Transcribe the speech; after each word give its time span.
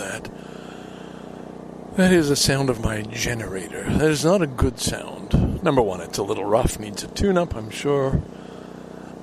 that. 0.00 0.30
That 1.96 2.12
is 2.12 2.28
the 2.28 2.36
sound 2.36 2.70
of 2.70 2.82
my 2.82 3.02
generator. 3.02 3.84
That 3.84 4.10
is 4.10 4.24
not 4.24 4.42
a 4.42 4.46
good 4.46 4.78
sound. 4.78 5.62
Number 5.62 5.82
one, 5.82 6.00
it's 6.00 6.18
a 6.18 6.22
little 6.22 6.44
rough, 6.44 6.78
needs 6.78 7.02
a 7.02 7.08
tune 7.08 7.36
up, 7.36 7.54
I'm 7.54 7.70
sure. 7.70 8.22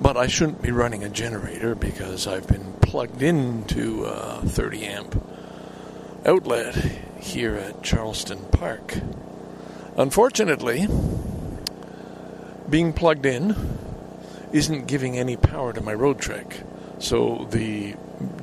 But 0.00 0.16
I 0.16 0.28
shouldn't 0.28 0.62
be 0.62 0.70
running 0.70 1.02
a 1.02 1.08
generator 1.08 1.74
because 1.74 2.26
I've 2.26 2.46
been 2.46 2.72
plugged 2.74 3.22
into 3.22 4.04
a 4.04 4.40
30 4.46 4.84
amp 4.84 5.22
outlet 6.24 6.74
here 7.20 7.56
at 7.56 7.82
Charleston 7.82 8.44
Park. 8.52 8.94
Unfortunately, 9.96 10.86
being 12.70 12.92
plugged 12.92 13.26
in 13.26 13.56
isn't 14.52 14.86
giving 14.86 15.18
any 15.18 15.36
power 15.36 15.72
to 15.72 15.80
my 15.80 15.94
Roadtrek. 15.94 16.64
So 17.00 17.46
the 17.50 17.96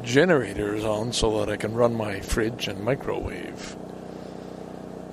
generator 0.04 0.76
is 0.76 0.84
on 0.84 1.14
so 1.14 1.40
that 1.40 1.50
I 1.50 1.58
can 1.58 1.74
run 1.74 1.96
my 1.96 2.20
fridge 2.20 2.68
and 2.68 2.84
microwave. 2.84 3.76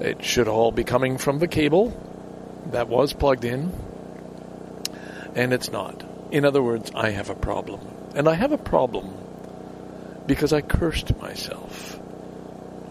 It 0.01 0.25
should 0.25 0.49
all 0.49 0.73
be 0.73 0.85
coming 0.85 1.19
from 1.19 1.39
the 1.39 1.49
cable 1.49 1.97
that 2.67 2.89
was 2.89 3.13
plugged 3.13 3.45
in, 3.45 3.73
and 5.35 5.53
it's 5.53 5.71
not. 5.71 6.05
In 6.33 6.47
other 6.47 6.63
words, 6.63 6.91
I 6.95 7.11
have 7.11 7.29
a 7.29 7.35
problem. 7.35 7.81
And 8.15 8.27
I 8.27 8.33
have 8.35 8.53
a 8.53 8.59
problem 8.59 9.15
because 10.27 10.55
I 10.55 10.63
cursed 10.63 11.15
myself. 11.21 12.01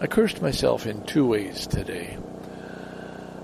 I 0.00 0.06
cursed 0.06 0.40
myself 0.40 0.86
in 0.86 1.02
two 1.02 1.26
ways 1.26 1.66
today. 1.66 2.16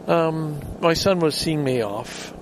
Um, 0.06 0.60
my 0.80 0.94
son 0.94 1.19
was 1.19 1.34
seeing 1.34 1.62
me 1.62 1.82
off, 1.82 2.32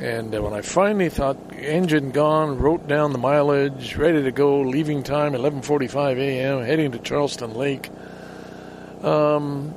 and 0.00 0.34
uh, 0.34 0.42
when 0.42 0.52
I 0.52 0.60
finally 0.60 1.08
thought 1.08 1.36
engine 1.56 2.10
gone, 2.10 2.58
wrote 2.58 2.88
down 2.88 3.12
the 3.12 3.18
mileage, 3.18 3.96
ready 3.96 4.24
to 4.24 4.32
go, 4.32 4.60
leaving 4.60 5.04
time 5.04 5.32
11:45 5.32 6.18
a.m., 6.18 6.64
heading 6.64 6.92
to 6.92 6.98
Charleston 6.98 7.54
Lake. 7.54 7.88
Um, 9.02 9.72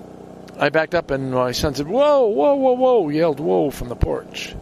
I 0.60 0.70
backed 0.70 0.96
up, 0.96 1.12
and 1.12 1.32
my 1.32 1.54
son 1.54 1.76
said, 1.76 1.88
"Whoa, 1.88 2.28
whoa, 2.28 2.56
whoa, 2.56 2.74
whoa!" 2.74 3.10
yelled 3.10 3.40
"Whoa" 3.40 3.70
from 3.70 3.90
the 3.90 3.96
porch, 3.96 4.56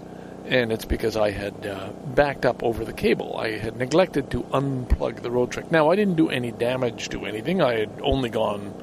and 0.48 0.72
it's 0.72 0.86
because 0.86 1.18
I 1.18 1.32
had 1.32 1.66
uh, 1.66 1.90
backed 1.90 2.46
up 2.46 2.64
over 2.64 2.86
the 2.86 2.94
cable. 2.94 3.38
I 3.38 3.58
had 3.58 3.78
neglected 3.78 4.32
to 4.32 4.42
unplug 4.44 5.22
the 5.22 5.30
Roadtrek. 5.30 5.72
Now 5.72 5.90
I 5.90 5.96
didn't 5.96 6.16
do 6.16 6.30
any 6.30 6.52
damage 6.52 7.10
to 7.10 7.26
anything. 7.26 7.62
I 7.62 7.80
had 7.80 8.00
only 8.02 8.30
gone 8.30 8.74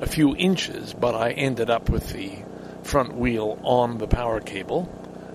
a 0.00 0.06
few 0.06 0.34
inches, 0.34 0.94
but 0.94 1.14
I 1.14 1.32
ended 1.32 1.70
up 1.70 1.90
with 1.90 2.12
the 2.12 2.32
front 2.82 3.14
wheel 3.14 3.58
on 3.62 3.98
the 3.98 4.08
power 4.08 4.40
cable. 4.40 4.88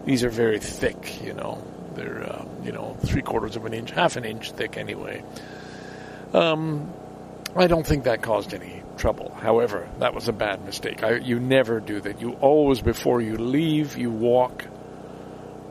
These 0.06 0.24
are 0.24 0.30
very 0.30 0.60
thick, 0.60 1.24
you 1.24 1.34
know. 1.34 1.64
They're 1.96 2.24
uh, 2.24 2.46
you 2.64 2.72
know 2.72 2.98
three 3.06 3.22
quarters 3.22 3.56
of 3.56 3.66
an 3.66 3.74
inch, 3.74 3.92
half 3.92 4.18
an 4.18 4.26
inch 4.26 4.52
thick 4.52 4.78
anyway. 4.78 5.24
Um, 6.34 6.92
I 7.56 7.68
don't 7.68 7.86
think 7.86 8.04
that 8.04 8.22
caused 8.22 8.54
any 8.54 8.84
trouble. 8.98 9.34
However, 9.34 9.90
that 10.00 10.14
was 10.14 10.28
a 10.28 10.34
bad 10.34 10.66
mistake. 10.66 11.04
I, 11.04 11.16
you 11.16 11.40
never 11.40 11.80
do 11.80 12.00
that. 12.02 12.22
You 12.22 12.34
always, 12.34 12.82
before 12.82 13.22
you 13.22 13.38
leave, 13.38 13.98
you 13.98 14.12
walk 14.12 14.66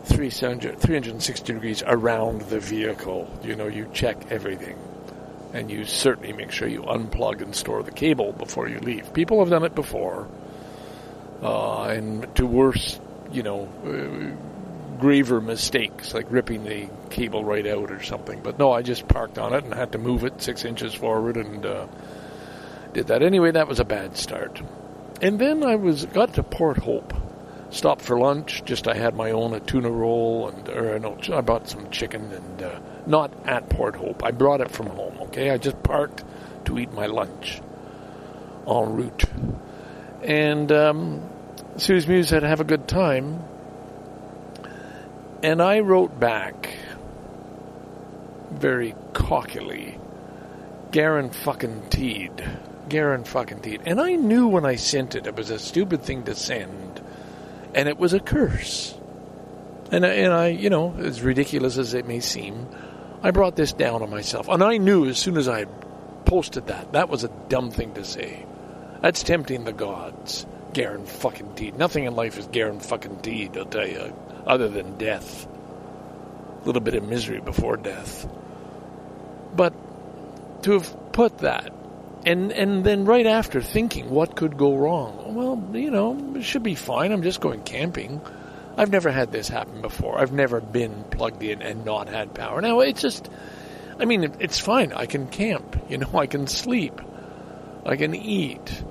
300, 0.06 0.78
360 0.78 1.52
degrees 1.52 1.82
around 1.86 2.42
the 2.42 2.60
vehicle. 2.60 3.28
You 3.42 3.56
know, 3.56 3.66
you 3.66 3.88
check 3.92 4.30
everything. 4.30 4.78
And 5.52 5.70
you 5.70 5.84
certainly 5.84 6.32
make 6.32 6.50
sure 6.50 6.68
you 6.68 6.82
unplug 6.82 7.40
and 7.42 7.54
store 7.54 7.82
the 7.82 7.90
cable 7.90 8.32
before 8.32 8.68
you 8.68 8.78
leave. 8.80 9.12
People 9.12 9.40
have 9.40 9.50
done 9.50 9.64
it 9.64 9.74
before. 9.74 10.28
Uh, 11.42 11.84
and 11.84 12.34
to 12.36 12.46
worse, 12.46 12.98
you 13.30 13.42
know, 13.42 13.68
uh, 13.84 14.98
graver 14.98 15.40
mistakes 15.40 16.14
like 16.14 16.26
ripping 16.30 16.64
the 16.64 16.88
cable 17.10 17.44
right 17.44 17.66
out 17.66 17.90
or 17.90 18.02
something. 18.02 18.40
But 18.42 18.58
no, 18.58 18.72
I 18.72 18.82
just 18.82 19.06
parked 19.08 19.38
on 19.38 19.54
it 19.54 19.64
and 19.64 19.74
had 19.74 19.92
to 19.92 19.98
move 19.98 20.24
it 20.24 20.42
six 20.42 20.64
inches 20.64 20.94
forward 20.94 21.36
and 21.36 21.64
uh, 21.64 21.86
did 22.92 23.08
that. 23.08 23.22
Anyway, 23.22 23.50
that 23.52 23.68
was 23.68 23.80
a 23.80 23.84
bad 23.84 24.16
start. 24.16 24.60
And 25.20 25.38
then 25.38 25.64
I 25.64 25.76
was 25.76 26.04
got 26.06 26.34
to 26.34 26.42
Port 26.42 26.76
Hope, 26.78 27.14
stopped 27.70 28.02
for 28.02 28.18
lunch. 28.18 28.64
Just 28.64 28.88
I 28.88 28.94
had 28.94 29.14
my 29.14 29.30
own 29.30 29.54
a 29.54 29.60
tuna 29.60 29.90
roll 29.90 30.48
and 30.48 30.68
or 30.68 30.98
no, 30.98 31.18
I 31.32 31.40
bought 31.40 31.68
some 31.68 31.90
chicken 31.90 32.32
and 32.32 32.62
uh, 32.62 32.80
not 33.06 33.32
at 33.46 33.68
Port 33.68 33.96
Hope. 33.96 34.24
I 34.24 34.30
brought 34.30 34.60
it 34.60 34.70
from 34.70 34.86
home. 34.86 35.18
Okay, 35.22 35.50
I 35.50 35.58
just 35.58 35.82
parked 35.82 36.24
to 36.66 36.78
eat 36.78 36.92
my 36.92 37.06
lunch 37.06 37.60
en 38.66 38.96
route. 38.96 39.24
And 40.22 40.72
um, 40.72 41.28
Sue's 41.76 42.06
Muse 42.06 42.28
said, 42.28 42.42
"Have 42.42 42.60
a 42.60 42.64
good 42.64 42.88
time." 42.88 43.42
And 45.42 45.62
I 45.62 45.80
wrote 45.80 46.18
back 46.18 46.76
very 48.50 48.94
cockily, 49.12 49.98
Garen 50.90 51.30
fucking 51.30 51.88
Teed. 51.90 52.44
Garen 52.88 53.24
fucking 53.24 53.60
Teed. 53.60 53.82
And 53.84 54.00
I 54.00 54.14
knew 54.14 54.48
when 54.48 54.64
I 54.64 54.76
sent 54.76 55.14
it, 55.14 55.26
it 55.26 55.36
was 55.36 55.50
a 55.50 55.58
stupid 55.58 56.02
thing 56.02 56.24
to 56.24 56.34
send. 56.34 56.85
And 57.76 57.88
it 57.88 57.98
was 57.98 58.14
a 58.14 58.20
curse. 58.20 58.94
And 59.92 60.04
I, 60.04 60.08
and 60.14 60.32
I, 60.32 60.48
you 60.48 60.70
know, 60.70 60.94
as 60.98 61.22
ridiculous 61.22 61.76
as 61.76 61.94
it 61.94 62.08
may 62.08 62.20
seem, 62.20 62.66
I 63.22 63.30
brought 63.30 63.54
this 63.54 63.72
down 63.72 64.02
on 64.02 64.10
myself. 64.10 64.48
And 64.48 64.64
I 64.64 64.78
knew 64.78 65.06
as 65.06 65.18
soon 65.18 65.36
as 65.36 65.46
I 65.46 65.66
posted 66.24 66.66
that, 66.68 66.92
that 66.92 67.08
was 67.08 67.22
a 67.22 67.28
dumb 67.48 67.70
thing 67.70 67.92
to 67.94 68.04
say. 68.04 68.44
That's 69.02 69.22
tempting 69.22 69.64
the 69.64 69.72
gods. 69.72 70.46
Garen 70.72 71.06
fucking 71.06 71.54
Teed. 71.54 71.76
Nothing 71.76 72.04
in 72.04 72.16
life 72.16 72.38
is 72.38 72.46
Garen 72.48 72.80
fucking 72.80 73.20
Teed, 73.20 73.56
I'll 73.56 73.66
tell 73.66 73.86
you, 73.86 74.14
other 74.46 74.68
than 74.68 74.96
death. 74.96 75.46
A 75.46 76.66
little 76.66 76.82
bit 76.82 76.94
of 76.94 77.04
misery 77.04 77.40
before 77.40 77.76
death. 77.76 78.26
But 79.54 79.74
to 80.62 80.72
have 80.72 81.12
put 81.12 81.38
that, 81.38 81.72
and 82.26 82.52
and 82.52 82.84
then 82.84 83.04
right 83.04 83.26
after 83.26 83.62
thinking 83.62 84.10
what 84.10 84.34
could 84.34 84.58
go 84.58 84.76
wrong. 84.76 85.34
Well, 85.34 85.80
you 85.80 85.90
know, 85.90 86.34
it 86.34 86.42
should 86.42 86.64
be 86.64 86.74
fine. 86.74 87.12
I'm 87.12 87.22
just 87.22 87.40
going 87.40 87.62
camping. 87.62 88.20
I've 88.76 88.90
never 88.90 89.10
had 89.10 89.32
this 89.32 89.48
happen 89.48 89.80
before. 89.80 90.18
I've 90.18 90.32
never 90.32 90.60
been 90.60 91.04
plugged 91.04 91.42
in 91.42 91.62
and 91.62 91.84
not 91.86 92.08
had 92.08 92.34
power. 92.34 92.60
Now 92.60 92.80
it's 92.80 93.00
just, 93.00 93.30
I 93.98 94.04
mean, 94.04 94.34
it's 94.38 94.58
fine. 94.58 94.92
I 94.92 95.06
can 95.06 95.28
camp. 95.28 95.84
You 95.88 95.98
know, 95.98 96.10
I 96.14 96.26
can 96.26 96.48
sleep. 96.48 97.00
I 97.86 97.94
can 97.94 98.12
eat. 98.14 98.82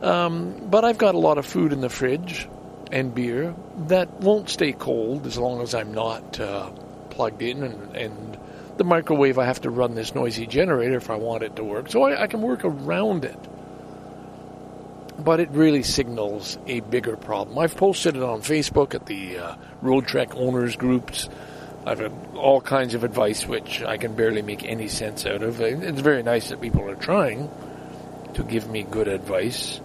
Um, 0.00 0.68
but 0.70 0.84
I've 0.84 0.96
got 0.96 1.16
a 1.16 1.18
lot 1.18 1.38
of 1.38 1.44
food 1.44 1.72
in 1.72 1.80
the 1.80 1.88
fridge 1.88 2.48
and 2.92 3.12
beer 3.12 3.54
that 3.88 4.20
won't 4.20 4.48
stay 4.48 4.72
cold 4.72 5.26
as 5.26 5.36
long 5.36 5.60
as 5.60 5.74
I'm 5.74 5.92
not 5.92 6.38
uh, 6.38 6.70
plugged 7.10 7.42
in 7.42 7.64
and, 7.64 7.96
and 7.96 8.38
the 8.80 8.84
microwave 8.84 9.38
I 9.38 9.44
have 9.44 9.60
to 9.60 9.70
run 9.70 9.94
this 9.94 10.14
noisy 10.14 10.46
generator 10.46 10.96
if 10.96 11.10
I 11.10 11.16
want 11.16 11.42
it 11.42 11.56
to 11.56 11.62
work. 11.62 11.90
So 11.90 12.02
I, 12.04 12.22
I 12.22 12.26
can 12.28 12.40
work 12.40 12.64
around 12.64 13.26
it. 13.26 13.38
But 15.18 15.38
it 15.38 15.50
really 15.50 15.82
signals 15.82 16.56
a 16.66 16.80
bigger 16.80 17.18
problem. 17.18 17.58
I've 17.58 17.76
posted 17.76 18.16
it 18.16 18.22
on 18.22 18.40
Facebook 18.40 18.94
at 18.94 19.04
the 19.04 19.36
uh, 19.36 19.56
Roadtrek 19.82 20.34
owners 20.34 20.76
groups. 20.76 21.28
I've 21.84 21.98
had 21.98 22.10
all 22.34 22.62
kinds 22.62 22.94
of 22.94 23.04
advice 23.04 23.46
which 23.46 23.82
I 23.82 23.98
can 23.98 24.14
barely 24.14 24.40
make 24.40 24.64
any 24.64 24.88
sense 24.88 25.26
out 25.26 25.42
of. 25.42 25.60
It's 25.60 26.00
very 26.00 26.22
nice 26.22 26.48
that 26.48 26.62
people 26.62 26.88
are 26.88 26.94
trying 26.96 27.50
to 28.32 28.42
give 28.42 28.66
me 28.70 28.82
good 28.82 29.08
advice. 29.08 29.78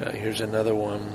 Uh, 0.00 0.10
here's 0.10 0.40
another 0.40 0.74
one. 0.74 1.06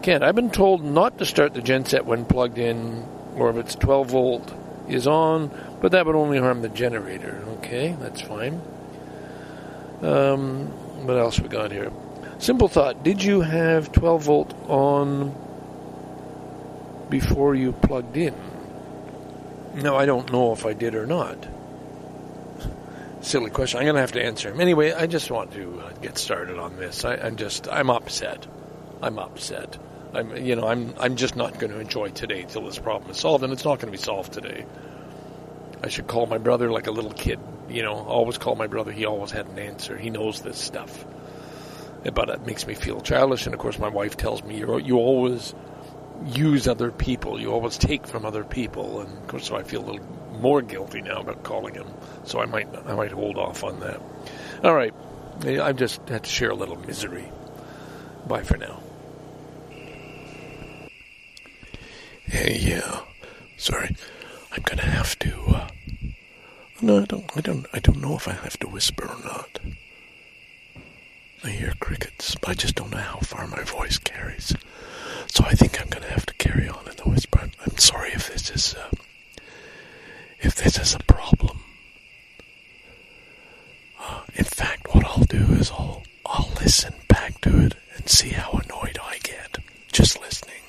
Ken, 0.00 0.22
I've 0.22 0.34
been 0.34 0.50
told 0.50 0.82
not 0.82 1.18
to 1.18 1.26
start 1.26 1.52
the 1.52 1.60
genset 1.60 2.06
when 2.06 2.24
plugged 2.24 2.56
in, 2.56 3.06
or 3.36 3.50
if 3.50 3.56
it's 3.56 3.74
12 3.74 4.08
volt 4.08 4.61
is 4.88 5.06
on, 5.06 5.50
but 5.80 5.92
that 5.92 6.06
would 6.06 6.16
only 6.16 6.38
harm 6.38 6.62
the 6.62 6.68
generator. 6.68 7.42
Okay, 7.58 7.96
that's 8.00 8.20
fine. 8.20 8.60
Um, 10.02 10.66
what 11.06 11.16
else 11.16 11.38
we 11.38 11.48
got 11.48 11.70
here? 11.70 11.92
Simple 12.38 12.68
thought. 12.68 13.04
Did 13.04 13.22
you 13.22 13.40
have 13.40 13.92
12 13.92 14.22
volt 14.22 14.54
on 14.68 15.34
before 17.08 17.54
you 17.54 17.72
plugged 17.72 18.16
in? 18.16 18.34
No, 19.74 19.96
I 19.96 20.06
don't 20.06 20.30
know 20.32 20.52
if 20.52 20.66
I 20.66 20.72
did 20.72 20.94
or 20.94 21.06
not. 21.06 21.46
Silly 23.20 23.50
question. 23.50 23.78
I'm 23.78 23.84
going 23.84 23.94
to 23.94 24.00
have 24.00 24.12
to 24.12 24.22
answer 24.22 24.50
him. 24.50 24.60
Anyway, 24.60 24.92
I 24.92 25.06
just 25.06 25.30
want 25.30 25.52
to 25.52 25.80
uh, 25.80 25.92
get 26.02 26.18
started 26.18 26.58
on 26.58 26.76
this. 26.76 27.04
I, 27.04 27.14
I'm 27.14 27.36
just, 27.36 27.68
I'm 27.68 27.88
upset. 27.88 28.46
I'm 29.00 29.18
upset. 29.18 29.78
I'm, 30.14 30.36
you 30.36 30.56
know, 30.56 30.66
I'm, 30.66 30.94
I'm 30.98 31.16
just 31.16 31.36
not 31.36 31.58
going 31.58 31.72
to 31.72 31.80
enjoy 31.80 32.10
today 32.10 32.44
till 32.48 32.62
this 32.62 32.78
problem 32.78 33.10
is 33.10 33.18
solved, 33.18 33.44
and 33.44 33.52
it's 33.52 33.64
not 33.64 33.80
going 33.80 33.92
to 33.92 33.98
be 33.98 34.02
solved 34.02 34.32
today. 34.32 34.66
I 35.82 35.88
should 35.88 36.06
call 36.06 36.26
my 36.26 36.38
brother 36.38 36.70
like 36.70 36.86
a 36.86 36.90
little 36.90 37.12
kid. 37.12 37.40
You 37.68 37.82
know, 37.82 37.94
always 37.94 38.38
call 38.38 38.54
my 38.54 38.66
brother. 38.66 38.92
He 38.92 39.06
always 39.06 39.30
had 39.30 39.46
an 39.46 39.58
answer. 39.58 39.96
He 39.96 40.10
knows 40.10 40.42
this 40.42 40.58
stuff. 40.58 41.04
But 42.14 42.28
it 42.28 42.46
makes 42.46 42.66
me 42.66 42.74
feel 42.74 43.00
childish, 43.00 43.46
and 43.46 43.54
of 43.54 43.60
course, 43.60 43.78
my 43.78 43.88
wife 43.88 44.16
tells 44.16 44.42
me 44.42 44.58
you 44.58 44.78
you 44.78 44.96
always 44.96 45.54
use 46.26 46.66
other 46.68 46.90
people. 46.90 47.40
You 47.40 47.52
always 47.52 47.78
take 47.78 48.06
from 48.06 48.26
other 48.26 48.44
people, 48.44 49.00
and 49.00 49.18
of 49.18 49.28
course, 49.28 49.46
so 49.46 49.56
I 49.56 49.62
feel 49.62 49.84
a 49.84 49.86
little 49.86 50.06
more 50.40 50.62
guilty 50.62 51.00
now 51.00 51.20
about 51.20 51.44
calling 51.44 51.74
him. 51.74 51.86
So 52.24 52.40
I 52.40 52.46
might 52.46 52.68
I 52.86 52.94
might 52.94 53.12
hold 53.12 53.38
off 53.38 53.62
on 53.62 53.80
that. 53.80 54.00
All 54.64 54.74
right, 54.74 54.92
I 55.44 55.72
just 55.72 56.08
had 56.08 56.24
to 56.24 56.30
share 56.30 56.50
a 56.50 56.56
little 56.56 56.76
misery. 56.76 57.30
Bye 58.26 58.42
for 58.42 58.56
now. 58.56 58.80
Hey, 62.26 62.58
yeah. 62.60 63.00
Sorry, 63.56 63.94
I'm 64.52 64.62
gonna 64.62 64.82
have 64.82 65.18
to. 65.20 65.34
Uh, 65.48 65.68
no, 66.80 67.02
I 67.02 67.04
don't. 67.04 67.36
I 67.36 67.40
don't. 67.40 67.66
I 67.72 67.78
don't 67.78 68.00
know 68.00 68.16
if 68.16 68.26
I 68.28 68.32
have 68.32 68.58
to 68.60 68.68
whisper 68.68 69.04
or 69.06 69.18
not. 69.24 69.58
I 71.44 71.48
hear 71.50 71.74
crickets, 71.80 72.34
but 72.36 72.50
I 72.50 72.54
just 72.54 72.74
don't 72.76 72.90
know 72.90 72.98
how 72.98 73.18
far 73.18 73.46
my 73.46 73.62
voice 73.62 73.98
carries. 73.98 74.54
So 75.26 75.44
I 75.44 75.52
think 75.54 75.80
I'm 75.80 75.88
to 75.90 76.00
have 76.08 76.26
to 76.26 76.34
carry 76.34 76.68
on 76.68 76.86
in 76.88 76.96
the 76.96 77.08
whisper. 77.08 77.50
I'm 77.66 77.78
sorry 77.78 78.10
if 78.12 78.32
this 78.32 78.50
is 78.50 78.74
uh, 78.74 78.90
if 80.40 80.54
this 80.56 80.78
is 80.78 80.94
a 80.94 80.98
problem. 81.00 81.60
Uh, 84.00 84.22
in 84.34 84.44
fact, 84.44 84.94
what 84.94 85.04
I'll 85.04 85.24
do 85.24 85.44
is 85.54 85.70
I'll 85.70 86.02
I'll 86.26 86.50
listen 86.60 86.94
back 87.08 87.40
to 87.42 87.66
it 87.66 87.74
and 87.96 88.08
see 88.08 88.30
how 88.30 88.52
annoyed 88.52 88.98
I 89.02 89.18
get 89.22 89.58
just 89.92 90.20
listening. 90.20 90.61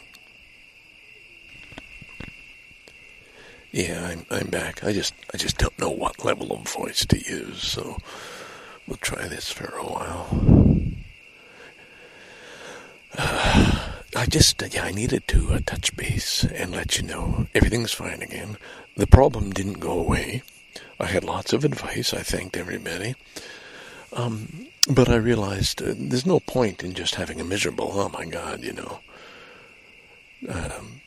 Yeah, 3.73 4.05
I'm 4.05 4.25
I'm 4.29 4.47
back. 4.51 4.83
I 4.83 4.93
just 4.93 5.15
I 5.33 5.37
just 5.37 5.57
don't 5.57 5.77
know 5.79 5.89
what 5.89 6.23
level 6.23 6.53
of 6.53 6.69
voice 6.69 7.07
to 7.07 7.17
use, 7.17 7.59
so 7.63 7.97
we'll 8.87 8.97
try 8.97 9.27
this 9.27 9.51
for 9.51 9.65
a 9.65 9.83
while. 9.83 10.27
Uh, 13.17 13.89
I 14.15 14.27
just, 14.27 14.61
yeah, 14.71 14.83
I 14.83 14.91
needed 14.91 15.27
to 15.29 15.53
uh, 15.53 15.59
touch 15.65 15.95
base 15.97 16.43
and 16.43 16.71
let 16.71 16.97
you 16.97 17.03
know 17.03 17.47
everything's 17.55 17.91
fine 17.91 18.21
again. 18.21 18.57
The 18.95 19.07
problem 19.07 19.49
didn't 19.49 19.79
go 19.79 19.97
away. 19.97 20.43
I 20.99 21.07
had 21.07 21.23
lots 21.23 21.51
of 21.51 21.65
advice. 21.65 22.13
I 22.13 22.21
thanked 22.21 22.55
everybody. 22.55 23.15
Um, 24.13 24.67
but 24.87 25.09
I 25.09 25.15
realized 25.15 25.81
uh, 25.81 25.95
there's 25.97 26.27
no 26.27 26.39
point 26.39 26.83
in 26.83 26.93
just 26.93 27.15
having 27.15 27.41
a 27.41 27.43
miserable, 27.43 27.89
oh 27.91 28.09
my 28.09 28.25
God, 28.25 28.61
you 28.61 28.73
know, 28.73 28.99
um, 30.47 31.01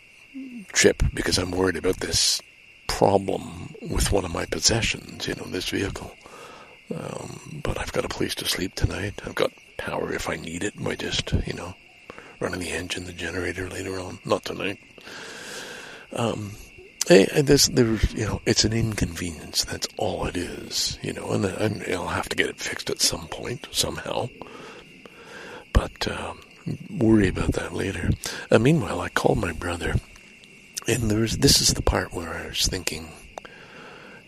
trip 0.73 1.05
because 1.15 1.39
I'm 1.39 1.53
worried 1.53 1.77
about 1.77 2.01
this 2.01 2.43
problem 2.87 3.75
with 3.81 4.13
one 4.13 4.25
of 4.25 4.33
my 4.33 4.47
possessions, 4.47 5.27
you 5.27 5.35
know, 5.35 5.45
this 5.45 5.69
vehicle. 5.69 6.15
Um, 6.95 7.61
but 7.63 7.79
I've 7.79 7.93
got 7.93 8.05
a 8.05 8.09
place 8.09 8.35
to 8.37 8.45
sleep 8.45 8.75
tonight. 8.75 9.21
I've 9.27 9.35
got 9.35 9.53
power 9.77 10.13
if 10.13 10.29
I 10.29 10.37
need 10.37 10.65
it 10.65 10.83
by 10.83 10.95
just, 10.95 11.33
you 11.47 11.53
know, 11.53 11.75
running 12.41 12.61
the 12.61 12.71
engine, 12.71 13.05
the 13.05 13.13
generator 13.13 13.69
later 13.69 13.99
on. 13.99 14.19
Not 14.25 14.45
tonight. 14.45 14.79
Um, 16.13 16.53
there's, 17.09 17.69
there's, 17.69 18.15
you 18.15 18.27
know, 18.27 18.41
it's 18.47 18.65
an 18.65 18.73
inconvenience. 18.73 19.65
That's 19.65 19.87
all 19.97 20.27
it 20.27 20.37
is, 20.37 20.99
you 21.03 21.13
know, 21.13 21.31
and, 21.33 21.45
and 21.45 21.85
I'll 21.95 22.09
have 22.09 22.29
to 22.31 22.37
get 22.37 22.49
it 22.49 22.59
fixed 22.59 22.91
at 22.91 23.01
some 23.01 23.29
point, 23.29 23.67
somehow. 23.71 24.29
But, 25.73 26.09
um, 26.09 26.41
worry 26.91 27.29
about 27.29 27.53
that 27.53 27.73
later. 27.73 28.11
Uh, 28.51 28.59
meanwhile, 28.59 29.01
I 29.01 29.09
called 29.09 29.39
my 29.39 29.53
brother, 29.53 29.97
and 30.87 31.11
there's, 31.11 31.39
this 31.39 31.61
is 31.61 31.75
the 31.75 31.83
part 31.83 32.13
where 32.13 32.35
I 32.35 32.49
was 32.49 32.67
thinking, 32.67 33.09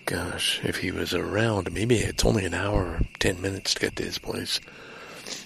gosh, 0.04 0.60
if 0.64 0.76
he 0.78 0.90
was 0.90 1.14
around, 1.14 1.72
maybe 1.72 1.96
it's 1.96 2.24
only 2.24 2.44
an 2.44 2.54
hour, 2.54 3.00
ten 3.18 3.40
minutes 3.40 3.74
to 3.74 3.80
get 3.80 3.96
to 3.96 4.04
his 4.04 4.18
place. 4.18 4.60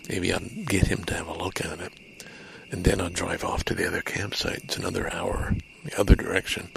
Maybe 0.08 0.32
I'd 0.32 0.66
get 0.66 0.86
him 0.86 1.04
to 1.04 1.14
have 1.14 1.28
a 1.28 1.34
look 1.34 1.64
at 1.64 1.80
it 1.80 1.92
and 2.72 2.84
then 2.84 3.00
I'd 3.00 3.12
drive 3.12 3.44
off 3.44 3.64
to 3.64 3.74
the 3.74 3.86
other 3.86 4.00
campsite. 4.00 4.64
It's 4.64 4.76
another 4.76 5.12
hour 5.12 5.54
the 5.84 6.00
other 6.00 6.16
direction. 6.16 6.70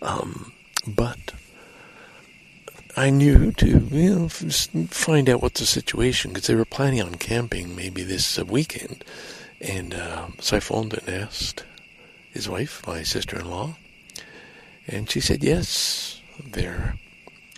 Um, 0.00 0.52
but 0.86 1.34
I 2.96 3.10
knew 3.10 3.52
to 3.52 3.66
you 3.66 4.14
know 4.14 4.28
find 4.28 5.28
out 5.28 5.42
what 5.42 5.54
the 5.54 5.66
situation 5.66 6.32
because 6.32 6.46
they 6.46 6.54
were 6.54 6.64
planning 6.64 7.02
on 7.02 7.16
camping 7.16 7.74
maybe 7.74 8.02
this 8.04 8.38
weekend, 8.38 9.04
and 9.60 9.94
uh, 9.94 10.28
so 10.40 10.56
I 10.56 10.60
phoned 10.60 10.94
and 10.94 11.08
asked 11.08 11.64
his 12.36 12.48
wife, 12.48 12.86
my 12.86 13.02
sister-in-law, 13.02 13.76
and 14.86 15.10
she 15.10 15.20
said 15.20 15.42
yes. 15.42 16.20
They're 16.44 16.96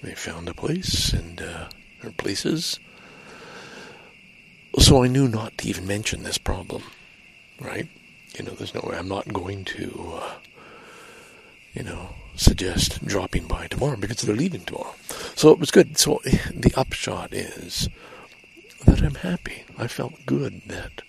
they 0.02 0.14
found 0.14 0.48
a 0.48 0.54
place 0.54 1.12
and 1.12 1.42
uh, 1.42 1.68
or 2.02 2.10
places. 2.12 2.78
So 4.78 5.02
I 5.02 5.08
knew 5.08 5.28
not 5.28 5.58
to 5.58 5.68
even 5.68 5.86
mention 5.86 6.22
this 6.22 6.38
problem 6.38 6.84
right? 7.60 7.88
You 8.38 8.44
know, 8.44 8.52
there's 8.52 8.74
no 8.74 8.82
way 8.84 8.96
I'm 8.96 9.08
not 9.08 9.32
going 9.32 9.64
to, 9.64 10.12
uh, 10.20 10.32
you 11.72 11.82
know, 11.82 12.10
suggest 12.36 13.04
dropping 13.04 13.46
by 13.46 13.66
tomorrow 13.66 13.96
because 13.96 14.22
they're 14.22 14.36
leaving 14.36 14.60
tomorrow. 14.60 14.94
So 15.34 15.50
it 15.50 15.58
was 15.58 15.70
good. 15.70 15.98
So 15.98 16.20
the 16.24 16.72
upshot 16.76 17.32
is 17.32 17.88
that 18.84 19.02
I'm 19.02 19.16
happy. 19.16 19.64
I 19.76 19.86
felt 19.86 20.24
good 20.26 20.62
that 20.66 21.02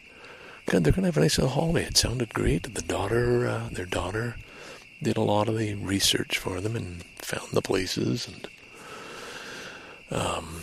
God, 0.69 0.83
they're 0.83 0.93
going 0.93 1.01
to 1.01 1.07
have 1.07 1.17
a 1.17 1.21
nice 1.21 1.39
little 1.39 1.53
holiday. 1.53 1.87
It 1.87 1.97
sounded 1.97 2.31
great. 2.31 2.75
The 2.75 2.83
daughter, 2.83 3.47
uh, 3.47 3.69
their 3.71 3.87
daughter, 3.87 4.35
did 5.01 5.17
a 5.17 5.21
lot 5.21 5.49
of 5.49 5.57
the 5.57 5.73
research 5.73 6.37
for 6.37 6.61
them 6.61 6.75
and 6.75 7.03
found 7.17 7.49
the 7.53 7.61
places 7.61 8.27
and 8.27 8.47
um, 10.11 10.61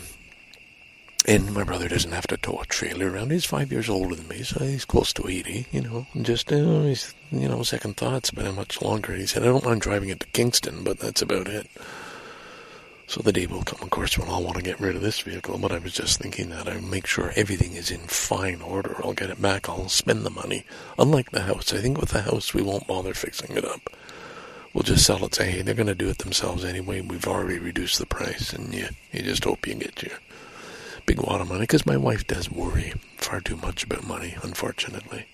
and 1.25 1.53
my 1.53 1.63
brother 1.63 1.89
doesn't 1.89 2.13
have 2.13 2.27
to 2.27 2.37
tow 2.37 2.59
a 2.61 2.65
trailer 2.65 3.11
around. 3.11 3.31
He's 3.31 3.43
five 3.43 3.69
years 3.69 3.89
older 3.89 4.15
than 4.15 4.29
me, 4.29 4.43
so 4.43 4.63
he's 4.63 4.85
close 4.85 5.11
to 5.13 5.27
80, 5.27 5.65
you 5.71 5.81
know. 5.81 6.07
Just, 6.21 6.49
you 6.51 6.65
know, 6.65 6.83
he's, 6.83 7.13
you 7.31 7.49
know, 7.49 7.63
second 7.63 7.97
thoughts 7.97 8.29
about 8.29 8.45
how 8.45 8.51
much 8.53 8.81
longer. 8.81 9.13
He 9.13 9.25
said, 9.25 9.43
I 9.43 9.47
don't 9.47 9.65
mind 9.65 9.81
driving 9.81 10.07
it 10.07 10.21
to 10.21 10.27
Kingston, 10.27 10.85
but 10.85 10.99
that's 10.99 11.21
about 11.21 11.47
it. 11.47 11.69
So 13.07 13.21
the 13.21 13.31
day 13.31 13.47
will 13.47 13.63
come, 13.63 13.79
of 13.81 13.89
course, 13.89 14.17
when 14.17 14.27
I'll 14.27 14.43
want 14.43 14.57
to 14.57 14.61
get 14.63 14.81
rid 14.81 14.97
of 14.97 15.01
this 15.01 15.21
vehicle, 15.21 15.57
but 15.57 15.71
I 15.71 15.77
was 15.77 15.93
just 15.93 16.19
thinking 16.19 16.49
that 16.49 16.67
I'll 16.67 16.81
make 16.81 17.07
sure 17.07 17.31
everything 17.37 17.73
is 17.73 17.89
in 17.89 18.01
fine 18.01 18.61
order. 18.61 18.97
I'll 19.01 19.13
get 19.13 19.29
it 19.29 19.41
back, 19.41 19.69
I'll 19.69 19.87
spend 19.87 20.25
the 20.25 20.29
money. 20.29 20.65
Unlike 20.99 21.31
the 21.31 21.43
house, 21.43 21.73
I 21.73 21.77
think 21.77 21.97
with 21.97 22.09
the 22.09 22.23
house, 22.23 22.53
we 22.53 22.61
won't 22.61 22.85
bother 22.85 23.13
fixing 23.13 23.55
it 23.55 23.63
up. 23.63 23.89
We'll 24.73 24.83
just 24.83 25.05
sell 25.05 25.23
it, 25.23 25.33
say, 25.33 25.49
hey, 25.49 25.61
they're 25.61 25.73
going 25.73 25.87
to 25.87 25.95
do 25.95 26.09
it 26.09 26.17
themselves 26.17 26.65
anyway. 26.65 26.99
We've 26.99 27.25
already 27.27 27.59
reduced 27.59 27.97
the 27.97 28.05
price, 28.05 28.51
and 28.51 28.73
you, 28.73 28.89
you 29.13 29.21
just 29.21 29.45
hope 29.45 29.65
you 29.65 29.75
get 29.75 30.03
your 30.03 30.19
big 31.05 31.21
wad 31.21 31.39
of 31.39 31.47
money 31.47 31.61
because 31.61 31.85
my 31.85 31.95
wife 31.95 32.27
does 32.27 32.51
worry 32.51 32.93
far 33.15 33.39
too 33.39 33.55
much 33.55 33.85
about 33.85 34.05
money, 34.05 34.35
unfortunately. 34.43 35.25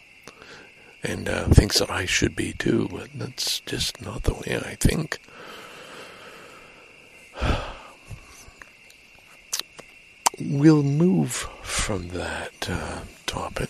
And 1.01 1.27
uh, 1.27 1.45
thinks 1.49 1.79
that 1.79 1.89
I 1.89 2.05
should 2.05 2.35
be 2.35 2.53
too, 2.53 2.87
but 2.91 3.09
that's 3.15 3.61
just 3.61 3.99
not 3.99 4.23
the 4.23 4.35
way 4.35 4.61
I 4.63 4.75
think. 4.75 5.19
We'll 10.39 10.83
move 10.83 11.47
from 11.61 12.09
that 12.09 12.67
uh, 12.67 13.01
topic, 13.27 13.69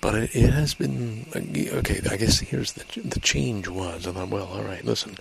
but 0.00 0.14
it, 0.16 0.34
it, 0.34 0.50
has 0.50 0.74
been 0.74 1.26
okay. 1.34 2.00
I 2.10 2.16
guess 2.16 2.40
here's 2.40 2.72
the 2.72 3.00
the 3.00 3.20
change 3.20 3.68
was. 3.68 4.06
I 4.06 4.12
thought, 4.12 4.28
well, 4.28 4.48
all 4.48 4.62
right, 4.62 4.84
listen, 4.84 5.16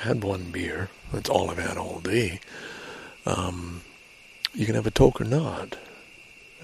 I 0.00 0.04
had 0.04 0.24
one 0.24 0.50
beer. 0.50 0.88
That's 1.12 1.28
all 1.28 1.50
I've 1.50 1.58
had 1.58 1.76
all 1.76 2.00
day. 2.00 2.40
Um, 3.26 3.82
you 4.54 4.64
can 4.66 4.74
have 4.74 4.86
a 4.86 4.90
toke 4.90 5.20
or 5.20 5.24
not. 5.24 5.76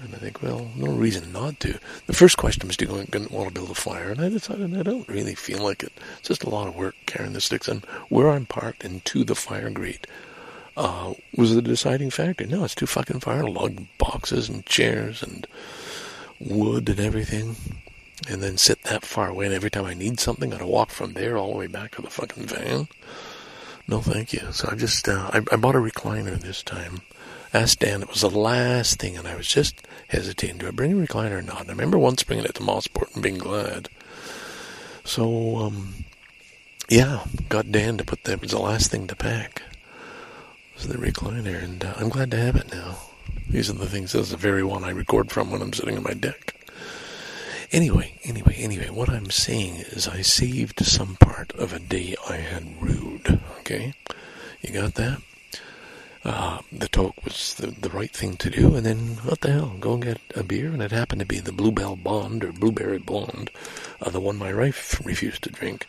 And 0.01 0.15
I 0.15 0.17
think, 0.17 0.41
well, 0.41 0.69
no 0.77 0.93
reason 0.93 1.33
not 1.33 1.59
to. 1.59 1.77
The 2.07 2.13
first 2.13 2.37
question 2.37 2.67
was, 2.67 2.77
do 2.77 2.85
you 2.85 2.91
want 2.91 3.11
to 3.11 3.51
build 3.53 3.69
a 3.69 3.75
fire? 3.75 4.11
And 4.11 4.21
I 4.21 4.29
decided 4.29 4.77
I 4.77 4.83
don't 4.83 5.07
really 5.09 5.35
feel 5.35 5.61
like 5.61 5.83
it. 5.83 5.91
It's 6.19 6.29
just 6.29 6.45
a 6.45 6.49
lot 6.49 6.69
of 6.69 6.75
work 6.75 6.95
carrying 7.05 7.33
the 7.33 7.41
sticks. 7.41 7.67
And 7.67 7.83
where 8.07 8.29
I'm 8.29 8.45
parked 8.45 8.85
and 8.85 9.03
to 9.05 9.25
the 9.25 9.35
fire 9.35 9.69
grate 9.69 10.07
uh, 10.79 11.13
was 11.35 11.53
the 11.53 11.61
deciding 11.61 12.09
factor. 12.09 12.45
No, 12.47 12.63
it's 12.63 12.75
too 12.75 12.87
fucking 12.87 13.19
far. 13.19 13.43
Lug 13.43 13.85
boxes 13.97 14.49
and 14.49 14.65
chairs 14.65 15.21
and 15.21 15.45
wood 16.39 16.89
and 16.89 16.99
everything. 16.99 17.55
And 18.27 18.41
then 18.41 18.57
sit 18.57 18.83
that 18.83 19.05
far 19.05 19.29
away. 19.29 19.45
And 19.45 19.53
every 19.53 19.69
time 19.69 19.85
I 19.85 19.93
need 19.93 20.19
something, 20.19 20.51
I 20.51 20.57
gotta 20.57 20.67
walk 20.67 20.89
from 20.89 21.13
there 21.13 21.37
all 21.37 21.51
the 21.51 21.57
way 21.57 21.67
back 21.67 21.95
to 21.95 22.01
the 22.01 22.09
fucking 22.09 22.45
van. 22.45 22.87
No, 23.87 24.01
thank 24.01 24.33
you. 24.33 24.51
So 24.51 24.69
I 24.71 24.75
just, 24.75 25.07
uh, 25.07 25.29
I, 25.33 25.37
I 25.51 25.55
bought 25.55 25.75
a 25.75 25.79
recliner 25.79 26.39
this 26.39 26.63
time 26.63 27.01
asked 27.53 27.79
Dan, 27.79 28.03
it 28.03 28.09
was 28.09 28.21
the 28.21 28.29
last 28.29 28.99
thing, 28.99 29.17
and 29.17 29.27
I 29.27 29.35
was 29.35 29.47
just 29.47 29.81
hesitating. 30.09 30.57
Do 30.57 30.67
I 30.67 30.71
bring 30.71 30.91
a 30.91 31.07
recliner 31.07 31.39
or 31.39 31.41
not? 31.41 31.61
And 31.61 31.69
I 31.69 31.73
remember 31.73 31.97
once 31.97 32.23
bringing 32.23 32.45
it 32.45 32.55
to 32.55 32.61
Mosport 32.61 33.13
and 33.13 33.23
being 33.23 33.37
glad. 33.37 33.89
So, 35.03 35.57
um, 35.57 36.05
yeah, 36.87 37.25
got 37.49 37.71
Dan 37.71 37.97
to 37.97 38.03
put 38.03 38.23
that. 38.23 38.33
It 38.33 38.41
was 38.41 38.51
the 38.51 38.59
last 38.59 38.91
thing 38.91 39.07
to 39.07 39.15
pack. 39.15 39.63
The 40.87 40.97
recliner, 40.97 41.61
and 41.63 41.83
uh, 41.83 41.93
I'm 41.97 42.09
glad 42.09 42.31
to 42.31 42.37
have 42.37 42.55
it 42.55 42.71
now. 42.71 42.97
These 43.47 43.69
are 43.69 43.73
the 43.73 43.85
things. 43.85 44.13
This 44.13 44.23
is 44.23 44.31
the 44.31 44.37
very 44.37 44.63
one 44.63 44.83
I 44.83 44.89
record 44.89 45.29
from 45.31 45.51
when 45.51 45.61
I'm 45.61 45.73
sitting 45.73 45.97
on 45.97 46.03
my 46.03 46.13
deck. 46.13 46.55
Anyway, 47.71 48.17
anyway, 48.23 48.55
anyway, 48.57 48.89
what 48.89 49.09
I'm 49.09 49.29
saying 49.29 49.75
is 49.91 50.07
I 50.07 50.21
saved 50.21 50.83
some 50.85 51.15
part 51.17 51.51
of 51.51 51.73
a 51.73 51.79
day 51.79 52.15
I 52.27 52.37
had 52.37 52.81
rude. 52.81 53.39
Okay? 53.59 53.93
You 54.61 54.73
got 54.73 54.95
that? 54.95 55.21
uh, 56.25 56.59
the 56.71 56.87
talk 56.87 57.23
was 57.23 57.53
the, 57.55 57.67
the 57.67 57.89
right 57.89 58.11
thing 58.11 58.35
to 58.37 58.49
do, 58.49 58.75
and 58.75 58.85
then 58.85 59.17
what 59.23 59.41
the 59.41 59.51
hell, 59.51 59.75
go 59.79 59.93
and 59.93 60.03
get 60.03 60.21
a 60.35 60.43
beer, 60.43 60.71
and 60.71 60.81
it 60.81 60.91
happened 60.91 61.19
to 61.19 61.25
be 61.25 61.39
the 61.39 61.51
Bluebell 61.51 61.95
Bond 61.95 62.43
or 62.43 62.51
Blueberry 62.51 62.97
Blonde, 62.97 63.49
uh, 64.01 64.09
the 64.09 64.19
one 64.19 64.37
my 64.37 64.53
wife 64.53 65.01
refused 65.05 65.43
to 65.43 65.49
drink. 65.49 65.87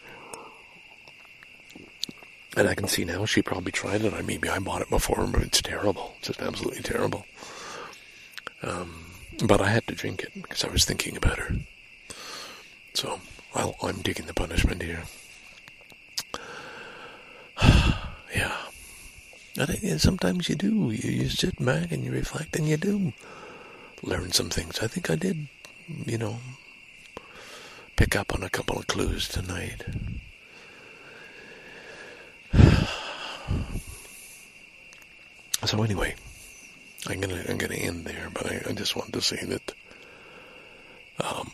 And 2.57 2.69
I 2.69 2.75
can 2.75 2.89
see 2.89 3.05
now 3.05 3.25
she 3.27 3.43
probably 3.43 3.73
tried 3.73 4.03
it. 4.03 4.13
I 4.13 4.23
maybe 4.23 4.49
I 4.49 4.59
bought 4.59 4.83
it 4.83 4.91
before, 4.91 5.27
but 5.27 5.43
it's 5.43 5.63
terrible. 5.63 6.15
It's 6.19 6.29
just 6.29 6.43
absolutely 6.43 6.83
terrible. 6.83 7.25
Um, 8.63 9.07
but 9.45 9.61
I 9.61 9.69
had 9.69 9.87
to 9.87 9.95
drink 9.95 10.23
it 10.23 10.33
because 10.35 10.65
I 10.65 10.69
was 10.69 10.85
thinking 10.85 11.17
about 11.17 11.39
her. 11.39 11.55
So 12.95 13.21
well, 13.55 13.77
I'm 13.83 14.03
taking 14.03 14.27
the 14.27 14.35
punishment 14.35 14.83
here. 14.83 15.05
yeah. 18.35 18.57
And 19.57 20.01
sometimes 20.01 20.49
you 20.49 20.55
do. 20.55 20.91
You, 20.91 21.11
you 21.11 21.29
sit 21.29 21.65
back 21.65 21.93
and 21.93 22.05
you 22.05 22.13
reflect 22.13 22.57
and 22.57 22.69
you 22.69 22.77
do 22.77 23.13
learn 24.03 24.33
some 24.33 24.51
things. 24.51 24.79
I 24.81 24.87
think 24.87 25.11
I 25.11 25.17
did, 25.17 25.49
you 26.07 26.19
know, 26.19 26.39
pick 27.97 28.17
up 28.17 28.35
on 28.35 28.43
a 28.43 28.51
couple 28.51 28.79
of 28.79 28.87
clues 28.87 29.29
tonight. 29.29 29.85
So 35.65 35.83
anyway, 35.83 36.15
I'm 37.07 37.21
gonna 37.21 37.43
I'm 37.49 37.59
gonna 37.59 37.75
end 37.75 38.05
there, 38.05 38.29
but 38.33 38.47
I, 38.47 38.63
I 38.69 38.73
just 38.73 38.97
wanted 38.97 39.15
to 39.15 39.21
say 39.23 39.45
that 39.45 39.73
um, 41.21 41.53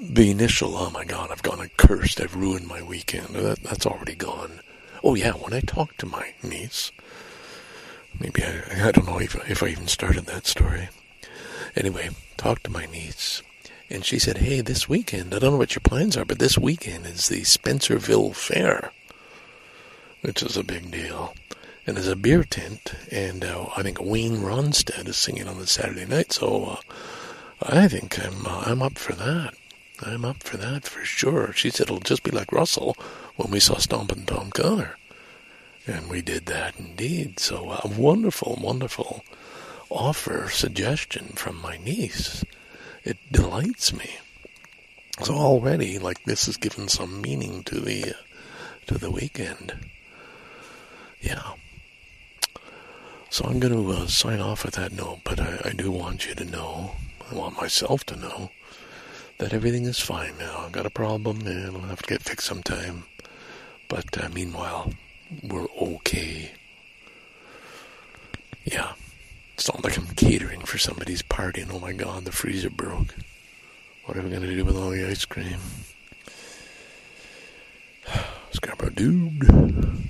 the 0.00 0.30
initial 0.30 0.76
oh 0.76 0.90
my 0.90 1.04
god 1.04 1.30
I've 1.30 1.42
gone 1.42 1.60
accursed 1.60 2.20
I've 2.20 2.36
ruined 2.36 2.66
my 2.66 2.82
weekend 2.82 3.28
that, 3.34 3.62
that's 3.62 3.86
already 3.86 4.14
gone. 4.14 4.60
Oh 5.02 5.14
yeah, 5.14 5.32
when 5.32 5.52
I 5.52 5.60
talked 5.60 5.98
to 6.00 6.06
my 6.06 6.34
niece, 6.42 6.92
maybe 8.18 8.42
I 8.42 8.88
I 8.88 8.92
don't 8.92 9.06
know 9.06 9.20
if 9.20 9.34
if 9.50 9.62
I 9.62 9.68
even 9.68 9.88
started 9.88 10.26
that 10.26 10.46
story. 10.46 10.88
Anyway, 11.76 12.10
talked 12.36 12.64
to 12.64 12.70
my 12.70 12.86
niece, 12.86 13.42
and 13.88 14.04
she 14.04 14.18
said, 14.18 14.38
"Hey, 14.38 14.60
this 14.60 14.88
weekend 14.88 15.34
I 15.34 15.38
don't 15.38 15.52
know 15.52 15.58
what 15.58 15.74
your 15.74 15.82
plans 15.82 16.16
are, 16.16 16.24
but 16.24 16.38
this 16.38 16.58
weekend 16.58 17.06
is 17.06 17.28
the 17.28 17.42
Spencerville 17.42 18.34
Fair." 18.34 18.92
which 20.22 20.42
is 20.42 20.56
a 20.56 20.62
big 20.64 20.90
deal. 20.90 21.34
And 21.86 21.96
there's 21.96 22.08
a 22.08 22.16
beer 22.16 22.44
tent, 22.44 22.92
and 23.10 23.44
uh, 23.44 23.66
I 23.76 23.82
think 23.82 24.00
Wayne 24.00 24.38
Rostad 24.38 25.08
is 25.08 25.16
singing 25.16 25.48
on 25.48 25.58
the 25.58 25.66
Saturday 25.66 26.06
night. 26.06 26.32
So 26.32 26.64
uh, 26.64 26.76
I 27.62 27.88
think 27.88 28.18
I'm 28.24 28.46
uh, 28.46 28.62
I'm 28.66 28.82
up 28.82 28.98
for 28.98 29.14
that. 29.14 29.54
I'm 30.02 30.24
up 30.24 30.42
for 30.42 30.56
that 30.56 30.84
for 30.84 31.04
sure. 31.04 31.52
She 31.52 31.70
said 31.70 31.84
it'll 31.84 32.00
just 32.00 32.22
be 32.22 32.30
like 32.30 32.52
Russell 32.52 32.96
when 33.36 33.50
we 33.50 33.60
saw 33.60 33.76
Stompin' 33.76 34.26
Tom 34.26 34.50
Connor, 34.50 34.96
and 35.86 36.08
we 36.08 36.22
did 36.22 36.46
that 36.46 36.78
indeed. 36.78 37.38
So 37.38 37.70
a 37.72 37.88
wonderful, 37.88 38.58
wonderful 38.60 39.24
offer 39.90 40.48
suggestion 40.48 41.28
from 41.34 41.60
my 41.60 41.76
niece. 41.78 42.44
It 43.04 43.18
delights 43.30 43.92
me. 43.92 44.18
So 45.22 45.34
already, 45.34 45.98
like 45.98 46.24
this 46.24 46.46
has 46.46 46.56
given 46.56 46.88
some 46.88 47.20
meaning 47.20 47.62
to 47.64 47.80
the 47.80 48.14
to 48.86 48.96
the 48.98 49.10
weekend. 49.10 49.74
Yeah. 51.20 51.54
So 53.30 53.44
I'm 53.44 53.60
going 53.60 53.72
to 53.72 53.92
uh, 53.92 54.06
sign 54.08 54.40
off 54.40 54.64
with 54.64 54.74
that 54.74 54.90
note, 54.90 55.20
but 55.22 55.38
I, 55.38 55.60
I 55.66 55.70
do 55.70 55.92
want 55.92 56.26
you 56.26 56.34
to 56.34 56.44
know, 56.44 56.96
I 57.30 57.34
want 57.36 57.56
myself 57.56 58.04
to 58.06 58.16
know, 58.16 58.50
that 59.38 59.52
everything 59.52 59.84
is 59.84 60.00
fine 60.00 60.36
now. 60.36 60.64
I've 60.64 60.72
got 60.72 60.84
a 60.84 60.90
problem, 60.90 61.46
and 61.46 61.68
it'll 61.68 61.80
have 61.82 62.02
to 62.02 62.08
get 62.08 62.22
fixed 62.22 62.48
sometime. 62.48 63.04
But 63.88 64.20
uh, 64.20 64.28
meanwhile, 64.34 64.92
we're 65.44 65.68
okay. 65.80 66.50
Yeah. 68.64 68.94
It's 69.54 69.68
not 69.68 69.84
like 69.84 69.96
I'm 69.96 70.06
catering 70.16 70.62
for 70.62 70.78
somebody's 70.78 71.22
party, 71.22 71.60
and 71.60 71.70
oh 71.70 71.78
my 71.78 71.92
god, 71.92 72.24
the 72.24 72.32
freezer 72.32 72.70
broke. 72.70 73.14
What 74.06 74.16
are 74.16 74.22
we 74.22 74.30
going 74.30 74.42
to 74.42 74.56
do 74.56 74.64
with 74.64 74.76
all 74.76 74.90
the 74.90 75.06
ice 75.08 75.24
cream? 75.24 75.58
Scarborough 78.50 78.90
Dude 78.90 80.02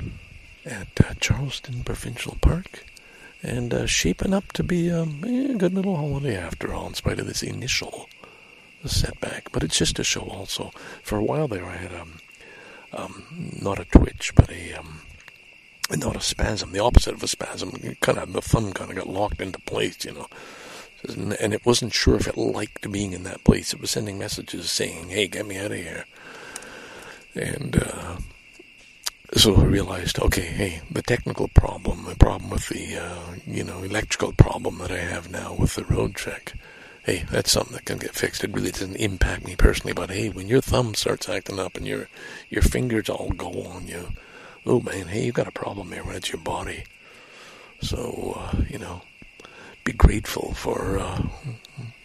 at 0.65 0.89
uh, 1.05 1.15
Charleston 1.21 1.85
Provincial 1.85 2.39
Park 2.41 2.85
and 3.43 3.73
uh, 3.73 3.87
shaping 3.87 4.35
up 4.35 4.53
to 4.53 4.63
be 4.63 4.91
um, 4.91 5.25
a 5.25 5.55
good 5.55 5.75
little 5.75 5.97
holiday 5.97 6.37
after 6.37 6.75
all, 6.75 6.87
in 6.89 6.95
spite 6.95 7.19
of 7.19 7.27
this 7.27 7.43
initial 7.43 8.09
setback. 8.85 9.51
But 9.53 9.63
it's 9.63 9.79
just 9.79 9.99
a 9.99 10.05
show 10.05 10.23
also. 10.23 10.73
For 11.03 11.17
a 11.17 11.25
while 11.25 11.49
there, 11.49 11.65
I 11.65 11.77
had 11.77 11.95
um, 11.95 12.21
um, 12.93 13.53
not 13.63 13.79
a 13.79 13.85
twitch, 13.85 14.33
but 14.35 14.51
a 14.51 14.75
um, 14.75 15.03
not 15.91 16.17
a 16.17 16.21
spasm, 16.21 16.73
the 16.73 16.81
opposite 16.81 17.15
of 17.15 17.23
a 17.23 17.29
spasm. 17.29 17.97
Kind 18.01 18.19
of 18.19 18.33
the 18.33 18.43
thumb 18.43 18.73
kind 18.73 18.91
of 18.91 18.97
got 18.97 19.09
locked 19.09 19.41
into 19.41 19.61
place, 19.61 20.05
you 20.05 20.13
know. 20.13 20.27
And 21.09 21.55
it 21.55 21.65
wasn't 21.65 21.95
sure 21.95 22.17
if 22.17 22.29
it 22.29 22.37
liked 22.37 22.91
being 22.93 23.13
in 23.13 23.23
that 23.23 23.43
place. 23.43 23.73
It 23.73 23.81
was 23.81 23.91
sending 23.91 24.19
messages 24.19 24.71
saying, 24.71 25.09
"Hey, 25.09 25.29
get 25.29 25.47
me 25.47 25.57
out 25.57 25.73
of 25.73 25.79
here." 25.79 26.05
And 27.35 27.83
uh, 27.83 28.17
so 29.35 29.55
I 29.57 29.65
realized, 29.65 30.19
okay, 30.19 30.43
hey, 30.43 30.83
the 30.91 31.03
technical 31.03 31.49
problem, 31.49 32.05
the 32.05 32.17
problem 32.17 32.51
with 32.51 32.69
the, 32.69 32.97
uh, 32.97 33.35
you 33.47 33.63
know, 33.63 33.83
electrical 33.83 34.33
problem 34.33 34.79
that 34.79 34.91
I 34.91 34.99
have 34.99 35.31
now 35.31 35.55
with 35.55 35.75
the 35.77 35.83
Roadtrek, 35.83 36.55
hey, 37.05 37.25
that's 37.31 37.53
something 37.53 37.75
that 37.75 37.85
can 37.85 37.99
get 37.99 38.15
fixed. 38.15 38.43
It 38.43 38.53
really 38.53 38.73
doesn't 38.73 38.97
impact 38.97 39.47
me 39.47 39.55
personally, 39.57 39.93
but 39.93 40.11
hey, 40.11 40.29
when 40.31 40.49
your 40.49 40.61
thumb 40.61 40.95
starts 40.95 41.29
acting 41.29 41.59
up 41.61 41.77
and 41.77 41.87
your 41.87 42.09
your 42.49 42.63
fingers 42.63 43.09
all 43.09 43.31
go 43.31 43.63
on 43.65 43.87
you, 43.87 44.09
oh 44.67 44.81
man, 44.81 45.07
hey, 45.07 45.25
you 45.25 45.33
got 45.33 45.49
a 45.49 45.53
problem 45.53 45.91
there 45.91 46.05
when 46.05 46.17
it's 46.17 46.33
your 46.33 46.43
body. 46.43 46.85
So, 47.81 48.35
uh, 48.37 48.63
you 48.69 48.79
know, 48.79 49.03
be 49.85 49.93
grateful 49.93 50.55
for 50.55 50.99
uh, 50.99 51.23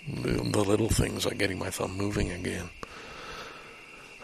the 0.07 0.63
little 0.63 0.89
things 0.89 1.25
like 1.25 1.37
getting 1.37 1.59
my 1.59 1.69
thumb 1.69 1.97
moving 1.97 2.31
again. 2.31 2.69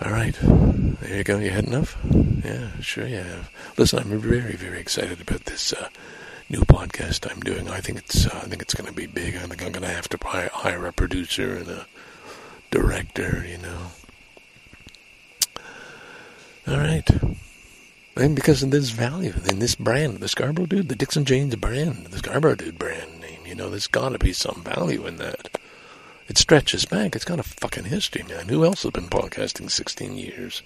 All 0.01 0.11
right. 0.11 0.35
There 0.41 1.17
you 1.17 1.23
go. 1.23 1.37
You 1.39 1.49
had 1.51 1.65
enough? 1.65 1.97
Yeah, 2.43 2.69
sure 2.79 3.07
you 3.07 3.17
have. 3.17 3.51
Listen, 3.77 3.99
I'm 3.99 4.19
very, 4.19 4.55
very 4.55 4.79
excited 4.79 5.21
about 5.21 5.45
this 5.45 5.73
uh, 5.73 5.89
new 6.49 6.61
podcast 6.61 7.29
I'm 7.29 7.41
doing. 7.41 7.69
I 7.69 7.81
think 7.81 7.99
it's, 7.99 8.25
uh, 8.25 8.41
I 8.43 8.47
think 8.47 8.61
it's 8.61 8.73
going 8.73 8.87
to 8.87 8.95
be 8.95 9.05
big. 9.05 9.35
I 9.35 9.39
think 9.41 9.63
I'm 9.63 9.71
going 9.71 9.87
to 9.87 9.93
have 9.93 10.09
to 10.09 10.17
hire 10.23 10.85
a 10.85 10.93
producer 10.93 11.55
and 11.55 11.67
a 11.67 11.85
director. 12.71 13.45
You 13.47 13.59
know. 13.59 13.87
All 16.67 16.77
right. 16.77 17.07
And 18.15 18.35
because 18.35 18.63
of 18.63 18.71
this 18.71 18.89
value 18.89 19.33
in 19.47 19.59
this 19.59 19.75
brand, 19.75 20.17
the 20.17 20.27
Scarborough 20.27 20.65
Dude, 20.65 20.89
the 20.89 20.95
Dixon 20.95 21.25
Janes 21.25 21.55
brand, 21.55 22.07
the 22.07 22.17
Scarborough 22.17 22.55
Dude 22.55 22.77
brand 22.77 23.21
name, 23.21 23.45
you 23.45 23.55
know, 23.55 23.69
there's 23.69 23.87
got 23.87 24.09
to 24.09 24.19
be 24.19 24.33
some 24.33 24.63
value 24.63 25.05
in 25.05 25.17
that. 25.17 25.57
It 26.27 26.37
stretches 26.37 26.85
back. 26.85 27.15
It's 27.15 27.25
got 27.25 27.39
a 27.39 27.43
fucking 27.43 27.85
history, 27.85 28.23
man. 28.23 28.47
Who 28.47 28.65
else 28.65 28.83
has 28.83 28.91
been 28.91 29.09
podcasting 29.09 29.69
16 29.69 30.17
years 30.17 30.61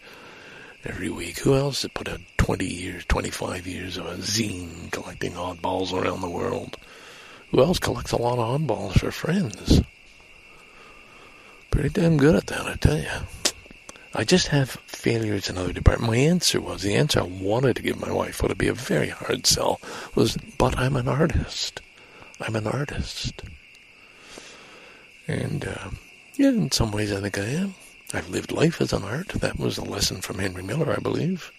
every 0.85 1.09
week? 1.09 1.39
Who 1.39 1.55
else 1.55 1.81
has 1.81 1.91
put 1.91 2.07
out 2.07 2.21
20 2.37 2.65
years, 2.65 3.05
25 3.05 3.67
years 3.67 3.97
of 3.97 4.05
a 4.05 4.15
zine 4.15 4.91
collecting 4.91 5.33
oddballs 5.33 5.93
around 5.93 6.21
the 6.21 6.29
world? 6.29 6.77
Who 7.51 7.61
else 7.61 7.79
collects 7.79 8.11
a 8.11 8.17
lot 8.17 8.39
of 8.39 8.61
oddballs 8.61 8.99
for 8.99 9.11
friends? 9.11 9.81
Pretty 11.71 11.89
damn 11.89 12.17
good 12.17 12.35
at 12.35 12.47
that, 12.47 12.65
I 12.65 12.75
tell 12.75 12.97
you. 12.97 13.09
I 14.13 14.23
just 14.23 14.47
have 14.47 14.69
failures 14.87 15.49
in 15.49 15.57
other 15.57 15.73
departments. 15.73 16.07
My 16.07 16.17
answer 16.17 16.61
was 16.61 16.83
the 16.83 16.95
answer 16.95 17.19
I 17.19 17.23
wanted 17.23 17.75
to 17.75 17.81
give 17.81 17.99
my 17.99 18.11
wife 18.11 18.41
would 18.41 18.57
be 18.57 18.69
a 18.69 18.73
very 18.73 19.09
hard 19.09 19.45
sell 19.45 19.81
was, 20.15 20.37
but 20.57 20.77
I'm 20.77 20.95
an 20.95 21.09
artist. 21.09 21.81
I'm 22.39 22.55
an 22.55 22.65
artist. 22.65 23.43
And 25.27 25.65
uh, 25.65 25.89
yeah, 26.37 26.49
in 26.49 26.71
some 26.71 26.91
ways 26.91 27.11
I 27.11 27.19
think 27.19 27.37
I 27.37 27.45
am. 27.45 27.75
I've 28.15 28.29
lived 28.29 28.51
life 28.51 28.81
as 28.81 28.93
an 28.93 29.03
art. 29.03 29.29
That 29.29 29.59
was 29.59 29.77
a 29.77 29.83
lesson 29.83 30.21
from 30.21 30.39
Henry 30.39 30.63
Miller, 30.63 30.91
I 30.91 30.99
believe. 30.99 31.51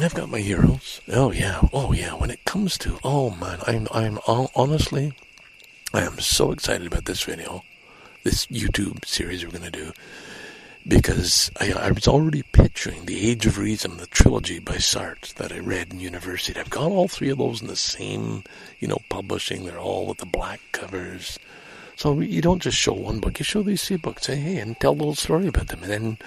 I've 0.00 0.14
got 0.14 0.30
my 0.30 0.40
heroes. 0.40 1.00
Oh 1.08 1.32
yeah, 1.32 1.60
oh 1.72 1.92
yeah. 1.92 2.14
When 2.14 2.30
it 2.30 2.44
comes 2.44 2.78
to, 2.78 2.98
oh 3.02 3.30
man, 3.30 3.58
I'm, 3.66 3.88
I'm 3.92 4.18
honestly, 4.54 5.12
I 5.92 6.02
am 6.02 6.18
so 6.20 6.52
excited 6.52 6.86
about 6.86 7.06
this 7.06 7.22
video, 7.24 7.62
this 8.22 8.46
YouTube 8.46 9.04
series 9.04 9.44
we're 9.44 9.50
gonna 9.50 9.70
do, 9.70 9.92
because 10.86 11.50
I, 11.60 11.72
I 11.72 11.90
was 11.90 12.06
already 12.06 12.42
picturing 12.42 13.06
the 13.06 13.28
Age 13.28 13.44
of 13.46 13.58
Reason, 13.58 13.96
the 13.96 14.06
trilogy 14.06 14.58
by 14.60 14.74
Sartre 14.74 15.34
that 15.34 15.52
I 15.52 15.58
read 15.58 15.92
in 15.92 16.00
university. 16.00 16.58
I've 16.58 16.70
got 16.70 16.92
all 16.92 17.08
three 17.08 17.30
of 17.30 17.38
those 17.38 17.60
in 17.60 17.66
the 17.66 17.76
same, 17.76 18.44
you 18.78 18.86
know, 18.86 18.98
publishing. 19.08 19.64
They're 19.64 19.78
all 19.80 20.06
with 20.06 20.18
the 20.18 20.26
black 20.26 20.60
covers. 20.70 21.38
So 21.98 22.20
you 22.20 22.40
don't 22.40 22.62
just 22.62 22.78
show 22.78 22.92
one 22.92 23.18
book, 23.18 23.40
you 23.40 23.44
show 23.44 23.64
these 23.64 23.84
three 23.84 23.96
books, 23.96 24.26
say, 24.26 24.36
hey, 24.36 24.58
and 24.58 24.78
tell 24.78 24.92
a 24.92 24.94
little 24.94 25.16
story 25.16 25.48
about 25.48 25.66
them, 25.66 25.82
and 25.82 25.90
then 25.90 26.18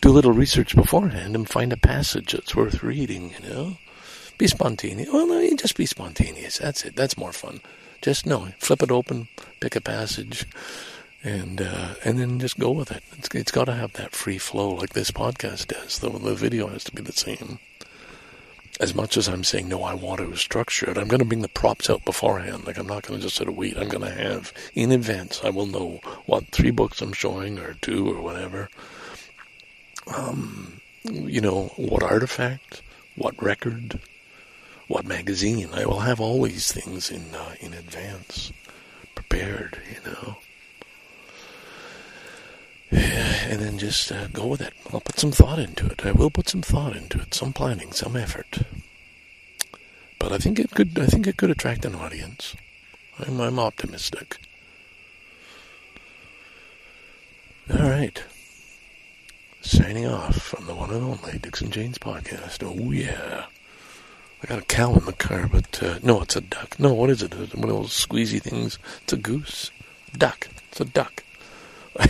do 0.00 0.10
a 0.10 0.14
little 0.14 0.30
research 0.30 0.76
beforehand 0.76 1.34
and 1.34 1.48
find 1.48 1.72
a 1.72 1.76
passage 1.76 2.30
that's 2.30 2.54
worth 2.54 2.84
reading, 2.84 3.34
you 3.42 3.48
know? 3.48 3.78
Be 4.38 4.46
spontaneous. 4.46 5.12
Well, 5.12 5.26
no, 5.26 5.40
you 5.40 5.56
just 5.56 5.76
be 5.76 5.84
spontaneous. 5.84 6.58
That's 6.58 6.84
it. 6.84 6.94
That's 6.94 7.18
more 7.18 7.32
fun. 7.32 7.60
Just 8.02 8.24
no, 8.24 8.52
flip 8.58 8.84
it 8.84 8.92
open, 8.92 9.26
pick 9.58 9.74
a 9.74 9.80
passage, 9.80 10.46
and 11.24 11.60
uh, 11.60 11.94
and 12.04 12.20
then 12.20 12.38
just 12.38 12.56
go 12.56 12.70
with 12.70 12.92
it. 12.92 13.02
It's, 13.18 13.28
it's 13.34 13.50
got 13.50 13.64
to 13.64 13.74
have 13.74 13.94
that 13.94 14.12
free 14.12 14.38
flow 14.38 14.70
like 14.74 14.90
this 14.90 15.10
podcast 15.10 15.66
does. 15.66 15.98
The, 15.98 16.08
the 16.08 16.36
video 16.36 16.68
has 16.68 16.84
to 16.84 16.92
be 16.92 17.02
the 17.02 17.12
same. 17.12 17.58
As 18.80 18.94
much 18.94 19.16
as 19.16 19.28
I'm 19.28 19.44
saying, 19.44 19.68
no, 19.68 19.82
I 19.82 19.94
want 19.94 20.20
to 20.20 20.36
structure 20.36 20.90
it, 20.90 20.98
I'm 20.98 21.08
going 21.08 21.20
to 21.20 21.26
bring 21.26 21.42
the 21.42 21.48
props 21.48 21.88
out 21.88 22.04
beforehand. 22.04 22.66
Like, 22.66 22.78
I'm 22.78 22.86
not 22.86 23.02
going 23.02 23.18
to 23.18 23.24
just 23.24 23.36
sort 23.36 23.48
of 23.48 23.56
wait. 23.56 23.76
I'm 23.76 23.88
going 23.88 24.04
to 24.04 24.10
have, 24.10 24.52
in 24.74 24.92
advance, 24.92 25.40
I 25.42 25.50
will 25.50 25.66
know 25.66 26.00
what 26.26 26.48
three 26.48 26.70
books 26.70 27.00
I'm 27.00 27.12
showing, 27.12 27.58
or 27.58 27.74
two, 27.74 28.08
or 28.08 28.20
whatever. 28.20 28.68
Um, 30.14 30.80
you 31.04 31.40
know, 31.40 31.72
what 31.76 32.02
artifact, 32.02 32.82
what 33.16 33.40
record, 33.42 33.98
what 34.88 35.04
magazine. 35.04 35.70
I 35.72 35.84
will 35.86 36.00
have 36.00 36.20
all 36.20 36.42
these 36.42 36.70
things 36.70 37.10
in 37.10 37.34
uh, 37.34 37.54
in 37.60 37.72
advance, 37.72 38.52
prepared. 39.14 39.80
You 39.90 40.10
know, 40.10 40.36
and 42.90 43.60
then 43.60 43.78
just 43.78 44.12
uh, 44.12 44.28
go 44.28 44.46
with 44.46 44.60
it. 44.60 44.72
I'll 44.92 45.00
put 45.00 45.18
some 45.18 45.32
thought 45.32 45.58
into 45.58 45.86
it. 45.86 46.06
I 46.06 46.12
will 46.12 46.30
put 46.30 46.48
some 46.48 46.62
thought 46.62 46.96
into 46.96 47.20
it, 47.20 47.34
some 47.34 47.52
planning, 47.52 47.92
some 47.92 48.16
effort. 48.16 48.60
But 50.18 50.32
I 50.32 50.38
think 50.38 50.58
it 50.58 50.70
could. 50.70 50.98
I 50.98 51.06
think 51.06 51.26
it 51.26 51.36
could 51.36 51.50
attract 51.50 51.84
an 51.84 51.94
audience. 51.94 52.54
I'm, 53.18 53.40
I'm 53.40 53.58
optimistic. 53.58 54.38
All 57.72 57.88
right. 57.90 58.22
Signing 59.60 60.06
off 60.06 60.36
from 60.36 60.66
the 60.66 60.74
one 60.74 60.90
and 60.90 61.02
only 61.02 61.38
Dixon 61.38 61.70
Janes 61.70 61.98
podcast. 61.98 62.62
Oh 62.64 62.92
yeah. 62.92 63.46
I 64.42 64.46
got 64.46 64.58
a 64.60 64.66
cow 64.66 64.94
in 64.94 65.04
the 65.06 65.12
car, 65.12 65.48
but 65.50 65.82
uh, 65.82 65.98
no, 66.02 66.22
it's 66.22 66.36
a 66.36 66.40
duck. 66.40 66.78
No, 66.78 66.92
what 66.94 67.10
is 67.10 67.22
it? 67.22 67.34
One 67.54 67.68
of 67.68 67.76
those 67.76 68.06
squeezy 68.06 68.40
things. 68.40 68.78
It's 69.02 69.12
a 69.12 69.16
goose. 69.16 69.70
Duck. 70.16 70.48
It's 70.70 70.80
a 70.80 70.84
duck. 70.84 71.24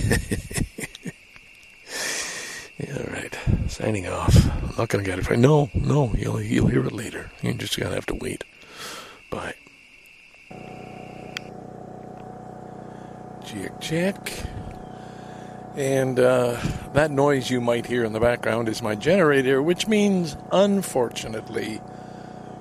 yeah, 2.79 3.03
right. 3.13 3.39
Signing 3.69 4.07
off. 4.07 4.35
I'm 4.63 4.75
not 4.77 4.89
going 4.89 5.05
to 5.05 5.11
get 5.11 5.19
it 5.19 5.29
right. 5.29 5.39
No, 5.39 5.71
no, 5.75 6.13
you'll, 6.17 6.41
you'll 6.41 6.69
hear 6.69 6.85
it 6.85 6.93
later. 6.93 7.31
You're 7.43 7.55
just 7.55 7.79
going 7.79 7.91
to 7.91 7.95
have 7.95 8.07
to 8.07 8.15
wait. 8.15 8.45
Bye. 9.31 9.55
Check, 13.45 13.81
check. 13.81 14.33
And 15.77 16.19
uh, 16.19 16.59
that 16.95 17.11
noise 17.11 17.51
you 17.51 17.61
might 17.61 17.87
hear 17.87 18.03
in 18.05 18.13
the 18.15 18.21
background 18.21 18.69
is 18.69 18.83
my 18.83 18.95
generator, 18.95 19.63
which 19.63 19.87
means, 19.87 20.37
unfortunately, 20.51 21.81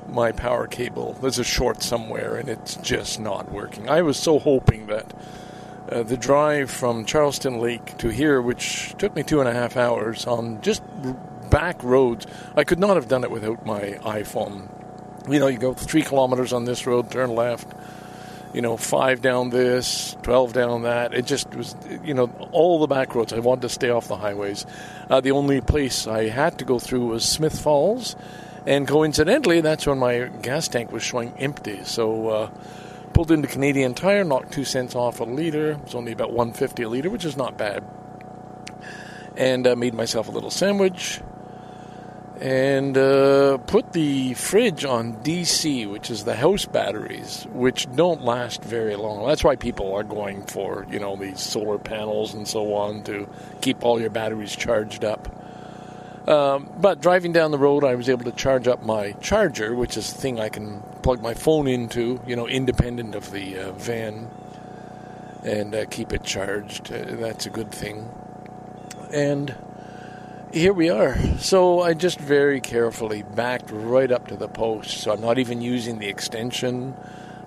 my 0.07 0.31
power 0.33 0.67
cable. 0.67 1.13
There's 1.21 1.39
a 1.39 1.43
short 1.43 1.81
somewhere, 1.81 2.35
and 2.35 2.49
it's 2.49 2.75
just 2.77 3.19
not 3.19 3.51
working. 3.51 3.89
I 3.89 4.01
was 4.01 4.17
so 4.17 4.37
hoping 4.37 4.87
that 4.87 5.13
uh, 5.89 6.03
the 6.03 6.17
drive 6.17 6.71
from 6.71 7.05
Charleston 7.05 7.59
Lake 7.59 7.97
to 7.99 8.09
here, 8.09 8.41
which 8.41 8.95
took 8.97 9.15
me 9.15 9.23
two 9.23 9.39
and 9.39 9.49
a 9.49 9.53
half 9.53 9.77
hours 9.77 10.25
on 10.25 10.61
just 10.61 10.81
back 11.49 11.83
roads, 11.83 12.25
I 12.55 12.63
could 12.63 12.79
not 12.79 12.95
have 12.95 13.07
done 13.07 13.23
it 13.23 13.31
without 13.31 13.65
my 13.65 13.99
iPhone. 14.01 14.69
You 15.29 15.39
know, 15.39 15.47
you 15.47 15.57
go 15.57 15.73
three 15.73 16.01
kilometers 16.01 16.53
on 16.53 16.65
this 16.65 16.85
road, 16.85 17.11
turn 17.11 17.33
left, 17.33 17.67
you 18.53 18.61
know, 18.61 18.77
five 18.77 19.21
down 19.21 19.49
this, 19.49 20.15
12 20.23 20.53
down 20.53 20.83
that. 20.83 21.13
It 21.13 21.25
just 21.25 21.53
was, 21.53 21.75
you 22.03 22.13
know, 22.13 22.31
all 22.51 22.79
the 22.79 22.87
back 22.87 23.13
roads. 23.13 23.33
I 23.33 23.39
wanted 23.39 23.63
to 23.63 23.69
stay 23.69 23.89
off 23.89 24.07
the 24.07 24.15
highways. 24.15 24.65
Uh, 25.09 25.21
the 25.21 25.31
only 25.31 25.61
place 25.61 26.07
I 26.07 26.29
had 26.29 26.59
to 26.59 26.65
go 26.65 26.79
through 26.79 27.07
was 27.07 27.25
Smith 27.25 27.59
Falls. 27.59 28.15
And 28.65 28.87
coincidentally, 28.87 29.61
that's 29.61 29.85
when 29.85 29.99
my 29.99 30.29
gas 30.41 30.67
tank 30.67 30.91
was 30.91 31.03
showing 31.03 31.33
empty. 31.37 31.83
So, 31.83 32.29
uh, 32.29 32.49
pulled 33.15 33.31
into 33.31 33.47
Canadian 33.47 33.93
Tire, 33.93 34.25
knocked 34.25 34.51
two 34.51 34.65
cents 34.65 34.93
off 34.93 35.21
a 35.21 35.23
liter. 35.23 35.79
It's 35.85 35.95
only 35.95 36.11
about 36.11 36.33
150 36.33 36.83
a 36.83 36.89
liter, 36.89 37.09
which 37.09 37.23
is 37.23 37.37
not 37.37 37.57
bad. 37.57 37.81
And 39.37 39.65
uh, 39.65 39.77
made 39.77 39.93
myself 39.93 40.27
a 40.27 40.31
little 40.31 40.51
sandwich 40.51 41.21
and 42.41 42.97
uh, 42.97 43.57
put 43.59 43.93
the 43.93 44.33
fridge 44.33 44.83
on 44.83 45.15
DC, 45.23 45.89
which 45.89 46.11
is 46.11 46.25
the 46.25 46.35
house 46.35 46.65
batteries, 46.65 47.47
which 47.51 47.89
don't 47.95 48.23
last 48.23 48.61
very 48.61 48.97
long. 48.97 49.25
That's 49.25 49.45
why 49.45 49.55
people 49.55 49.93
are 49.93 50.03
going 50.03 50.45
for 50.45 50.85
you 50.91 50.99
know 50.99 51.15
these 51.15 51.39
solar 51.39 51.79
panels 51.79 52.33
and 52.33 52.45
so 52.45 52.73
on 52.73 53.03
to 53.03 53.29
keep 53.61 53.83
all 53.83 53.99
your 53.99 54.09
batteries 54.09 54.55
charged 54.55 55.05
up. 55.05 55.29
Um, 56.27 56.71
but 56.79 57.01
driving 57.01 57.33
down 57.33 57.51
the 57.51 57.59
road, 57.59 57.83
I 57.83 57.93
was 57.95 58.09
able 58.09 58.23
to 58.25 58.31
charge 58.31 58.67
up 58.67 58.83
my 58.83 59.11
charger, 59.13 59.75
which 59.75 59.95
is 59.95 60.11
the 60.11 60.19
thing 60.19 60.39
I 60.39 60.49
can 60.49 60.81
plug 61.03 61.21
my 61.21 61.35
phone 61.35 61.67
into, 61.67 62.19
you 62.25 62.35
know, 62.35 62.47
independent 62.47 63.13
of 63.13 63.31
the 63.31 63.59
uh, 63.59 63.71
van, 63.73 64.27
and 65.43 65.75
uh, 65.75 65.85
keep 65.85 66.13
it 66.13 66.23
charged. 66.23 66.91
Uh, 66.91 67.15
that's 67.17 67.45
a 67.45 67.51
good 67.51 67.71
thing. 67.71 68.09
And 69.11 69.55
here 70.51 70.73
we 70.73 70.89
are. 70.89 71.15
So 71.37 71.81
I 71.81 71.93
just 71.93 72.19
very 72.19 72.59
carefully 72.59 73.21
backed 73.21 73.69
right 73.69 74.11
up 74.11 74.27
to 74.29 74.35
the 74.35 74.47
post. 74.47 74.97
So 74.97 75.11
I'm 75.11 75.21
not 75.21 75.37
even 75.37 75.61
using 75.61 75.99
the 75.99 76.07
extension. 76.07 76.95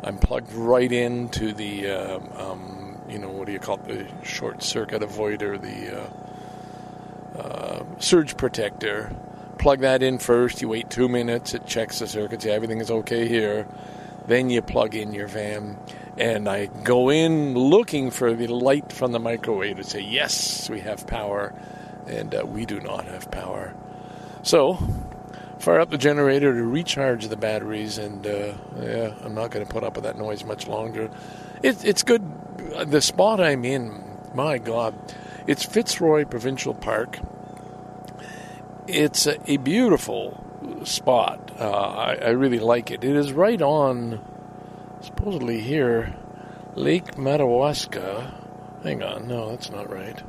I'm 0.04 0.18
plugged 0.18 0.52
right 0.52 0.92
into 0.92 1.52
the, 1.52 1.90
uh, 1.90 2.20
um, 2.36 3.00
you 3.08 3.18
know, 3.18 3.30
what 3.30 3.46
do 3.46 3.52
you 3.52 3.58
call 3.58 3.80
it? 3.86 3.88
The 3.88 4.24
short 4.24 4.62
circuit 4.62 5.02
avoider, 5.02 5.60
the 5.60 5.98
uh, 7.38 7.84
surge 7.98 8.36
protector. 8.36 9.14
Plug 9.58 9.80
that 9.80 10.02
in 10.02 10.18
first. 10.18 10.60
You 10.62 10.68
wait 10.68 10.90
two 10.90 11.08
minutes. 11.08 11.54
It 11.54 11.66
checks 11.66 11.98
the 11.98 12.06
circuits. 12.06 12.44
Yeah, 12.44 12.52
everything 12.52 12.80
is 12.80 12.90
okay 12.90 13.26
here. 13.28 13.66
Then 14.26 14.50
you 14.50 14.62
plug 14.62 14.94
in 14.94 15.12
your 15.12 15.26
van. 15.26 15.78
And 16.16 16.48
I 16.48 16.66
go 16.66 17.10
in 17.10 17.54
looking 17.54 18.10
for 18.10 18.34
the 18.34 18.48
light 18.48 18.92
from 18.92 19.12
the 19.12 19.20
microwave 19.20 19.76
to 19.76 19.84
say, 19.84 20.00
yes, 20.00 20.68
we 20.68 20.80
have 20.80 21.06
power 21.06 21.54
and 22.08 22.34
uh, 22.34 22.44
we 22.44 22.66
do 22.66 22.80
not 22.80 23.04
have 23.04 23.30
power. 23.30 23.74
So, 24.42 24.78
fire 25.58 25.80
up 25.80 25.90
the 25.90 25.98
generator 25.98 26.52
to 26.54 26.62
recharge 26.62 27.28
the 27.28 27.36
batteries, 27.36 27.98
and 27.98 28.26
uh, 28.26 28.54
yeah, 28.80 29.14
I'm 29.22 29.34
not 29.34 29.50
going 29.50 29.66
to 29.66 29.72
put 29.72 29.84
up 29.84 29.94
with 29.96 30.04
that 30.04 30.18
noise 30.18 30.44
much 30.44 30.66
longer. 30.66 31.10
It, 31.62 31.84
it's 31.84 32.02
good. 32.02 32.22
The 32.86 33.00
spot 33.00 33.40
I'm 33.40 33.64
in, 33.64 34.04
my 34.34 34.58
God, 34.58 34.94
it's 35.48 35.64
Fitzroy 35.64 36.26
Provincial 36.26 36.74
Park. 36.74 37.18
It's 38.86 39.26
a, 39.26 39.50
a 39.50 39.56
beautiful 39.56 40.44
spot. 40.84 41.52
Uh, 41.58 41.70
I, 41.70 42.14
I 42.16 42.28
really 42.30 42.58
like 42.58 42.90
it. 42.90 43.02
It 43.02 43.16
is 43.16 43.32
right 43.32 43.60
on, 43.60 44.20
supposedly 45.00 45.60
here, 45.60 46.14
Lake 46.74 47.16
Madawaska. 47.16 48.34
Hang 48.82 49.02
on, 49.02 49.26
no, 49.26 49.50
that's 49.50 49.70
not 49.70 49.90
right. 49.90 50.22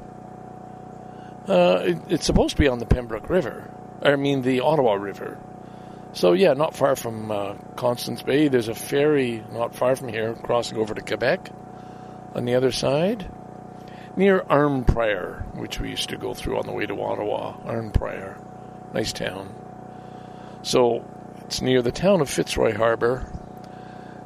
Uh, 1.49 1.81
it, 1.83 1.97
it's 2.07 2.25
supposed 2.25 2.55
to 2.55 2.61
be 2.61 2.69
on 2.69 2.79
the 2.79 2.85
Pembroke 2.85 3.29
River. 3.29 3.69
I 4.01 4.15
mean, 4.15 4.41
the 4.41 4.61
Ottawa 4.61 4.93
River. 4.93 5.37
So, 6.13 6.31
yeah, 6.31 6.53
not 6.53 6.75
far 6.75 6.95
from 6.95 7.29
uh, 7.29 7.55
Constance 7.75 8.23
Bay. 8.23 8.47
There's 8.47 8.69
a 8.69 8.73
ferry 8.73 9.43
not 9.51 9.75
far 9.75 9.97
from 9.97 10.07
here 10.07 10.33
crossing 10.33 10.77
over 10.77 10.93
to 10.93 11.01
Quebec 11.01 11.49
on 12.35 12.45
the 12.45 12.55
other 12.55 12.71
side. 12.71 13.29
Near 14.19 14.41
Arnprior, 14.41 15.55
which 15.55 15.79
we 15.79 15.91
used 15.91 16.09
to 16.09 16.17
go 16.17 16.33
through 16.33 16.57
on 16.57 16.65
the 16.65 16.73
way 16.73 16.85
to 16.85 17.01
Ottawa. 17.01 17.53
Arnprior. 17.63 18.37
Nice 18.93 19.13
town. 19.13 19.55
So, 20.61 21.05
it's 21.45 21.61
near 21.61 21.81
the 21.81 21.93
town 21.93 22.19
of 22.19 22.29
Fitzroy 22.29 22.75
Harbor. 22.75 23.31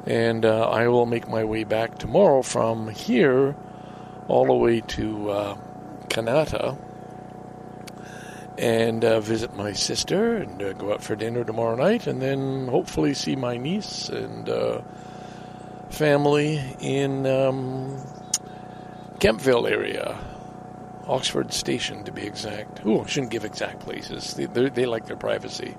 And 0.04 0.44
uh, 0.44 0.68
I 0.68 0.88
will 0.88 1.06
make 1.06 1.28
my 1.28 1.44
way 1.44 1.62
back 1.62 1.96
tomorrow 1.96 2.42
from 2.42 2.88
here 2.88 3.54
all 4.26 4.46
the 4.46 4.54
way 4.54 4.80
to 4.80 5.30
uh, 5.30 5.56
Kanata 6.08 6.76
and 8.58 9.04
uh, 9.04 9.20
visit 9.20 9.54
my 9.54 9.74
sister 9.74 10.38
and 10.38 10.60
uh, 10.60 10.72
go 10.72 10.92
out 10.92 11.04
for 11.04 11.14
dinner 11.14 11.44
tomorrow 11.44 11.76
night, 11.76 12.08
and 12.08 12.20
then 12.20 12.66
hopefully 12.66 13.14
see 13.14 13.36
my 13.36 13.56
niece 13.56 14.08
and 14.08 14.48
uh, 14.48 14.80
family 15.90 16.60
in 16.80 17.26
um, 17.26 17.96
Kemptville 19.24 19.70
area, 19.70 20.18
Oxford 21.06 21.50
Station 21.50 22.04
to 22.04 22.12
be 22.12 22.26
exact. 22.26 22.82
Oh, 22.84 23.06
shouldn't 23.06 23.32
give 23.32 23.46
exact 23.46 23.80
places; 23.80 24.34
they, 24.34 24.44
they 24.44 24.84
like 24.84 25.06
their 25.06 25.16
privacy. 25.16 25.74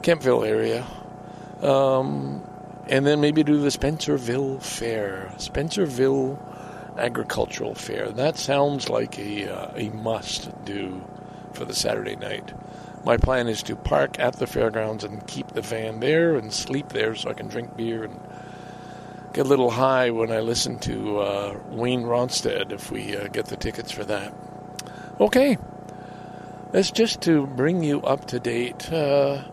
Kemptville 0.00 0.48
area, 0.48 0.86
um, 1.60 2.42
and 2.88 3.06
then 3.06 3.20
maybe 3.20 3.42
do 3.42 3.60
the 3.60 3.68
Spencerville 3.68 4.62
Fair, 4.62 5.34
Spencerville 5.36 6.38
Agricultural 6.96 7.74
Fair. 7.74 8.10
That 8.10 8.38
sounds 8.38 8.88
like 8.88 9.18
a 9.18 9.54
uh, 9.54 9.72
a 9.76 9.90
must 9.90 10.64
do 10.64 11.04
for 11.52 11.66
the 11.66 11.74
Saturday 11.74 12.16
night. 12.16 12.54
My 13.04 13.18
plan 13.18 13.46
is 13.46 13.62
to 13.64 13.76
park 13.76 14.18
at 14.18 14.36
the 14.36 14.46
fairgrounds 14.46 15.04
and 15.04 15.26
keep 15.26 15.48
the 15.48 15.60
van 15.60 16.00
there 16.00 16.36
and 16.36 16.50
sleep 16.50 16.88
there 16.94 17.14
so 17.14 17.28
I 17.28 17.34
can 17.34 17.48
drink 17.48 17.76
beer 17.76 18.04
and 18.04 18.18
get 19.32 19.46
a 19.46 19.48
little 19.48 19.70
high 19.70 20.10
when 20.10 20.30
I 20.30 20.40
listen 20.40 20.78
to 20.80 21.18
uh, 21.18 21.60
Wayne 21.70 22.02
Rostad 22.02 22.72
if 22.72 22.90
we 22.90 23.16
uh, 23.16 23.28
get 23.28 23.46
the 23.46 23.56
tickets 23.56 23.90
for 23.90 24.04
that. 24.04 24.32
Okay, 25.20 25.56
that's 26.72 26.90
just 26.90 27.22
to 27.22 27.46
bring 27.46 27.82
you 27.82 28.02
up 28.02 28.26
to 28.26 28.40
date. 28.40 28.92
Uh, 28.92 29.44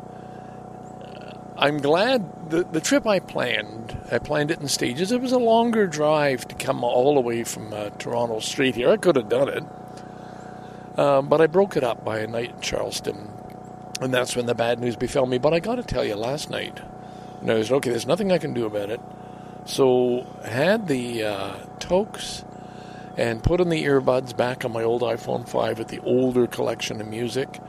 I'm 1.57 1.79
glad 1.79 2.49
the, 2.49 2.63
the 2.63 2.79
trip 2.81 3.05
I 3.05 3.19
planned, 3.19 3.97
I 4.11 4.19
planned 4.19 4.51
it 4.51 4.61
in 4.61 4.67
stages. 4.67 5.11
It 5.11 5.21
was 5.21 5.33
a 5.33 5.37
longer 5.37 5.87
drive 5.87 6.47
to 6.47 6.55
come 6.55 6.83
all 6.83 7.15
the 7.15 7.21
way 7.21 7.43
from 7.43 7.73
uh, 7.73 7.89
Toronto 7.91 8.39
Street 8.39 8.75
here. 8.75 8.89
I 8.89 8.97
could 8.97 9.15
have 9.15 9.29
done 9.29 9.49
it. 9.49 9.63
Um, 10.97 11.29
but 11.29 11.41
I 11.41 11.47
broke 11.47 11.77
it 11.77 11.83
up 11.83 12.03
by 12.03 12.19
a 12.19 12.27
night 12.27 12.51
in 12.51 12.61
Charleston. 12.61 13.29
And 14.01 14.13
that's 14.13 14.35
when 14.35 14.45
the 14.45 14.55
bad 14.55 14.79
news 14.79 14.95
befell 14.95 15.25
me. 15.25 15.37
But 15.37 15.53
I 15.53 15.59
got 15.59 15.75
to 15.75 15.83
tell 15.83 16.05
you, 16.05 16.15
last 16.15 16.49
night, 16.49 16.79
and 17.41 17.51
I 17.51 17.55
was 17.55 17.71
okay. 17.71 17.89
There's 17.89 18.07
nothing 18.07 18.31
I 18.31 18.37
can 18.37 18.53
do 18.53 18.65
about 18.65 18.89
it. 18.89 19.01
So 19.65 20.25
had 20.43 20.87
the 20.87 21.23
uh, 21.23 21.55
Tokes 21.79 22.43
and 23.17 23.43
put 23.43 23.59
in 23.59 23.69
the 23.69 23.83
earbuds 23.83 24.35
back 24.35 24.63
on 24.63 24.71
my 24.71 24.83
old 24.83 25.01
iPhone 25.01 25.47
5 25.47 25.79
with 25.79 25.89
the 25.89 25.99
older 25.99 26.47
collection 26.47 27.01
of 27.01 27.07
music, 27.07 27.59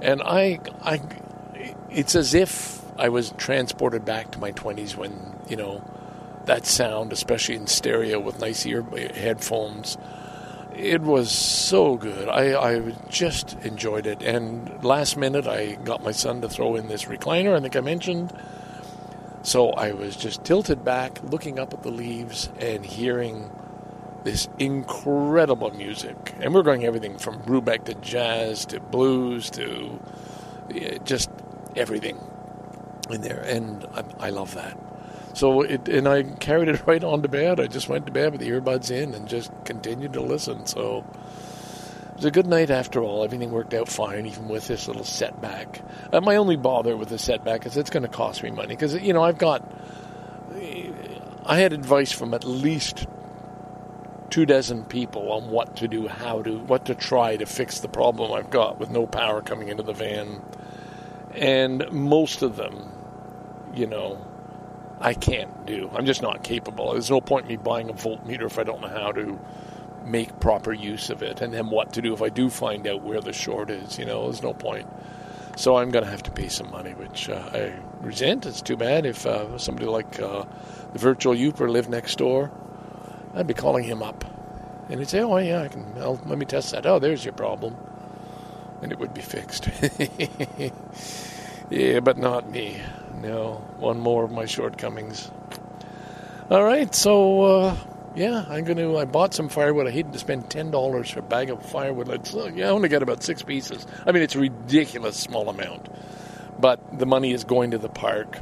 and 0.00 0.22
I, 0.22 0.60
I, 0.82 1.00
it's 1.90 2.14
as 2.14 2.34
if 2.34 2.82
I 2.98 3.08
was 3.08 3.32
transported 3.38 4.04
back 4.04 4.32
to 4.32 4.38
my 4.38 4.52
20s 4.52 4.96
when 4.96 5.36
you 5.48 5.56
know 5.56 5.82
that 6.44 6.66
sound, 6.66 7.12
especially 7.12 7.54
in 7.54 7.66
stereo 7.66 8.18
with 8.20 8.40
nice 8.40 8.66
ear 8.66 8.82
headphones. 8.82 9.96
It 10.74 11.02
was 11.02 11.30
so 11.30 11.96
good. 11.96 12.28
I, 12.28 12.54
I 12.58 12.80
just 13.08 13.54
enjoyed 13.62 14.06
it. 14.06 14.22
And 14.22 14.82
last 14.82 15.16
minute, 15.16 15.46
I 15.46 15.74
got 15.74 16.02
my 16.02 16.12
son 16.12 16.40
to 16.40 16.48
throw 16.48 16.76
in 16.76 16.88
this 16.88 17.04
recliner. 17.04 17.56
I 17.56 17.60
think 17.60 17.76
I 17.76 17.80
mentioned. 17.80 18.32
So 19.42 19.70
I 19.70 19.92
was 19.92 20.16
just 20.16 20.44
tilted 20.44 20.84
back, 20.84 21.18
looking 21.24 21.58
up 21.58 21.74
at 21.74 21.82
the 21.82 21.90
leaves 21.90 22.48
and 22.60 22.86
hearing 22.86 23.50
this 24.24 24.48
incredible 24.58 25.70
music. 25.72 26.34
And 26.40 26.54
we're 26.54 26.62
going 26.62 26.84
everything 26.84 27.18
from 27.18 27.42
Brubeck 27.42 27.84
to 27.84 27.94
jazz 27.94 28.64
to 28.66 28.80
blues 28.80 29.50
to 29.50 30.00
just 31.04 31.30
everything 31.74 32.18
in 33.10 33.22
there. 33.22 33.40
And 33.40 33.84
I, 33.94 34.26
I 34.26 34.30
love 34.30 34.54
that. 34.54 34.78
So 35.34 35.62
it, 35.62 35.88
and 35.88 36.06
I 36.06 36.22
carried 36.22 36.68
it 36.68 36.82
right 36.86 37.02
on 37.02 37.22
to 37.22 37.28
bed. 37.28 37.58
I 37.58 37.66
just 37.66 37.88
went 37.88 38.06
to 38.06 38.12
bed 38.12 38.32
with 38.32 38.40
the 38.40 38.50
earbuds 38.50 38.90
in 38.90 39.14
and 39.14 39.28
just 39.28 39.50
continued 39.64 40.12
to 40.12 40.20
listen. 40.22 40.66
So 40.66 41.04
was 42.22 42.28
a 42.28 42.30
good 42.30 42.46
night 42.46 42.70
after 42.70 43.02
all. 43.02 43.24
Everything 43.24 43.50
worked 43.50 43.74
out 43.74 43.88
fine, 43.88 44.26
even 44.26 44.48
with 44.48 44.68
this 44.68 44.86
little 44.86 45.02
setback. 45.02 45.82
Uh, 46.12 46.20
my 46.20 46.36
only 46.36 46.54
bother 46.54 46.96
with 46.96 47.08
the 47.08 47.18
setback 47.18 47.66
is 47.66 47.76
it's 47.76 47.90
going 47.90 48.04
to 48.04 48.08
cost 48.08 48.44
me 48.44 48.50
money 48.52 48.76
because 48.76 48.94
you 48.94 49.12
know 49.12 49.24
I've 49.24 49.38
got. 49.38 49.68
I 51.44 51.58
had 51.58 51.72
advice 51.72 52.12
from 52.12 52.32
at 52.34 52.44
least 52.44 53.08
two 54.30 54.46
dozen 54.46 54.84
people 54.84 55.32
on 55.32 55.50
what 55.50 55.78
to 55.78 55.88
do, 55.88 56.06
how 56.06 56.42
to, 56.42 56.58
what 56.58 56.84
to 56.86 56.94
try 56.94 57.36
to 57.36 57.44
fix 57.44 57.80
the 57.80 57.88
problem 57.88 58.30
I've 58.30 58.50
got 58.50 58.78
with 58.78 58.90
no 58.90 59.04
power 59.08 59.42
coming 59.42 59.66
into 59.66 59.82
the 59.82 59.92
van, 59.92 60.40
and 61.34 61.90
most 61.90 62.42
of 62.42 62.54
them, 62.54 62.88
you 63.74 63.88
know, 63.88 64.24
I 65.00 65.14
can't 65.14 65.66
do. 65.66 65.90
I'm 65.92 66.06
just 66.06 66.22
not 66.22 66.44
capable. 66.44 66.92
There's 66.92 67.10
no 67.10 67.20
point 67.20 67.46
in 67.46 67.48
me 67.48 67.56
buying 67.56 67.90
a 67.90 67.94
voltmeter 67.94 68.44
if 68.44 68.60
I 68.60 68.62
don't 68.62 68.80
know 68.80 68.88
how 68.88 69.10
to 69.10 69.40
make 70.06 70.40
proper 70.40 70.72
use 70.72 71.10
of 71.10 71.22
it, 71.22 71.40
and 71.40 71.52
then 71.52 71.70
what 71.70 71.92
to 71.94 72.02
do 72.02 72.12
if 72.12 72.22
I 72.22 72.28
do 72.28 72.50
find 72.50 72.86
out 72.86 73.02
where 73.02 73.20
the 73.20 73.32
short 73.32 73.70
is. 73.70 73.98
You 73.98 74.04
know, 74.04 74.24
there's 74.24 74.42
no 74.42 74.54
point. 74.54 74.88
So 75.56 75.76
I'm 75.76 75.90
going 75.90 76.04
to 76.04 76.10
have 76.10 76.22
to 76.24 76.30
pay 76.30 76.48
some 76.48 76.70
money, 76.70 76.92
which 76.92 77.28
uh, 77.28 77.50
I 77.52 77.74
resent. 78.00 78.46
It's 78.46 78.62
too 78.62 78.76
bad 78.76 79.04
if 79.04 79.26
uh, 79.26 79.58
somebody 79.58 79.86
like 79.86 80.20
uh, 80.20 80.44
the 80.92 80.98
virtual 80.98 81.34
Youper 81.34 81.68
lived 81.68 81.90
next 81.90 82.16
door. 82.16 82.50
I'd 83.34 83.46
be 83.46 83.54
calling 83.54 83.84
him 83.84 84.02
up, 84.02 84.24
and 84.88 84.98
he'd 84.98 85.08
say, 85.08 85.20
"Oh 85.20 85.36
yeah, 85.38 85.62
I 85.62 85.68
can. 85.68 85.92
I'll, 85.98 86.20
let 86.26 86.38
me 86.38 86.46
test 86.46 86.72
that. 86.72 86.86
Oh, 86.86 86.98
there's 86.98 87.24
your 87.24 87.34
problem," 87.34 87.76
and 88.82 88.92
it 88.92 88.98
would 88.98 89.14
be 89.14 89.22
fixed. 89.22 89.68
yeah, 91.70 92.00
but 92.00 92.18
not 92.18 92.50
me. 92.50 92.80
No, 93.20 93.64
one 93.78 94.00
more 94.00 94.24
of 94.24 94.32
my 94.32 94.46
shortcomings. 94.46 95.30
All 96.50 96.64
right, 96.64 96.94
so 96.94 97.42
uh, 97.42 97.76
yeah, 98.14 98.44
I'm 98.48 98.64
gonna. 98.64 98.96
I 98.96 99.04
bought 99.04 99.34
some 99.34 99.48
firewood. 99.48 99.86
I 99.86 99.90
hated 99.90 100.12
to 100.12 100.18
spend 100.18 100.50
ten 100.50 100.70
dollars 100.70 101.10
for 101.10 101.20
a 101.20 101.22
bag 101.22 101.50
of 101.50 101.64
firewood. 101.64 102.08
It's, 102.08 102.34
uh, 102.34 102.50
yeah, 102.54 102.66
I 102.66 102.70
only 102.70 102.88
got 102.88 103.02
about 103.02 103.22
six 103.22 103.42
pieces. 103.42 103.86
I 104.06 104.12
mean, 104.12 104.22
it's 104.22 104.34
a 104.34 104.40
ridiculous 104.40 105.16
small 105.16 105.48
amount, 105.48 105.88
but 106.58 106.98
the 106.98 107.06
money 107.06 107.32
is 107.32 107.44
going 107.44 107.70
to 107.70 107.78
the 107.78 107.88
park, 107.88 108.38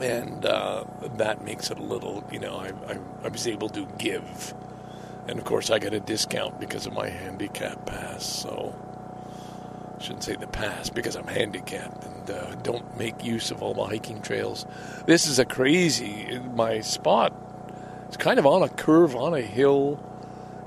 and 0.00 0.44
uh, 0.44 0.84
that 1.16 1.44
makes 1.44 1.70
it 1.70 1.78
a 1.78 1.82
little. 1.82 2.24
You 2.30 2.40
know, 2.40 2.56
I, 2.56 2.72
I, 2.92 2.98
I 3.24 3.28
was 3.28 3.46
able 3.46 3.68
to 3.70 3.86
give, 3.98 4.54
and 5.28 5.38
of 5.38 5.44
course, 5.44 5.70
I 5.70 5.78
get 5.78 5.94
a 5.94 6.00
discount 6.00 6.60
because 6.60 6.86
of 6.86 6.92
my 6.92 7.08
handicap 7.08 7.86
pass. 7.86 8.24
So 8.24 8.74
shouldn't 10.00 10.24
say 10.24 10.36
the 10.36 10.46
pass 10.46 10.90
because 10.90 11.16
I'm 11.16 11.26
handicapped 11.26 12.04
and 12.04 12.30
uh, 12.30 12.54
don't 12.56 12.98
make 12.98 13.24
use 13.24 13.50
of 13.50 13.62
all 13.62 13.72
the 13.72 13.84
hiking 13.84 14.20
trails. 14.20 14.66
This 15.06 15.26
is 15.26 15.38
a 15.38 15.44
crazy. 15.46 16.38
My 16.54 16.80
spot 16.80 17.32
it's 18.06 18.16
kind 18.16 18.38
of 18.38 18.46
on 18.46 18.62
a 18.62 18.68
curve, 18.68 19.16
on 19.16 19.34
a 19.34 19.40
hill, 19.40 19.98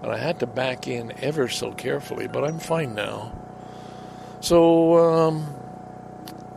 and 0.02 0.12
I 0.12 0.18
had 0.18 0.40
to 0.42 0.48
back 0.48 0.88
in 0.88 1.14
ever 1.22 1.48
so 1.48 1.72
carefully, 1.72 2.28
but 2.28 2.44
I'm 2.44 2.60
fine 2.60 2.94
now. 2.94 3.32
So, 4.40 4.98
um, 4.98 5.56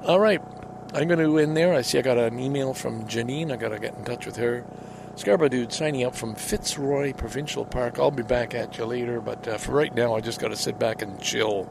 all 0.04 0.20
right, 0.20 0.42
I'm 0.92 1.08
going 1.08 1.20
to 1.20 1.38
end 1.38 1.56
there. 1.56 1.72
I 1.74 1.82
see 1.82 1.98
I 1.98 2.02
got 2.02 2.18
an 2.18 2.38
email 2.38 2.74
from 2.74 3.06
Janine. 3.06 3.52
I 3.52 3.56
got 3.56 3.70
to 3.70 3.78
get 3.78 3.94
in 3.94 4.04
touch 4.04 4.26
with 4.26 4.36
her. 4.36 4.64
Scarborough 5.16 5.48
dude 5.48 5.72
signing 5.72 6.04
up 6.04 6.14
from 6.14 6.34
Fitzroy 6.34 7.12
Provincial 7.12 7.64
Park. 7.64 7.98
I'll 7.98 8.10
be 8.10 8.22
back 8.22 8.54
at 8.54 8.78
you 8.78 8.86
later, 8.86 9.20
but 9.20 9.46
uh, 9.46 9.58
for 9.58 9.72
right 9.72 9.94
now, 9.94 10.14
I 10.14 10.20
just 10.20 10.40
got 10.40 10.48
to 10.48 10.56
sit 10.56 10.78
back 10.78 11.02
and 11.02 11.20
chill. 11.20 11.68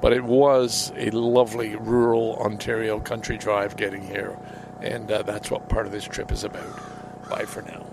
But 0.00 0.12
it 0.12 0.24
was 0.24 0.92
a 0.96 1.10
lovely 1.10 1.76
rural 1.76 2.36
Ontario 2.36 3.00
country 3.00 3.36
drive 3.36 3.76
getting 3.76 4.02
here, 4.02 4.38
and 4.80 5.10
uh, 5.10 5.22
that's 5.22 5.50
what 5.50 5.68
part 5.68 5.86
of 5.86 5.92
this 5.92 6.04
trip 6.04 6.32
is 6.32 6.44
about. 6.44 7.28
Bye 7.28 7.44
for 7.44 7.62
now. 7.62 7.89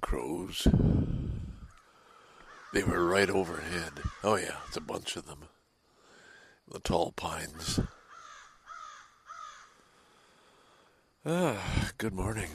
Crows. 0.00 0.66
They 2.72 2.82
were 2.82 3.06
right 3.06 3.30
overhead. 3.30 3.92
Oh, 4.22 4.36
yeah, 4.36 4.56
it's 4.68 4.76
a 4.76 4.80
bunch 4.80 5.16
of 5.16 5.26
them. 5.26 5.44
The 6.70 6.80
tall 6.80 7.12
pines. 7.12 7.80
Ah, 11.24 11.90
good 11.98 12.12
morning. 12.12 12.50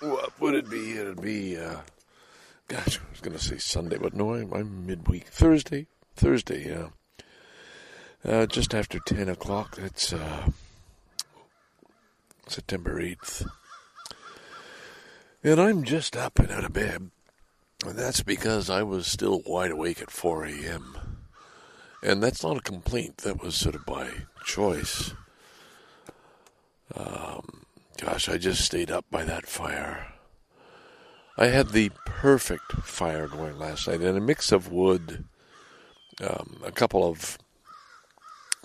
What 0.00 0.40
would 0.40 0.54
it 0.54 0.70
be? 0.70 0.92
It'd 0.92 1.20
be, 1.20 1.56
uh, 1.56 1.80
gosh, 2.68 2.98
I 2.98 3.10
was 3.10 3.20
going 3.20 3.36
to 3.36 3.42
say 3.42 3.58
Sunday, 3.58 3.98
but 3.98 4.14
no, 4.14 4.34
I'm, 4.34 4.52
I'm 4.52 4.86
midweek. 4.86 5.28
Thursday. 5.28 5.86
Thursday, 6.16 6.68
yeah. 6.68 6.88
Uh, 8.24 8.46
just 8.46 8.74
after 8.74 8.98
10 8.98 9.28
o'clock. 9.28 9.76
That's 9.76 10.12
uh, 10.12 10.50
September 12.46 13.00
8th. 13.00 13.46
And 15.44 15.60
I'm 15.60 15.82
just 15.82 16.16
up 16.16 16.38
and 16.38 16.50
out 16.50 16.64
of 16.64 16.72
bed. 16.72 17.10
And 17.84 17.98
that's 17.98 18.22
because 18.22 18.70
I 18.70 18.82
was 18.84 19.06
still 19.08 19.42
wide 19.44 19.72
awake 19.72 20.00
at 20.00 20.10
4 20.10 20.44
a.m. 20.44 20.96
And 22.02 22.22
that's 22.22 22.44
not 22.44 22.58
a 22.58 22.62
complaint. 22.62 23.18
That 23.18 23.42
was 23.42 23.56
sort 23.56 23.74
of 23.74 23.84
by 23.84 24.10
choice. 24.44 25.14
Um, 26.94 27.64
gosh, 28.00 28.28
I 28.28 28.38
just 28.38 28.64
stayed 28.64 28.90
up 28.90 29.04
by 29.10 29.24
that 29.24 29.48
fire. 29.48 30.12
I 31.36 31.46
had 31.46 31.70
the 31.70 31.90
perfect 32.04 32.72
fire 32.72 33.26
going 33.26 33.58
last 33.58 33.88
night, 33.88 34.00
and 34.00 34.18
a 34.18 34.20
mix 34.20 34.52
of 34.52 34.70
wood, 34.70 35.24
um, 36.20 36.60
a 36.64 36.70
couple 36.70 37.08
of 37.08 37.38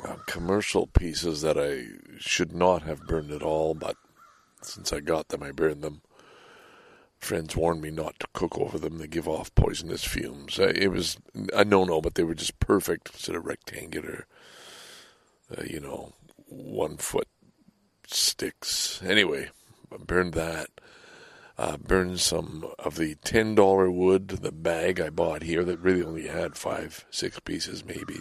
uh, 0.05 0.17
commercial 0.27 0.85
pieces 0.85 1.41
that 1.41 1.57
I 1.57 1.85
should 2.19 2.53
not 2.53 2.83
have 2.83 3.07
burned 3.07 3.31
at 3.31 3.41
all, 3.41 3.73
but 3.73 3.95
since 4.61 4.91
I 4.91 4.99
got 4.99 5.29
them, 5.29 5.41
I 5.41 5.51
burned 5.51 5.81
them. 5.81 6.01
Friends 7.27 7.57
warned 7.57 7.81
me 7.81 7.91
not 7.91 8.17
to 8.21 8.27
cook 8.31 8.57
over 8.57 8.79
them; 8.79 8.99
they 8.99 9.07
give 9.07 9.27
off 9.27 9.53
poisonous 9.53 10.05
fumes. 10.05 10.57
Uh, 10.57 10.71
it 10.73 10.87
was 10.87 11.17
a 11.53 11.65
no-no, 11.65 11.99
but 11.99 12.15
they 12.15 12.23
were 12.23 12.33
just 12.33 12.57
perfect, 12.61 13.19
sort 13.19 13.37
of 13.37 13.45
rectangular, 13.45 14.25
uh, 15.51 15.61
you 15.63 15.81
know, 15.81 16.13
one 16.47 16.95
foot 16.95 17.27
sticks. 18.07 19.01
Anyway, 19.03 19.49
I 19.93 19.97
burned 19.97 20.35
that. 20.35 20.69
Uh, 21.57 21.75
burned 21.75 22.21
some 22.21 22.65
of 22.79 22.95
the 22.95 23.15
ten 23.15 23.55
dollar 23.55 23.91
wood, 23.91 24.29
the 24.29 24.53
bag 24.53 25.01
I 25.01 25.09
bought 25.09 25.41
here 25.41 25.65
that 25.65 25.79
really 25.79 26.03
only 26.03 26.27
had 26.27 26.55
five, 26.55 27.03
six 27.11 27.41
pieces 27.41 27.83
maybe. 27.83 28.19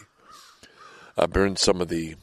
I 1.16 1.26
burned 1.26 1.60
some 1.60 1.80
of 1.80 1.86
the 1.86 2.16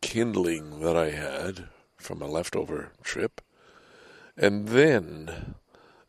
kindling 0.00 0.80
that 0.80 0.96
I 0.96 1.10
had 1.10 1.68
from 1.98 2.22
a 2.22 2.26
leftover 2.26 2.92
trip. 3.02 3.42
And 4.40 4.68
then, 4.68 5.56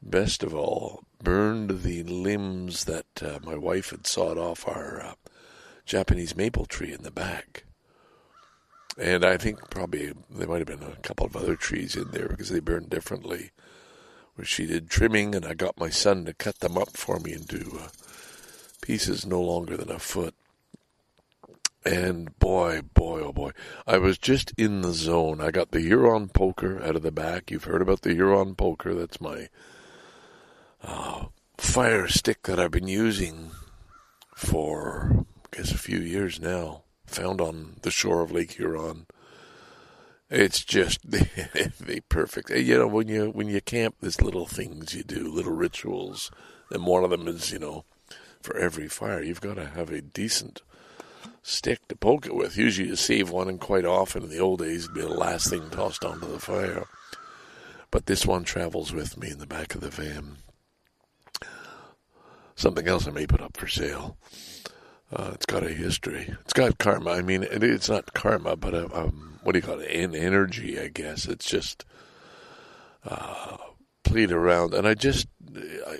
best 0.04 0.44
of 0.44 0.54
all, 0.54 1.04
burned 1.22 1.82
the 1.82 2.04
limbs 2.04 2.86
that 2.86 3.24
uh, 3.24 3.40
my 3.44 3.56
wife 3.56 3.90
had 3.90 4.06
sawed 4.06 4.38
off 4.38 4.68
our 4.68 5.02
uh, 5.02 5.14
Japanese 5.84 6.36
maple 6.36 6.68
tree 6.68 6.94
in 6.94 7.02
the 7.02 7.10
back. 7.10 7.64
And 9.00 9.26
I 9.26 9.38
think 9.38 9.72
probably 9.72 10.14
there 10.30 10.48
might 10.48 10.60
have 10.60 10.68
been 10.68 10.84
a 10.84 11.02
couple 11.02 11.26
of 11.26 11.36
other 11.36 11.56
trees 11.56 11.96
in 11.96 12.12
there 12.12 12.28
because 12.28 12.50
they 12.50 12.60
burned 12.60 12.92
differently. 12.92 13.50
Where 14.36 14.46
she 14.46 14.68
did 14.68 14.92
trimming, 14.92 15.34
and 15.34 15.44
I 15.44 15.56
got 15.56 15.80
my 15.80 15.90
son 15.90 16.26
to 16.26 16.34
cut 16.34 16.60
them 16.60 16.78
up 16.78 16.96
for 16.96 17.20
me 17.20 17.34
into 17.34 17.80
uh, 17.82 17.88
pieces 18.82 19.26
no 19.26 19.42
longer 19.42 19.76
than 19.76 19.90
a 19.90 19.98
foot. 19.98 20.36
And 21.86 22.38
boy, 22.40 22.82
boy, 22.94 23.22
oh 23.22 23.32
boy, 23.32 23.52
I 23.88 23.98
was 24.00 24.18
just 24.18 24.54
in 24.58 24.82
the 24.82 24.92
zone. 24.92 25.40
I 25.40 25.50
got 25.52 25.72
the 25.72 25.80
Huron 25.80 26.28
poker 26.28 26.84
out 26.84 26.98
of 26.98 27.04
the 27.04 27.12
back. 27.12 27.50
You've 27.50 27.64
heard 27.64 27.82
about 27.82 28.02
the 28.02 28.14
Huron 28.14 28.56
poker. 28.56 28.94
That's 28.94 29.22
my 29.22 29.48
uh, 30.84 31.26
fire 31.58 32.08
stick 32.08 32.44
that 32.44 32.60
I've 32.60 32.72
been 32.72 32.88
using 32.88 33.52
for, 34.36 35.26
I 35.54 35.58
guess, 35.58 35.72
a 35.72 35.78
few 35.78 36.00
years 36.00 36.40
now, 36.40 36.84
found 37.06 37.40
on 37.40 37.78
the 37.82 37.92
shore 37.92 38.22
of 38.22 38.32
Lake 38.32 38.54
Huron. 38.54 39.06
It's 40.30 40.64
just 40.64 41.00
the 41.10 42.04
perfect. 42.10 42.50
You 42.50 42.78
know, 42.78 42.88
when 42.88 43.08
you 43.08 43.30
when 43.32 43.48
you 43.48 43.62
camp, 43.62 43.96
there's 44.02 44.22
little 44.22 44.46
things 44.46 44.94
you 44.94 45.04
do, 45.04 45.32
little 45.32 45.54
rituals, 45.54 46.30
and 46.70 46.86
one 46.86 47.06
of 47.06 47.10
them 47.10 47.28
is, 47.28 47.52
you 47.52 47.60
know, 47.60 47.86
for 48.42 48.58
every 48.58 48.88
fire, 48.88 49.24
you've 49.24 49.42
got 49.42 49.56
to 49.56 49.66
have 49.66 49.90
a 49.90 50.02
decent 50.02 50.62
stick 51.42 51.88
to 51.88 51.96
poke 51.96 52.26
it 52.26 52.36
with. 52.36 52.58
Usually, 52.58 52.90
you 52.90 52.96
save 52.96 53.30
one, 53.30 53.48
and 53.48 53.60
quite 53.60 53.86
often 53.86 54.24
in 54.24 54.30
the 54.30 54.40
old 54.40 54.60
days, 54.60 54.86
it'd 54.86 54.96
be 54.96 55.02
the 55.02 55.10
last 55.10 55.50
thing 55.50 55.70
tossed 55.70 56.06
onto 56.06 56.32
the 56.32 56.40
fire. 56.40 56.86
But 57.92 58.06
this 58.06 58.26
one 58.26 58.44
travels 58.44 58.94
with 58.94 59.18
me 59.18 59.32
in 59.32 59.40
the 59.40 59.48
back 59.48 59.74
of 59.74 59.82
the 59.82 59.90
van. 59.90 60.38
Something 62.56 62.88
else 62.88 63.08
I 63.08 63.12
may 63.12 63.26
put 63.26 63.42
up 63.42 63.58
for 63.58 63.68
sale. 63.68 64.18
Uh, 65.12 65.32
it's 65.34 65.46
got 65.46 65.66
a 65.66 65.70
history. 65.70 66.36
It's 66.42 66.54
got 66.54 66.78
karma. 66.78 67.12
I 67.12 67.22
mean, 67.22 67.44
it, 67.44 67.64
it's 67.64 67.90
not 67.90 68.14
karma, 68.14 68.56
but 68.56 68.76
a, 68.76 68.96
um, 68.96 69.40
what 69.42 69.54
do 69.54 69.60
you 69.60 69.64
call 69.64 69.80
it? 69.80 69.90
An 69.90 70.14
energy, 70.14 70.80
I 70.80 70.90
guess. 70.90 71.26
It's 71.26 71.50
just 71.50 71.86
uh, 73.06 73.58
played 74.04 74.32
around, 74.32 74.74
and 74.74 74.88
I 74.88 74.94
just 74.94 75.28
I, 75.56 76.00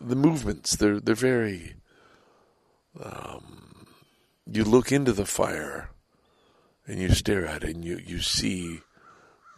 the 0.00 0.14
movements. 0.14 0.76
They're 0.76 1.00
they're 1.00 1.14
very. 1.14 1.74
Um, 3.02 3.65
you 4.50 4.64
look 4.64 4.92
into 4.92 5.12
the 5.12 5.26
fire, 5.26 5.90
and 6.86 7.00
you 7.00 7.10
stare 7.10 7.46
at 7.46 7.64
it, 7.64 7.76
and 7.76 7.84
you 7.84 7.98
you 8.04 8.20
see 8.20 8.80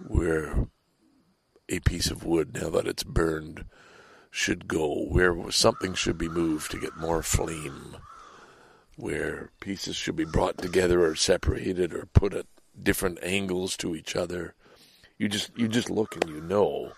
where 0.07 0.69
a 1.69 1.81
piece 1.81 2.11
of 2.11 2.25
wood, 2.25 2.55
now 2.55 2.71
that 2.71 2.87
it's 2.87 3.03
burned, 3.03 3.65
should 4.31 4.69
go, 4.69 5.07
where 5.09 5.51
something 5.51 5.95
should 5.95 6.17
be 6.17 6.29
moved 6.29 6.71
to 6.71 6.81
get 6.81 6.97
more 6.97 7.23
flame 7.23 7.97
where 8.99 9.53
pieces 9.61 9.95
should 9.95 10.17
be 10.17 10.25
brought 10.25 10.59
together 10.59 11.05
or 11.07 11.15
separated 11.15 11.95
or 11.95 12.07
put 12.07 12.35
at 12.35 12.47
different 12.81 13.19
angles 13.23 13.77
to 13.77 13.95
each 13.95 14.17
other. 14.17 14.55
You 15.17 15.29
just 15.29 15.57
you 15.57 15.69
just 15.69 15.89
look 15.89 16.17
and 16.17 16.29
you 16.29 16.41
know. 16.41 16.93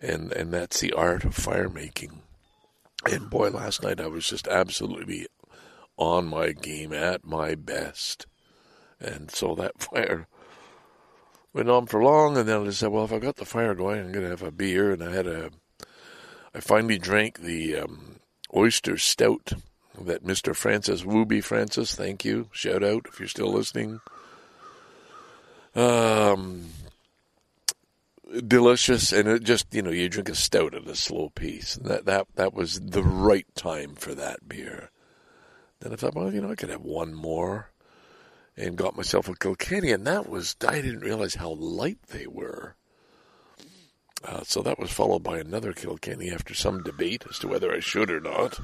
And 0.00 0.32
and 0.32 0.52
that's 0.52 0.80
the 0.80 0.92
art 0.92 1.24
of 1.24 1.34
fire 1.34 1.68
making. 1.68 2.22
And 3.08 3.30
boy, 3.30 3.50
last 3.50 3.82
night 3.82 4.00
I 4.00 4.08
was 4.08 4.28
just 4.28 4.48
absolutely 4.48 5.28
on 5.98 6.26
my 6.26 6.52
game 6.52 6.92
at 6.92 7.24
my 7.24 7.54
best. 7.54 8.26
And 9.00 9.30
so 9.30 9.54
that 9.56 9.78
fire 9.82 10.26
went 11.52 11.68
on 11.68 11.86
for 11.86 12.02
long 12.02 12.36
and 12.36 12.48
then 12.48 12.62
I 12.62 12.64
just 12.64 12.80
said, 12.80 12.90
Well 12.90 13.04
if 13.04 13.12
I 13.12 13.18
got 13.18 13.36
the 13.36 13.44
fire 13.44 13.74
going 13.74 14.00
I'm 14.00 14.12
gonna 14.12 14.28
have 14.28 14.42
a 14.42 14.50
beer 14.50 14.92
and 14.92 15.02
I 15.02 15.12
had 15.12 15.26
a 15.26 15.50
I 16.54 16.60
finally 16.60 16.98
drank 16.98 17.40
the 17.40 17.76
um, 17.76 18.16
oyster 18.54 18.96
stout 18.96 19.52
that 20.00 20.24
Mr. 20.24 20.54
Francis 20.54 21.02
Wooby 21.02 21.42
Francis, 21.42 21.94
thank 21.94 22.24
you, 22.24 22.48
shout 22.52 22.82
out 22.82 23.06
if 23.08 23.18
you're 23.18 23.28
still 23.28 23.52
listening. 23.52 24.00
Um, 25.74 26.70
delicious, 28.46 29.12
and 29.12 29.28
it 29.28 29.42
just 29.42 29.72
you 29.74 29.82
know 29.82 29.90
you 29.90 30.08
drink 30.08 30.28
a 30.28 30.34
stout 30.34 30.74
at 30.74 30.86
a 30.86 30.94
slow 30.94 31.30
pace. 31.30 31.76
And 31.76 31.86
that 31.86 32.04
that 32.06 32.26
that 32.36 32.54
was 32.54 32.80
the 32.80 33.02
right 33.02 33.46
time 33.54 33.94
for 33.94 34.14
that 34.14 34.48
beer. 34.48 34.90
Then 35.80 35.92
I 35.92 35.96
thought, 35.96 36.14
well, 36.14 36.32
you 36.32 36.40
know, 36.40 36.50
I 36.50 36.56
could 36.56 36.70
have 36.70 36.82
one 36.82 37.14
more, 37.14 37.70
and 38.56 38.76
got 38.76 38.96
myself 38.96 39.28
a 39.28 39.36
Kilkenny, 39.36 39.92
and 39.92 40.06
that 40.06 40.28
was 40.28 40.56
I 40.66 40.80
didn't 40.80 41.00
realize 41.00 41.36
how 41.36 41.50
light 41.50 42.02
they 42.08 42.26
were. 42.26 42.74
Uh, 44.24 44.42
so 44.42 44.62
that 44.62 44.80
was 44.80 44.90
followed 44.90 45.22
by 45.22 45.38
another 45.38 45.72
Kilkenny 45.72 46.30
after 46.30 46.52
some 46.52 46.82
debate 46.82 47.24
as 47.30 47.38
to 47.38 47.48
whether 47.48 47.72
I 47.72 47.78
should 47.78 48.10
or 48.10 48.20
not. 48.20 48.58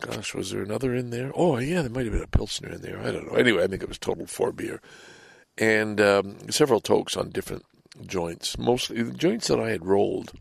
Gosh, 0.00 0.34
was 0.34 0.50
there 0.50 0.62
another 0.62 0.94
in 0.94 1.10
there? 1.10 1.32
Oh, 1.34 1.58
yeah, 1.58 1.82
there 1.82 1.90
might 1.90 2.04
have 2.04 2.12
been 2.12 2.22
a 2.22 2.28
Pilsner 2.28 2.70
in 2.70 2.82
there. 2.82 3.00
I 3.00 3.10
don't 3.10 3.26
know. 3.26 3.36
Anyway, 3.36 3.64
I 3.64 3.66
think 3.66 3.82
it 3.82 3.88
was 3.88 3.98
total 3.98 4.26
four 4.26 4.52
beer. 4.52 4.80
And 5.58 6.00
um, 6.00 6.50
several 6.50 6.80
tokes 6.80 7.16
on 7.16 7.30
different 7.30 7.64
joints, 8.06 8.58
mostly 8.58 9.02
the 9.02 9.12
joints 9.12 9.48
that 9.48 9.58
I 9.58 9.70
had 9.70 9.86
rolled. 9.86 10.32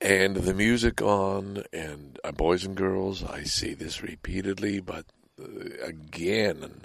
And 0.00 0.36
the 0.36 0.54
music 0.54 1.02
on, 1.02 1.64
and 1.72 2.20
uh, 2.22 2.30
boys 2.30 2.64
and 2.64 2.76
girls, 2.76 3.24
I 3.24 3.42
say 3.42 3.74
this 3.74 4.00
repeatedly, 4.00 4.78
but 4.78 5.06
uh, 5.40 5.84
again, 5.84 6.84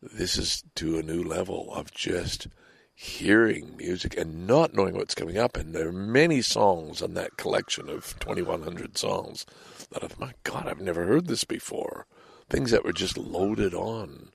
this 0.00 0.38
is 0.38 0.64
to 0.76 0.98
a 0.98 1.02
new 1.02 1.22
level 1.22 1.72
of 1.74 1.92
just 1.92 2.48
hearing 2.94 3.76
music 3.76 4.16
and 4.16 4.46
not 4.46 4.74
knowing 4.74 4.94
what's 4.94 5.14
coming 5.14 5.36
up. 5.36 5.56
And 5.58 5.74
there 5.74 5.88
are 5.88 5.92
many 5.92 6.40
songs 6.40 7.02
on 7.02 7.14
that 7.14 7.36
collection 7.36 7.90
of 7.90 8.18
2,100 8.18 8.96
songs 8.96 9.44
that 9.92 10.02
I've, 10.02 10.18
my 10.18 10.32
God, 10.42 10.66
I've 10.66 10.80
never 10.80 11.04
heard 11.04 11.26
this 11.26 11.44
before. 11.44 12.06
Things 12.48 12.70
that 12.70 12.84
were 12.84 12.94
just 12.94 13.18
loaded 13.18 13.74
on. 13.74 14.30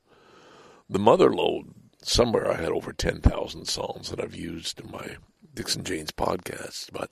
The 0.88 0.99
mother 0.99 1.34
load, 1.34 1.73
somewhere 2.04 2.52
I 2.52 2.58
had 2.58 2.71
over 2.71 2.93
10,000 2.93 3.65
songs 3.65 4.12
that 4.12 4.19
I've 4.19 4.36
used 4.36 4.80
in 4.80 4.91
my 4.91 5.17
Dixon 5.54 5.84
Janes 5.84 6.12
podcast, 6.12 6.91
but 6.91 7.10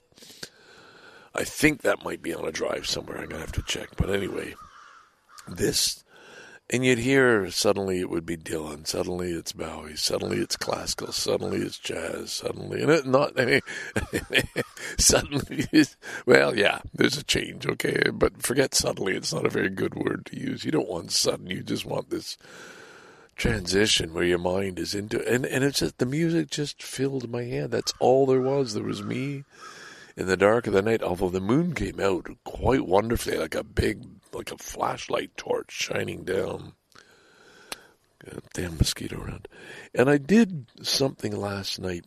I 1.34 1.44
think 1.44 1.82
that 1.82 2.04
might 2.04 2.22
be 2.22 2.34
on 2.34 2.46
a 2.46 2.52
drive 2.52 2.86
somewhere. 2.86 3.18
I'm 3.18 3.28
to 3.30 3.38
have 3.38 3.52
to 3.52 3.62
check. 3.62 3.90
But 3.96 4.10
anyway, 4.10 4.54
this 5.48 6.02
and 6.72 6.86
you'd 6.86 6.98
hear 6.98 7.50
suddenly 7.50 8.00
it 8.00 8.08
would 8.08 8.24
be 8.24 8.36
Dylan, 8.36 8.86
suddenly 8.86 9.32
it's 9.32 9.52
Bowie, 9.52 9.94
suddenly 9.94 10.38
it's 10.38 10.56
classical, 10.56 11.12
suddenly 11.12 11.58
it's 11.58 11.78
jazz, 11.78 12.32
suddenly, 12.32 12.80
and 12.80 12.90
it 12.90 13.06
not, 13.06 13.38
I 13.38 13.44
mean, 13.44 13.60
suddenly, 14.98 15.66
well, 16.24 16.56
yeah, 16.56 16.80
there's 16.94 17.18
a 17.18 17.24
change, 17.24 17.66
okay, 17.66 18.04
but 18.10 18.42
forget 18.42 18.74
suddenly, 18.74 19.14
it's 19.14 19.34
not 19.34 19.44
a 19.44 19.50
very 19.50 19.68
good 19.68 19.94
word 19.94 20.24
to 20.26 20.40
use. 20.40 20.64
You 20.64 20.70
don't 20.70 20.88
want 20.88 21.12
sudden, 21.12 21.48
you 21.48 21.62
just 21.62 21.84
want 21.84 22.08
this 22.08 22.38
transition 23.36 24.14
where 24.14 24.24
your 24.24 24.38
mind 24.38 24.78
is 24.78 24.94
into 24.94 25.26
and 25.26 25.46
and 25.46 25.64
it's 25.64 25.78
just 25.78 25.96
the 25.96 26.06
music 26.06 26.50
just 26.50 26.82
filled 26.82 27.30
my 27.30 27.42
head. 27.44 27.70
That's 27.70 27.92
all 27.98 28.26
there 28.26 28.42
was. 28.42 28.74
There 28.74 28.84
was 28.84 29.02
me 29.02 29.44
in 30.16 30.26
the 30.26 30.36
dark 30.36 30.66
of 30.66 30.72
the 30.72 30.82
night 30.82 31.02
although 31.02 31.28
the 31.28 31.40
moon 31.40 31.74
came 31.74 32.00
out 32.00 32.28
quite 32.44 32.86
wonderfully 32.86 33.36
like 33.36 33.54
a 33.54 33.64
big 33.64 34.04
like 34.32 34.50
a 34.50 34.58
flashlight 34.58 35.36
torch 35.36 35.70
shining 35.70 36.24
down. 36.24 36.72
damn 38.54 38.76
mosquito 38.78 39.20
around. 39.20 39.48
And 39.94 40.08
I 40.08 40.18
did 40.18 40.66
something 40.82 41.36
last 41.36 41.78
night 41.78 42.04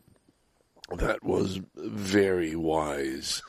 that 0.92 1.24
was 1.24 1.62
very 1.76 2.56
wise. 2.56 3.42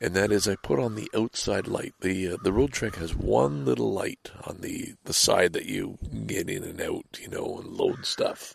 And 0.00 0.14
that 0.14 0.30
is, 0.30 0.46
I 0.46 0.56
put 0.56 0.78
on 0.78 0.94
the 0.94 1.10
outside 1.14 1.66
light. 1.66 1.94
The 2.00 2.34
uh, 2.34 2.36
the 2.42 2.50
Roadtrek 2.50 2.96
has 2.96 3.16
one 3.16 3.64
little 3.64 3.92
light 3.94 4.30
on 4.44 4.58
the, 4.60 4.94
the 5.04 5.14
side 5.14 5.54
that 5.54 5.64
you 5.64 5.96
get 6.26 6.50
in 6.50 6.64
and 6.64 6.82
out, 6.82 7.18
you 7.18 7.28
know, 7.28 7.58
and 7.58 7.72
load 7.72 8.04
stuff 8.04 8.54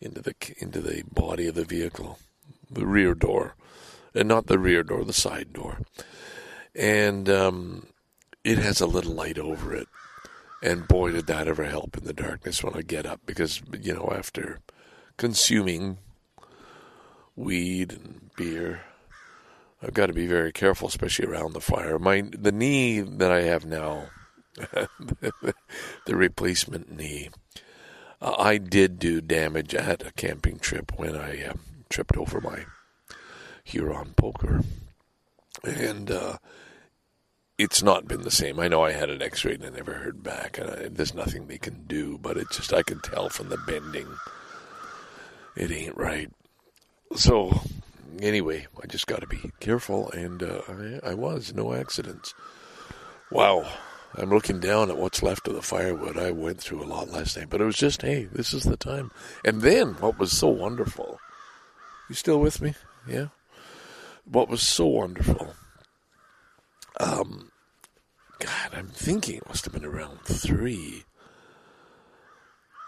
into 0.00 0.22
the 0.22 0.34
into 0.58 0.80
the 0.80 1.02
body 1.12 1.48
of 1.48 1.54
the 1.54 1.66
vehicle, 1.66 2.18
the 2.70 2.86
rear 2.86 3.14
door, 3.14 3.56
and 4.14 4.28
not 4.28 4.46
the 4.46 4.58
rear 4.58 4.82
door, 4.82 5.04
the 5.04 5.12
side 5.12 5.52
door. 5.52 5.80
And 6.74 7.28
um, 7.28 7.88
it 8.42 8.58
has 8.58 8.80
a 8.80 8.86
little 8.86 9.12
light 9.14 9.38
over 9.38 9.74
it. 9.74 9.88
And 10.62 10.88
boy, 10.88 11.12
did 11.12 11.26
that 11.26 11.48
ever 11.48 11.64
help 11.64 11.96
in 11.96 12.04
the 12.04 12.12
darkness 12.12 12.62
when 12.62 12.74
I 12.74 12.82
get 12.82 13.04
up 13.04 13.20
because, 13.26 13.60
you 13.80 13.92
know, 13.92 14.12
after 14.14 14.60
consuming 15.16 15.98
weed 17.36 17.92
and 17.92 18.30
beer, 18.36 18.80
I've 19.82 19.94
got 19.94 20.06
to 20.06 20.14
be 20.14 20.26
very 20.26 20.52
careful, 20.52 20.88
especially 20.88 21.26
around 21.26 21.52
the 21.52 21.60
fire. 21.60 21.98
My 21.98 22.22
the 22.22 22.52
knee 22.52 23.00
that 23.00 23.30
I 23.30 23.42
have 23.42 23.66
now, 23.66 24.06
the 24.56 25.54
replacement 26.16 26.90
knee, 26.90 27.28
uh, 28.22 28.34
I 28.38 28.56
did 28.56 28.98
do 28.98 29.20
damage 29.20 29.74
at 29.74 30.06
a 30.06 30.12
camping 30.12 30.58
trip 30.58 30.92
when 30.96 31.14
I 31.14 31.44
uh, 31.44 31.54
tripped 31.90 32.16
over 32.16 32.40
my 32.40 32.64
Huron 33.64 34.14
poker, 34.16 34.60
and 35.62 36.10
uh, 36.10 36.38
it's 37.58 37.82
not 37.82 38.06
been 38.06 38.22
the 38.22 38.30
same. 38.30 38.60
I 38.60 38.68
know 38.68 38.82
I 38.82 38.92
had 38.92 39.10
an 39.10 39.22
X-ray 39.22 39.54
and 39.54 39.64
I 39.64 39.70
never 39.70 39.94
heard 39.94 40.22
back, 40.22 40.58
and 40.58 40.70
I, 40.70 40.88
there's 40.88 41.14
nothing 41.14 41.46
they 41.46 41.58
can 41.58 41.84
do. 41.86 42.18
But 42.18 42.36
it's 42.36 42.56
just 42.56 42.72
I 42.72 42.82
can 42.82 43.00
tell 43.00 43.28
from 43.28 43.48
the 43.48 43.56
bending, 43.56 44.08
it 45.56 45.70
ain't 45.70 45.96
right. 45.96 46.30
So 47.16 47.60
anyway, 48.20 48.66
I 48.82 48.86
just 48.86 49.06
got 49.06 49.20
to 49.20 49.26
be 49.26 49.50
careful, 49.60 50.10
and 50.12 50.42
uh, 50.42 50.60
I, 50.68 51.10
I 51.10 51.14
was 51.14 51.54
no 51.54 51.72
accidents. 51.72 52.34
Wow, 53.30 53.66
I'm 54.14 54.30
looking 54.30 54.60
down 54.60 54.90
at 54.90 54.98
what's 54.98 55.22
left 55.22 55.48
of 55.48 55.54
the 55.54 55.62
firewood. 55.62 56.18
I 56.18 56.30
went 56.30 56.60
through 56.60 56.82
a 56.82 56.86
lot 56.86 57.10
last 57.10 57.36
night, 57.36 57.50
but 57.50 57.60
it 57.60 57.64
was 57.64 57.76
just 57.76 58.02
hey, 58.02 58.24
this 58.30 58.52
is 58.52 58.64
the 58.64 58.76
time. 58.76 59.10
And 59.44 59.62
then 59.62 59.94
what 59.94 60.18
was 60.18 60.32
so 60.32 60.48
wonderful? 60.48 61.18
You 62.08 62.14
still 62.14 62.38
with 62.38 62.60
me? 62.60 62.74
Yeah. 63.08 63.28
What 64.24 64.48
was 64.48 64.62
so 64.62 64.86
wonderful 64.86 65.54
um, 67.00 67.50
God, 68.38 68.70
I'm 68.72 68.88
thinking 68.88 69.36
it 69.36 69.48
must 69.48 69.64
have 69.64 69.74
been 69.74 69.84
around 69.84 70.20
three. 70.20 71.04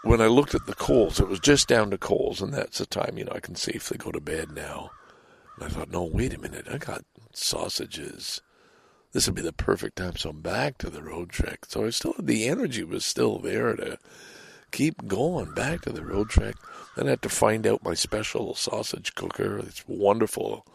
When 0.03 0.21
I 0.21 0.27
looked 0.27 0.55
at 0.55 0.65
the 0.65 0.75
coals, 0.75 1.19
it 1.19 1.27
was 1.27 1.39
just 1.39 1.67
down 1.67 1.91
to 1.91 1.97
coals, 1.97 2.41
and 2.41 2.53
that's 2.53 2.77
the 2.77 2.85
time, 2.85 3.17
you 3.17 3.25
know, 3.25 3.33
I 3.35 3.39
can 3.39 3.55
safely 3.55 3.97
go 3.97 4.11
to 4.11 4.21
bed 4.21 4.51
now. 4.51 4.91
And 5.55 5.65
I 5.65 5.69
thought, 5.69 5.91
no, 5.91 6.03
wait 6.03 6.33
a 6.33 6.39
minute, 6.39 6.67
I 6.71 6.77
got 6.77 7.03
sausages. 7.33 8.41
This 9.11 9.25
would 9.27 9.35
be 9.35 9.41
the 9.41 9.53
perfect 9.53 9.97
time. 9.97 10.15
So 10.15 10.29
I'm 10.29 10.41
back 10.41 10.77
to 10.77 10.89
the 10.89 10.99
Roadtrek. 11.01 11.65
So 11.67 11.85
I 11.85 11.89
still 11.89 12.13
the 12.19 12.47
energy 12.47 12.83
was 12.83 13.03
still 13.03 13.39
there 13.39 13.75
to 13.75 13.97
keep 14.71 15.07
going 15.07 15.53
back 15.53 15.81
to 15.81 15.91
the 15.91 16.01
Roadtrek. 16.01 16.55
Then 16.95 17.07
I 17.07 17.11
had 17.11 17.21
to 17.23 17.29
find 17.29 17.65
out 17.65 17.83
my 17.83 17.93
special 17.95 18.53
sausage 18.53 19.15
cooker. 19.15 19.57
It's 19.59 19.83
wonderful 19.87 20.65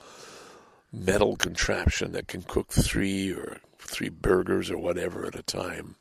metal 0.92 1.37
contraption 1.37 2.12
that 2.12 2.28
can 2.28 2.42
cook 2.42 2.70
three 2.70 3.33
or 3.33 3.59
three 3.78 4.11
burgers 4.11 4.70
or 4.70 4.78
whatever 4.78 5.26
at 5.26 5.35
a 5.35 5.42
time. 5.42 5.96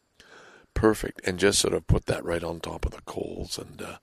Perfect. 0.73 1.21
And 1.25 1.39
just 1.39 1.59
sort 1.59 1.73
of 1.73 1.87
put 1.87 2.05
that 2.05 2.25
right 2.25 2.43
on 2.43 2.59
top 2.59 2.85
of 2.85 2.91
the 2.91 3.01
coals 3.01 3.57
and 3.57 3.81
uh, 3.81 3.97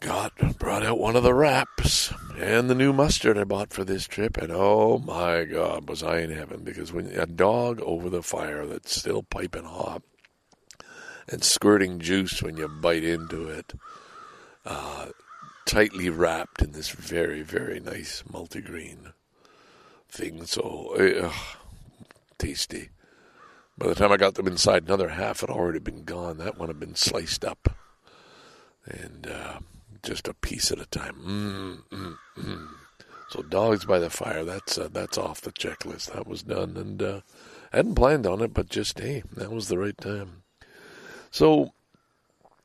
got 0.00 0.58
brought 0.58 0.84
out 0.84 0.98
one 0.98 1.16
of 1.16 1.22
the 1.22 1.34
wraps 1.34 2.12
and 2.38 2.68
the 2.68 2.74
new 2.74 2.92
mustard 2.92 3.38
I 3.38 3.44
bought 3.44 3.72
for 3.72 3.84
this 3.84 4.06
trip, 4.06 4.36
and 4.36 4.52
oh 4.52 4.98
my 4.98 5.44
God, 5.44 5.88
was 5.88 6.02
I 6.02 6.18
in 6.18 6.30
heaven! 6.30 6.62
Because 6.62 6.92
when 6.92 7.06
a 7.06 7.26
dog 7.26 7.80
over 7.80 8.10
the 8.10 8.22
fire 8.22 8.66
that's 8.66 8.94
still 8.94 9.22
piping 9.22 9.64
hot 9.64 10.02
and 11.28 11.42
squirting 11.42 11.98
juice 11.98 12.42
when 12.42 12.56
you 12.56 12.68
bite 12.68 13.04
into 13.04 13.48
it, 13.48 13.72
uh, 14.64 15.06
tightly 15.66 16.08
wrapped 16.08 16.62
in 16.62 16.72
this 16.72 16.88
very 16.88 17.42
very 17.42 17.80
nice 17.80 18.22
multigrain 18.30 19.12
thing, 20.08 20.46
so 20.46 20.94
uh, 20.98 21.32
tasty. 22.38 22.88
By 23.76 23.88
the 23.88 23.94
time 23.94 24.10
I 24.10 24.16
got 24.16 24.36
them 24.36 24.46
inside, 24.46 24.84
another 24.84 25.10
half 25.10 25.42
had 25.42 25.50
already 25.50 25.80
been 25.80 26.04
gone. 26.04 26.38
That 26.38 26.56
one 26.56 26.68
had 26.68 26.80
been 26.80 26.94
sliced 26.94 27.44
up, 27.44 27.76
and. 28.86 29.26
Uh, 29.26 29.58
just 30.06 30.28
a 30.28 30.34
piece 30.34 30.70
at 30.70 30.80
a 30.80 30.86
time. 30.86 31.82
Mm, 31.90 31.98
mm, 31.98 32.16
mm. 32.38 32.68
So 33.28 33.42
dogs 33.42 33.84
by 33.84 33.98
the 33.98 34.08
fire, 34.08 34.44
that's 34.44 34.78
uh, 34.78 34.88
that's 34.90 35.18
off 35.18 35.40
the 35.40 35.52
checklist. 35.52 36.12
That 36.12 36.28
was 36.28 36.42
done, 36.42 36.76
and 36.76 37.02
uh, 37.02 37.20
I 37.72 37.78
hadn't 37.78 37.96
planned 37.96 38.26
on 38.26 38.40
it, 38.40 38.54
but 38.54 38.68
just 38.68 39.00
hey, 39.00 39.24
that 39.34 39.50
was 39.50 39.66
the 39.66 39.78
right 39.78 39.98
time. 39.98 40.44
So 41.32 41.72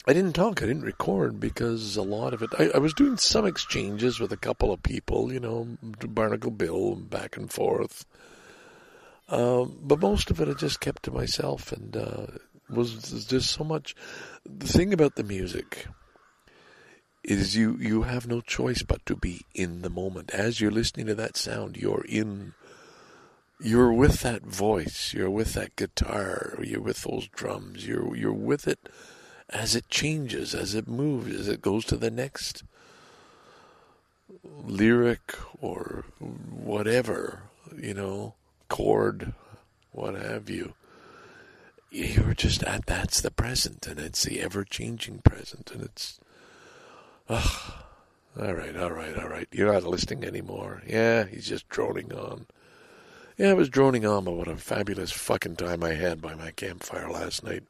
I 0.08 0.14
didn't 0.14 0.34
talk, 0.34 0.64
I 0.64 0.66
didn't 0.66 0.84
record 0.84 1.40
because 1.40 1.96
a 1.96 2.02
lot 2.02 2.34
of 2.34 2.42
it. 2.42 2.50
I, 2.58 2.72
I 2.74 2.80
was 2.80 2.94
doing 2.94 3.18
some 3.18 3.46
exchanges 3.46 4.20
with 4.20 4.32
a 4.32 4.38
couple 4.38 4.72
of 4.72 4.82
people, 4.82 5.32
you 5.32 5.40
know, 5.40 5.78
Barnacle 5.82 6.52
Bill, 6.52 6.96
back 6.96 7.38
and 7.38 7.52
forth. 7.52 8.06
Um, 9.30 9.78
but 9.82 10.00
most 10.00 10.32
of 10.32 10.42
it 10.42 10.50
I 10.50 10.54
just 10.54 10.80
kept 10.80 11.04
to 11.04 11.12
myself, 11.12 11.72
and 11.72 11.96
uh, 11.96 12.26
was 12.70 13.26
just 13.26 13.52
so 13.52 13.64
much. 13.64 13.96
The 14.44 14.68
thing 14.68 14.92
about 14.92 15.16
the 15.16 15.24
music 15.24 15.86
is 17.24 17.56
you 17.56 17.78
you 17.80 18.02
have 18.02 18.28
no 18.28 18.42
choice 18.42 18.82
but 18.82 19.06
to 19.06 19.16
be 19.16 19.46
in 19.54 19.82
the 19.82 19.90
moment 19.90 20.32
as 20.32 20.60
you're 20.60 20.72
listening 20.72 21.06
to 21.06 21.16
that 21.16 21.38
sound 21.38 21.78
you're 21.78 22.04
in 22.10 22.54
you're 23.60 23.94
with 23.94 24.22
that 24.22 24.42
voice 24.42 25.14
you're 25.14 25.30
with 25.30 25.54
that 25.54 25.76
guitar 25.76 26.58
you're 26.64 26.82
with 26.82 27.04
those 27.04 27.28
drums 27.28 27.86
you're 27.86 28.16
you're 28.16 28.34
with 28.34 28.68
it 28.68 28.90
as 29.52 29.76
it 29.76 29.90
changes 29.90 30.54
as 30.56 30.76
it 30.76 30.88
moves 30.88 31.36
as 31.36 31.48
it 31.48 31.62
goes 31.62 31.86
to 31.86 31.98
the 31.98 32.12
next 32.12 32.64
lyric 34.64 35.36
or 35.60 36.06
whatever 36.50 37.44
you 37.78 37.94
know 37.94 38.34
chord 38.70 39.34
what 39.92 40.16
have 40.16 40.50
you 40.50 40.74
you're 41.90 42.34
just 42.34 42.64
at 42.64 42.86
that's 42.86 43.20
the 43.20 43.32
present 43.32 43.86
and 43.86 44.00
it's 44.00 44.24
the 44.24 44.40
ever 44.42 44.64
changing 44.64 45.20
present 45.20 45.72
and 45.72 45.84
it's 45.84 46.20
Ugh. 47.32 47.74
All 48.40 48.54
right, 48.54 48.76
all 48.76 48.92
right, 48.92 49.18
all 49.18 49.30
right. 49.30 49.48
You're 49.54 49.72
not 49.72 49.84
listening 49.84 50.26
anymore. 50.26 50.82
Yeah, 50.86 51.26
he's 51.26 51.48
just 51.48 51.70
droning 51.70 52.14
on. 52.14 52.46
Yeah, 53.38 53.52
I 53.52 53.54
was 53.54 53.70
droning 53.70 54.06
on 54.06 54.24
about 54.24 54.36
what 54.36 54.48
a 54.50 54.58
fabulous 54.58 55.12
fucking 55.12 55.56
time 55.56 55.82
I 55.82 55.94
had 55.94 56.22
by 56.22 56.36
my 56.36 56.52
campfire 56.52 57.10
last 57.10 57.44
night, 57.44 57.64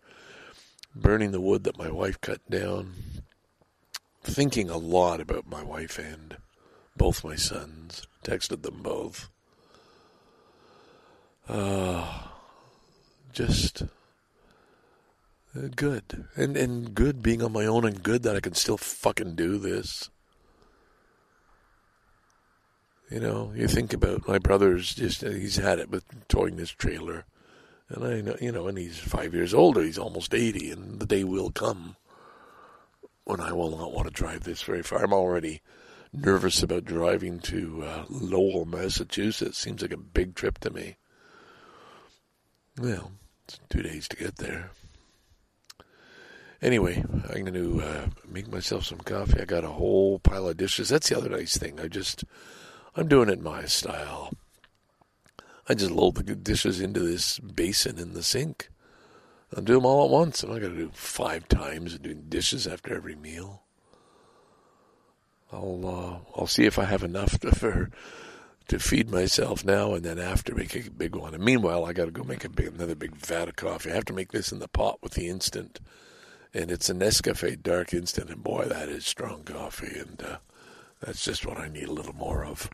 burning 0.95 1.32
the 1.32 1.41
wood 1.41 1.63
that 1.63 1.77
my 1.77 1.89
wife 1.89 2.19
cut 2.21 2.41
down, 2.49 2.93
thinking 4.23 4.69
a 4.69 4.77
lot 4.77 5.19
about 5.19 5.49
my 5.49 5.63
wife 5.63 5.97
and 5.97 6.38
both 6.95 7.23
my 7.23 7.36
sons. 7.36 8.08
Texted 8.23 8.62
them 8.62 8.82
both. 8.82 9.30
Uh, 11.49 12.27
just 13.34 13.84
uh, 15.56 15.67
good. 15.75 16.25
And 16.36 16.56
and 16.56 16.93
good 16.93 17.23
being 17.23 17.41
on 17.41 17.51
my 17.51 17.65
own 17.65 17.84
and 17.86 18.04
good 18.04 18.23
that 18.23 18.36
I 18.36 18.39
can 18.39 18.54
still 18.54 18.77
fucking 18.77 19.36
do 19.36 19.58
this. 19.58 20.10
You 23.12 23.19
know, 23.19 23.51
you 23.54 23.67
think 23.67 23.91
about 23.91 24.25
my 24.25 24.38
brother's 24.38 24.95
just, 24.95 25.21
he's 25.21 25.58
had 25.58 25.80
it 25.80 25.89
with 25.89 26.06
towing 26.30 26.56
this 26.56 26.69
trailer. 26.71 27.25
And 27.93 28.06
I 28.06 28.21
know, 28.21 28.38
you 28.39 28.51
know, 28.51 28.67
and 28.67 28.77
he's 28.77 28.97
five 28.97 29.34
years 29.34 29.54
older. 29.54 29.82
He's 29.82 29.97
almost 29.97 30.34
80, 30.34 30.71
and 30.71 30.99
the 30.99 31.06
day 31.06 31.23
will 31.23 31.51
come 31.51 31.97
when 33.25 33.41
I 33.41 33.51
will 33.51 33.77
not 33.77 33.91
want 33.91 34.08
to 34.08 34.13
drive 34.13 34.43
this 34.43 34.62
very 34.62 34.82
far. 34.82 35.04
I'm 35.04 35.13
already 35.13 35.62
nervous 36.13 36.63
about 36.63 36.86
driving 36.86 37.39
to 37.39 37.84
uh, 37.84 38.06
Lowell, 38.10 38.65
Massachusetts. 38.65 39.58
Seems 39.58 39.82
like 39.82 39.91
a 39.91 39.97
big 39.97 40.36
trip 40.36 40.60
to 40.60 40.69
me. 40.69 40.97
Well, 42.80 43.12
it's 43.45 43.60
two 43.69 43.82
days 43.82 44.08
to 44.08 44.15
get 44.15 44.38
there. 44.38 44.71
Anyway, 46.62 47.04
I'm 47.30 47.43
going 47.43 47.54
to 47.54 47.82
uh, 47.82 48.06
make 48.27 48.47
myself 48.47 48.86
some 48.86 48.99
coffee. 48.99 49.41
I 49.41 49.45
got 49.45 49.63
a 49.63 49.69
whole 49.69 50.19
pile 50.19 50.47
of 50.47 50.58
dishes. 50.58 50.89
That's 50.89 51.10
the 51.10 51.17
other 51.17 51.30
nice 51.30 51.58
thing. 51.58 51.80
I 51.80 51.88
just, 51.88 52.23
I'm 52.95 53.08
doing 53.08 53.30
it 53.30 53.41
my 53.41 53.65
style. 53.65 54.32
I 55.67 55.74
just 55.74 55.91
load 55.91 56.15
the 56.15 56.36
dishes 56.36 56.82
into 56.82 57.00
this 57.00 57.39
basin 57.39 58.00
in 58.00 58.13
the 58.13 58.24
sink. 58.24 58.69
I'll 59.56 59.63
do 59.63 59.76
them 59.76 59.86
all 59.86 60.06
at 60.06 60.12
once. 60.12 60.43
I'm 60.43 60.50
not 60.50 60.62
going 60.62 60.76
to 60.76 60.84
do 60.86 60.91
five 60.93 61.47
times 61.47 61.97
doing 61.97 62.26
dishes 62.30 62.67
after 62.67 62.95
every 62.95 63.15
meal. 63.15 63.63
I'll 65.52 65.86
uh, 65.86 66.39
I'll 66.39 66.47
see 66.47 66.65
if 66.65 66.80
I 66.80 66.86
have 66.86 67.04
enough 67.04 67.39
to, 67.41 67.52
for 67.52 67.91
to 68.69 68.80
feed 68.80 69.10
myself 69.10 69.65
now 69.65 69.93
and 69.93 70.04
then 70.04 70.17
after 70.17 70.56
make 70.56 70.76
a 70.76 70.89
big 70.89 71.15
one. 71.15 71.34
And 71.34 71.43
meanwhile, 71.43 71.86
I 71.86 71.93
got 71.93 72.06
to 72.06 72.12
go 72.12 72.24
make 72.24 72.50
big, 72.56 72.67
another 72.67 72.95
big 72.95 73.15
vat 73.15 73.50
of 73.50 73.58
coffee. 73.58 73.91
I 73.91 73.95
have 73.95 74.06
to 74.06 74.13
make 74.13 74.32
this 74.32 74.52
in 74.52 74.60
the 74.60 74.69
pot 74.69 75.00
with 75.02 75.13
the 75.13 75.28
instant 75.28 75.82
and 76.54 76.69
it's 76.71 76.89
a 76.89 76.93
Nescafe 76.93 77.62
Dark 77.62 77.93
Instant, 77.93 78.30
and 78.30 78.43
boy, 78.43 78.65
that 78.65 78.89
is 78.89 79.06
strong 79.06 79.43
coffee, 79.43 80.00
and 80.00 80.21
uh, 80.21 80.38
that's 81.00 81.24
just 81.24 81.45
what 81.45 81.58
I 81.58 81.69
need 81.69 81.88
a 81.88 81.93
little 81.93 82.15
more 82.15 82.45
of. 82.45 82.69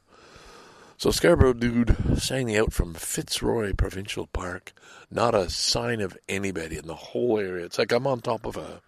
So 0.99 1.12
Scarborough 1.12 1.53
Dude 1.53 1.95
signing 2.17 2.57
out 2.57 2.73
from 2.73 2.95
Fitzroy 2.95 3.71
Provincial 3.73 4.25
Park. 4.25 4.73
Not 5.12 5.36
a 5.36 5.47
sign 5.47 6.01
of 6.01 6.17
anybody 6.27 6.75
in 6.75 6.88
the 6.88 6.95
whole 6.95 7.38
area. 7.38 7.65
It's 7.65 7.77
like 7.77 7.91
I'm 7.91 8.07
on 8.07 8.19
top 8.21 8.47
of 8.47 8.57
a 8.57 8.81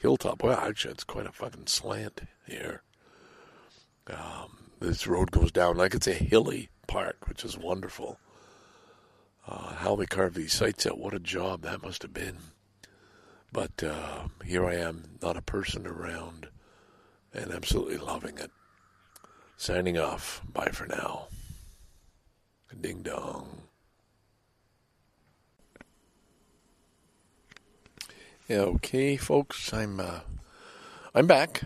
hilltop. 0.00 0.44
Well, 0.44 0.56
actually, 0.56 0.92
it's 0.92 1.02
quite 1.02 1.26
a 1.26 1.32
fucking 1.32 1.66
slant 1.66 2.20
here. 2.46 2.82
Um, 4.06 4.70
this 4.78 5.08
road 5.08 5.32
goes 5.32 5.50
down 5.50 5.76
like 5.76 5.92
it's 5.92 6.06
a 6.06 6.12
hilly 6.12 6.68
park, 6.86 7.26
which 7.26 7.44
is 7.44 7.58
wonderful. 7.58 8.20
Uh, 9.48 9.74
how 9.74 9.96
they 9.96 10.06
carve 10.06 10.34
these 10.34 10.52
sites 10.52 10.86
out, 10.86 10.98
what 10.98 11.14
a 11.14 11.18
job 11.18 11.62
that 11.62 11.82
must 11.82 12.02
have 12.02 12.14
been. 12.14 12.36
But 13.52 13.82
uh, 13.82 14.28
here 14.44 14.64
I 14.64 14.76
am, 14.76 15.18
not 15.20 15.36
a 15.36 15.42
person 15.42 15.84
around, 15.84 16.46
and 17.34 17.50
absolutely 17.50 17.98
loving 17.98 18.38
it. 18.38 18.52
Signing 19.56 19.98
off. 19.98 20.42
Bye 20.52 20.70
for 20.72 20.86
now. 20.86 21.26
Ding 22.80 23.02
dong. 23.02 23.62
Okay, 28.48 29.16
folks. 29.16 29.72
I'm 29.72 29.98
uh, 29.98 30.20
I'm 31.14 31.26
back. 31.26 31.62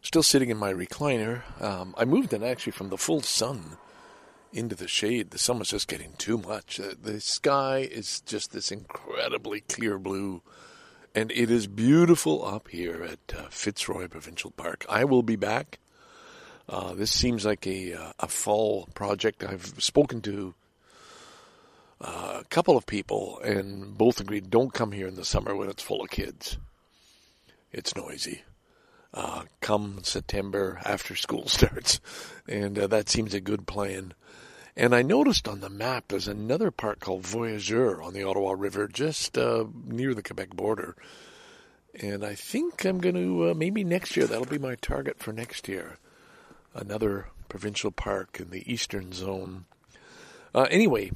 Still 0.00 0.22
sitting 0.22 0.50
in 0.50 0.56
my 0.56 0.72
recliner. 0.72 1.42
Um, 1.62 1.94
I 1.96 2.04
moved 2.04 2.32
in 2.32 2.42
actually 2.42 2.72
from 2.72 2.88
the 2.88 2.98
full 2.98 3.22
sun 3.22 3.76
into 4.52 4.74
the 4.74 4.88
shade. 4.88 5.30
The 5.30 5.38
sun 5.38 5.60
was 5.60 5.70
just 5.70 5.86
getting 5.86 6.14
too 6.18 6.38
much. 6.38 6.80
Uh, 6.80 6.94
the 7.00 7.20
sky 7.20 7.78
is 7.78 8.20
just 8.20 8.52
this 8.52 8.72
incredibly 8.72 9.60
clear 9.60 9.98
blue 9.98 10.42
and 11.14 11.30
it 11.32 11.50
is 11.50 11.66
beautiful 11.66 12.44
up 12.44 12.68
here 12.68 13.02
at 13.02 13.38
uh, 13.38 13.48
Fitzroy 13.50 14.08
Provincial 14.08 14.50
Park. 14.50 14.86
I 14.88 15.04
will 15.04 15.22
be 15.22 15.36
back. 15.36 15.78
Uh, 16.72 16.94
this 16.94 17.12
seems 17.12 17.44
like 17.44 17.66
a 17.66 17.92
uh, 17.92 18.12
a 18.18 18.26
fall 18.26 18.88
project. 18.94 19.44
I've 19.44 19.74
spoken 19.76 20.22
to 20.22 20.54
uh, 22.00 22.38
a 22.40 22.44
couple 22.44 22.78
of 22.78 22.86
people, 22.86 23.38
and 23.44 23.98
both 23.98 24.20
agreed 24.20 24.48
don't 24.48 24.72
come 24.72 24.92
here 24.92 25.06
in 25.06 25.14
the 25.14 25.24
summer 25.24 25.54
when 25.54 25.68
it's 25.68 25.82
full 25.82 26.00
of 26.00 26.08
kids. 26.08 26.56
It's 27.72 27.94
noisy. 27.94 28.40
Uh, 29.12 29.42
come 29.60 29.98
September 30.02 30.80
after 30.86 31.14
school 31.14 31.46
starts, 31.46 32.00
and 32.48 32.78
uh, 32.78 32.86
that 32.86 33.10
seems 33.10 33.34
a 33.34 33.40
good 33.40 33.66
plan. 33.66 34.14
And 34.74 34.94
I 34.94 35.02
noticed 35.02 35.46
on 35.46 35.60
the 35.60 35.68
map 35.68 36.06
there's 36.08 36.26
another 36.26 36.70
park 36.70 37.00
called 37.00 37.24
Voyageur 37.24 38.02
on 38.02 38.14
the 38.14 38.22
Ottawa 38.22 38.54
River, 38.56 38.88
just 38.88 39.36
near 39.36 40.14
the 40.14 40.22
Quebec 40.22 40.56
border. 40.56 40.96
And 42.00 42.24
I 42.24 42.34
think 42.34 42.86
I'm 42.86 42.98
going 42.98 43.16
to, 43.16 43.52
maybe 43.52 43.84
next 43.84 44.16
year, 44.16 44.26
that'll 44.26 44.46
be 44.46 44.56
my 44.56 44.76
target 44.76 45.18
for 45.18 45.34
next 45.34 45.68
year. 45.68 45.98
Another 46.74 47.26
provincial 47.48 47.90
park 47.90 48.38
in 48.40 48.50
the 48.50 48.70
eastern 48.72 49.12
zone. 49.12 49.66
Uh, 50.54 50.66
anyway, 50.70 51.10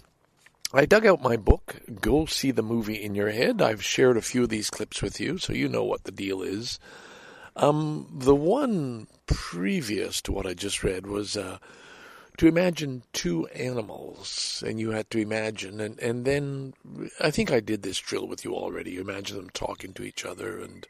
I 0.73 0.85
dug 0.85 1.07
out 1.07 1.23
my 1.23 1.37
book, 1.37 1.77
Go 2.01 2.27
See 2.27 2.51
the 2.51 2.63
Movie 2.63 3.03
in 3.03 3.15
Your 3.15 3.31
Head. 3.31 3.63
I've 3.63 3.85
shared 3.85 4.17
a 4.17 4.23
few 4.23 4.43
of 4.43 4.49
these 4.49 4.69
clips 4.69 5.01
with 5.01 5.21
you, 5.21 5.39
so 5.39 5.53
you 5.53 5.69
know 5.69 5.85
what 5.85 6.05
the 6.05 6.13
deal 6.13 6.43
is. 6.43 6.79
Um, 7.55 8.07
the 8.13 8.35
one 8.35 9.07
previous 9.27 10.21
to 10.23 10.33
what 10.33 10.47
I 10.47 10.53
just 10.53 10.85
read 10.85 11.07
was 11.07 11.37
uh, 11.37 11.59
to 12.37 12.47
imagine 12.47 13.03
two 13.13 13.47
animals, 13.47 14.63
and 14.67 14.79
you 14.79 14.91
had 14.91 15.11
to 15.11 15.19
imagine, 15.19 15.81
and, 15.81 15.99
and 16.01 16.25
then 16.25 16.75
I 17.21 17.31
think 17.31 17.51
I 17.51 17.61
did 17.61 17.83
this 17.83 17.99
drill 17.99 18.27
with 18.27 18.45
you 18.45 18.55
already. 18.55 18.91
You 18.93 19.01
imagine 19.01 19.37
them 19.39 19.51
talking 19.51 19.95
to 19.95 20.03
each 20.03 20.25
other 20.25 20.59
and 20.59 20.87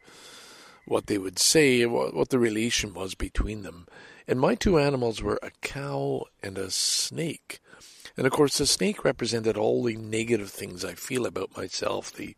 what 0.87 1.07
they 1.07 1.19
would 1.19 1.39
say, 1.39 1.85
what, 1.87 2.15
what 2.15 2.31
the 2.31 2.39
relation 2.39 2.95
was 2.95 3.15
between 3.15 3.63
them. 3.63 3.87
And 4.29 4.41
my 4.41 4.55
two 4.55 4.79
animals 4.79 5.23
were 5.23 5.39
a 5.43 5.51
cow 5.63 6.25
and 6.43 6.59
a 6.59 6.71
snake. 6.71 7.61
And 8.17 8.27
of 8.27 8.33
course, 8.33 8.59
the 8.59 8.67
snake 8.67 9.05
represented 9.05 9.57
all 9.57 9.83
the 9.83 9.97
negative 9.97 10.51
things 10.51 10.85
I 10.85 10.95
feel 10.95 11.27
about 11.27 11.57
myself, 11.57 12.13
the 12.13 12.35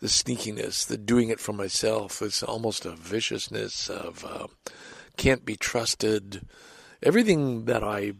the 0.00 0.08
sneakiness, 0.08 0.84
the 0.84 0.98
doing 0.98 1.28
it 1.28 1.38
for 1.38 1.52
myself. 1.52 2.20
It's 2.20 2.42
almost 2.42 2.84
a 2.84 2.90
viciousness 2.90 3.88
of 3.88 4.24
uh, 4.24 4.48
can't 5.16 5.44
be 5.44 5.54
trusted. 5.54 6.44
Everything 7.04 7.66
that 7.66 7.84
I 7.84 8.14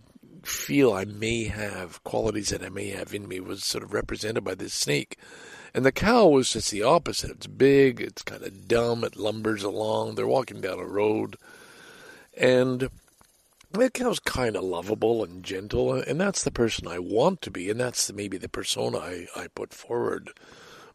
feel 0.44 0.92
I 0.92 1.04
may 1.04 1.44
have, 1.44 2.02
qualities 2.04 2.50
that 2.50 2.62
I 2.62 2.68
may 2.68 2.90
have 2.90 3.12
in 3.12 3.26
me, 3.26 3.40
was 3.40 3.64
sort 3.64 3.82
of 3.82 3.92
represented 3.92 4.44
by 4.44 4.54
this 4.54 4.74
snake. 4.74 5.18
And 5.74 5.84
the 5.84 5.90
cow 5.90 6.28
was 6.28 6.52
just 6.52 6.70
the 6.70 6.84
opposite. 6.84 7.32
It's 7.32 7.46
big, 7.48 8.00
it's 8.00 8.22
kind 8.22 8.44
of 8.44 8.68
dumb, 8.68 9.02
it 9.02 9.16
lumbers 9.16 9.64
along. 9.64 10.14
They're 10.14 10.26
walking 10.26 10.60
down 10.60 10.78
a 10.78 10.86
road. 10.86 11.36
And 12.36 12.88
that 13.72 13.94
cow's 13.94 14.18
kind 14.18 14.56
of 14.56 14.64
lovable 14.64 15.24
and 15.24 15.42
gentle, 15.42 15.94
and 15.94 16.20
that's 16.20 16.44
the 16.44 16.50
person 16.50 16.86
I 16.86 16.98
want 16.98 17.42
to 17.42 17.50
be, 17.50 17.70
and 17.70 17.80
that's 17.80 18.12
maybe 18.12 18.36
the 18.38 18.48
persona 18.48 18.98
I, 18.98 19.26
I 19.36 19.48
put 19.48 19.72
forward. 19.72 20.30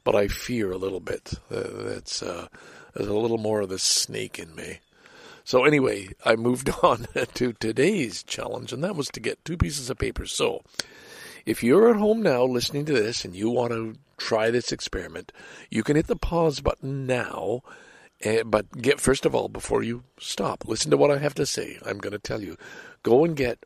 But 0.03 0.15
I 0.15 0.27
fear 0.27 0.71
a 0.71 0.77
little 0.77 0.99
bit. 0.99 1.33
Uh, 1.51 1.63
that's 1.83 2.23
uh, 2.23 2.47
there's 2.93 3.09
a 3.09 3.13
little 3.13 3.38
more 3.38 3.61
of 3.61 3.69
the 3.69 3.79
snake 3.79 4.39
in 4.39 4.55
me. 4.55 4.79
So 5.43 5.65
anyway, 5.65 6.09
I 6.25 6.35
moved 6.35 6.69
on 6.83 7.07
to 7.33 7.53
today's 7.53 8.23
challenge, 8.23 8.71
and 8.71 8.83
that 8.83 8.95
was 8.95 9.07
to 9.09 9.19
get 9.19 9.43
two 9.43 9.57
pieces 9.57 9.89
of 9.89 9.97
paper. 9.97 10.25
So 10.25 10.61
if 11.45 11.63
you're 11.63 11.89
at 11.89 11.95
home 11.95 12.21
now 12.21 12.43
listening 12.43 12.85
to 12.85 12.93
this 12.93 13.25
and 13.25 13.35
you 13.35 13.49
want 13.49 13.71
to 13.71 13.95
try 14.17 14.51
this 14.51 14.71
experiment, 14.71 15.31
you 15.71 15.83
can 15.83 15.95
hit 15.95 16.07
the 16.07 16.15
pause 16.15 16.59
button 16.59 17.05
now 17.05 17.61
uh, 18.26 18.43
but 18.43 18.82
get 18.82 18.99
first 18.99 19.26
of 19.26 19.36
all, 19.36 19.47
before 19.47 19.84
you 19.84 20.03
stop, 20.20 20.68
listen 20.68 20.91
to 20.91 20.97
what 20.97 21.11
I 21.11 21.18
have 21.20 21.36
to 21.36 21.45
say. 21.45 21.80
I'm 21.86 21.99
going 21.99 22.13
to 22.13 22.20
tell 22.20 22.41
you. 22.41 22.57
Go 23.03 23.24
and 23.24 23.36
get 23.36 23.65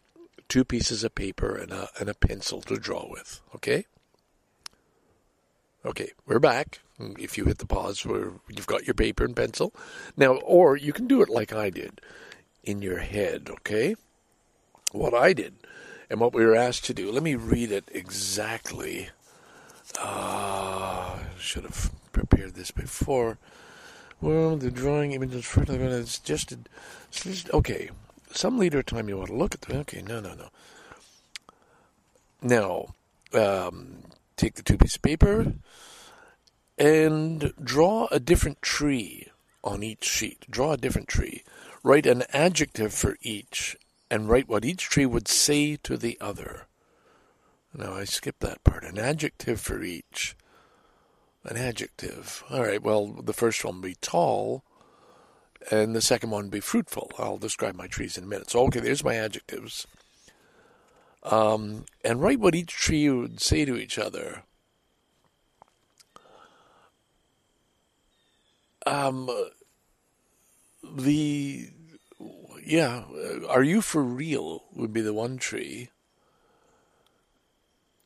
two 0.49 0.65
pieces 0.65 1.03
of 1.03 1.15
paper 1.15 1.55
and 1.55 1.71
a 1.71 1.89
and 1.99 2.09
a 2.09 2.13
pencil 2.13 2.61
to 2.63 2.75
draw 2.75 3.07
with. 3.09 3.41
Okay. 3.55 3.85
Okay, 5.83 6.11
we're 6.27 6.39
back. 6.39 6.79
If 6.99 7.37
you 7.37 7.45
hit 7.45 7.57
the 7.57 7.65
pause, 7.65 8.05
where 8.05 8.33
you've 8.49 8.67
got 8.67 8.85
your 8.85 8.93
paper 8.93 9.23
and 9.23 9.35
pencil 9.35 9.73
now, 10.15 10.35
or 10.35 10.77
you 10.77 10.93
can 10.93 11.07
do 11.07 11.23
it 11.23 11.29
like 11.29 11.53
I 11.53 11.71
did, 11.71 12.01
in 12.63 12.83
your 12.83 12.99
head. 12.99 13.49
Okay. 13.49 13.95
What 14.91 15.13
I 15.13 15.33
did, 15.33 15.55
and 16.09 16.19
what 16.19 16.33
we 16.33 16.45
were 16.45 16.55
asked 16.55 16.85
to 16.85 16.93
do. 16.93 17.11
Let 17.11 17.23
me 17.23 17.35
read 17.35 17.71
it 17.71 17.89
exactly. 17.93 19.09
Uh, 19.99 21.19
should 21.39 21.63
have 21.63 21.91
prepared 22.11 22.55
this 22.55 22.71
before. 22.71 23.37
Well, 24.21 24.55
the 24.55 24.69
drawing 24.69 25.13
images 25.13 25.45
further 25.45 25.81
it's 25.81 26.19
just 26.19 26.53
okay. 27.51 27.89
Some 28.31 28.59
later 28.59 28.83
time 28.83 29.09
you 29.09 29.17
want 29.17 29.29
to 29.29 29.35
look 29.35 29.55
at 29.55 29.61
them. 29.61 29.77
Okay, 29.79 30.03
no, 30.03 30.19
no, 30.19 30.35
no. 30.35 30.49
Now, 32.41 32.93
um, 33.33 34.03
take 34.37 34.55
the 34.55 34.63
two 34.63 34.77
pieces 34.77 34.97
of 34.97 35.01
paper 35.01 35.53
and 36.77 37.53
draw 37.61 38.07
a 38.11 38.19
different 38.19 38.61
tree 38.61 39.27
on 39.63 39.83
each 39.83 40.05
sheet. 40.05 40.45
Draw 40.49 40.73
a 40.73 40.77
different 40.77 41.07
tree. 41.07 41.43
Write 41.83 42.05
an 42.05 42.23
adjective 42.31 42.93
for 42.93 43.17
each 43.21 43.75
and 44.09 44.29
write 44.29 44.47
what 44.47 44.65
each 44.65 44.83
tree 44.83 45.05
would 45.05 45.27
say 45.27 45.77
to 45.77 45.97
the 45.97 46.17
other. 46.21 46.67
Now 47.73 47.93
I 47.93 48.03
skipped 48.03 48.41
that 48.41 48.63
part. 48.63 48.83
An 48.83 48.99
adjective 48.99 49.59
for 49.59 49.81
each. 49.81 50.35
An 51.43 51.57
adjective. 51.57 52.43
All 52.49 52.61
right, 52.61 52.81
well, 52.81 53.07
the 53.07 53.33
first 53.33 53.65
one 53.65 53.81
be 53.81 53.95
tall, 53.95 54.63
and 55.71 55.95
the 55.95 56.01
second 56.01 56.29
one 56.29 56.49
be 56.49 56.59
fruitful. 56.59 57.11
I'll 57.17 57.37
describe 57.37 57.75
my 57.75 57.87
trees 57.87 58.17
in 58.17 58.23
a 58.23 58.27
minute. 58.27 58.51
So, 58.51 58.63
okay, 58.65 58.79
there's 58.79 59.03
my 59.03 59.15
adjectives. 59.15 59.87
Um, 61.23 61.85
and 62.05 62.21
write 62.21 62.39
what 62.39 62.55
each 62.55 62.71
tree 62.71 63.09
would 63.09 63.41
say 63.41 63.65
to 63.65 63.75
each 63.75 63.97
other. 63.97 64.43
Um, 68.85 69.29
the, 70.83 71.69
yeah, 72.65 73.03
are 73.47 73.63
you 73.63 73.81
for 73.81 74.03
real 74.03 74.65
would 74.73 74.93
be 74.93 75.01
the 75.01 75.13
one 75.13 75.37
tree. 75.37 75.89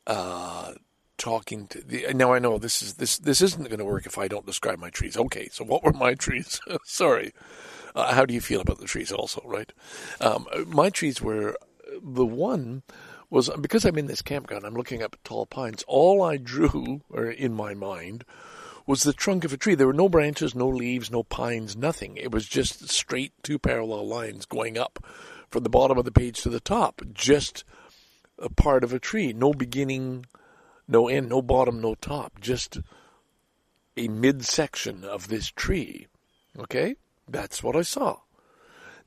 Uh, 0.07 0.73
talking 1.17 1.67
to 1.67 1.81
the, 1.81 2.13
now 2.13 2.33
I 2.33 2.39
know 2.39 2.57
this 2.57 2.81
is 2.81 2.95
this 2.95 3.17
this 3.17 3.41
isn't 3.41 3.69
going 3.69 3.79
to 3.79 3.85
work 3.85 4.05
if 4.05 4.17
I 4.17 4.27
don't 4.27 4.45
describe 4.45 4.79
my 4.79 4.89
trees. 4.89 5.17
Okay, 5.17 5.49
so 5.51 5.63
what 5.63 5.83
were 5.83 5.93
my 5.93 6.13
trees? 6.25 6.59
Sorry. 6.83 7.33
Uh, 7.95 8.13
how 8.13 8.25
do 8.25 8.33
you 8.33 8.41
feel 8.41 8.59
about 8.59 8.79
the 8.79 8.85
trees 8.85 9.11
also, 9.11 9.41
right? 9.45 9.71
Um, 10.19 10.47
my 10.67 10.89
trees 10.89 11.21
were 11.21 11.57
the 12.01 12.25
one 12.25 12.83
was 13.29 13.49
because 13.61 13.85
I'm 13.85 13.97
in 13.97 14.07
this 14.07 14.21
campground, 14.21 14.65
I'm 14.65 14.75
looking 14.75 15.01
up 15.01 15.15
tall 15.23 15.45
pines. 15.45 15.83
All 15.87 16.21
I 16.21 16.37
drew 16.37 17.01
or 17.09 17.25
in 17.25 17.53
my 17.53 17.73
mind 17.73 18.25
was 18.85 19.03
the 19.03 19.13
trunk 19.13 19.43
of 19.43 19.53
a 19.53 19.57
tree. 19.57 19.75
There 19.75 19.87
were 19.87 19.93
no 19.93 20.09
branches, 20.09 20.53
no 20.53 20.67
leaves, 20.67 21.09
no 21.09 21.23
pines, 21.23 21.75
nothing. 21.75 22.17
It 22.17 22.31
was 22.31 22.47
just 22.47 22.89
straight 22.89 23.33
two 23.43 23.57
parallel 23.57 24.07
lines 24.07 24.45
going 24.45 24.77
up 24.77 25.03
from 25.49 25.63
the 25.63 25.69
bottom 25.69 25.97
of 25.97 26.05
the 26.05 26.11
page 26.11 26.41
to 26.41 26.49
the 26.49 26.59
top, 26.59 27.01
just 27.13 27.63
a 28.37 28.49
part 28.49 28.83
of 28.83 28.93
a 28.93 28.99
tree, 28.99 29.33
no 29.33 29.53
beginning 29.53 30.25
no 30.87 31.07
end, 31.07 31.29
no 31.29 31.41
bottom, 31.41 31.81
no 31.81 31.95
top, 31.95 32.39
just 32.39 32.79
a 33.97 34.07
midsection 34.07 35.03
of 35.03 35.27
this 35.27 35.49
tree. 35.49 36.07
Okay? 36.57 36.95
That's 37.27 37.63
what 37.63 37.75
I 37.75 37.81
saw. 37.81 38.19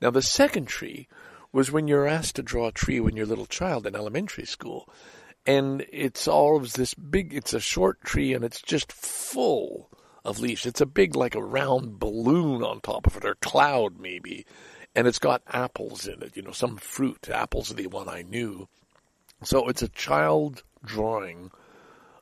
Now, 0.00 0.10
the 0.10 0.22
second 0.22 0.66
tree 0.66 1.08
was 1.52 1.70
when 1.70 1.88
you're 1.88 2.06
asked 2.06 2.36
to 2.36 2.42
draw 2.42 2.68
a 2.68 2.72
tree 2.72 3.00
when 3.00 3.16
you're 3.16 3.26
a 3.26 3.28
little 3.28 3.46
child 3.46 3.86
in 3.86 3.94
elementary 3.94 4.44
school. 4.44 4.88
And 5.46 5.86
it's 5.90 6.28
all 6.28 6.60
this 6.60 6.94
big, 6.94 7.32
it's 7.32 7.54
a 7.54 7.60
short 7.60 8.02
tree 8.02 8.34
and 8.34 8.44
it's 8.44 8.60
just 8.60 8.92
full 8.92 9.88
of 10.24 10.40
leaves. 10.40 10.66
It's 10.66 10.80
a 10.80 10.86
big, 10.86 11.16
like 11.16 11.34
a 11.34 11.42
round 11.42 11.98
balloon 11.98 12.62
on 12.62 12.80
top 12.80 13.06
of 13.06 13.16
it, 13.16 13.24
or 13.24 13.34
cloud 13.36 13.98
maybe. 13.98 14.44
And 14.94 15.06
it's 15.06 15.18
got 15.18 15.42
apples 15.48 16.06
in 16.06 16.22
it, 16.22 16.36
you 16.36 16.42
know, 16.42 16.52
some 16.52 16.76
fruit. 16.76 17.28
Apples 17.30 17.70
are 17.70 17.74
the 17.74 17.86
one 17.86 18.08
I 18.08 18.22
knew. 18.22 18.68
So 19.42 19.68
it's 19.68 19.82
a 19.82 19.88
child 19.88 20.62
drawing 20.84 21.50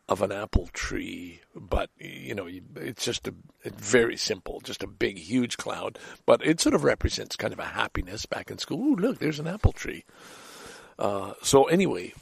of 0.08 0.22
an 0.22 0.30
apple 0.30 0.68
tree, 0.72 1.40
but 1.54 1.90
you 1.98 2.34
know, 2.34 2.48
it's 2.76 3.04
just 3.04 3.26
a 3.26 3.34
it's 3.64 3.80
very 3.80 4.16
simple, 4.16 4.60
just 4.60 4.82
a 4.82 4.86
big, 4.86 5.18
huge 5.18 5.56
cloud. 5.56 5.98
But 6.24 6.46
it 6.46 6.60
sort 6.60 6.74
of 6.74 6.84
represents 6.84 7.34
kind 7.34 7.52
of 7.52 7.58
a 7.58 7.64
happiness 7.64 8.24
back 8.26 8.50
in 8.50 8.58
school. 8.58 8.78
Ooh, 8.78 8.96
look, 8.96 9.18
there's 9.18 9.40
an 9.40 9.48
apple 9.48 9.72
tree. 9.72 10.04
Uh, 10.98 11.32
so 11.42 11.64
anyway, 11.64 12.12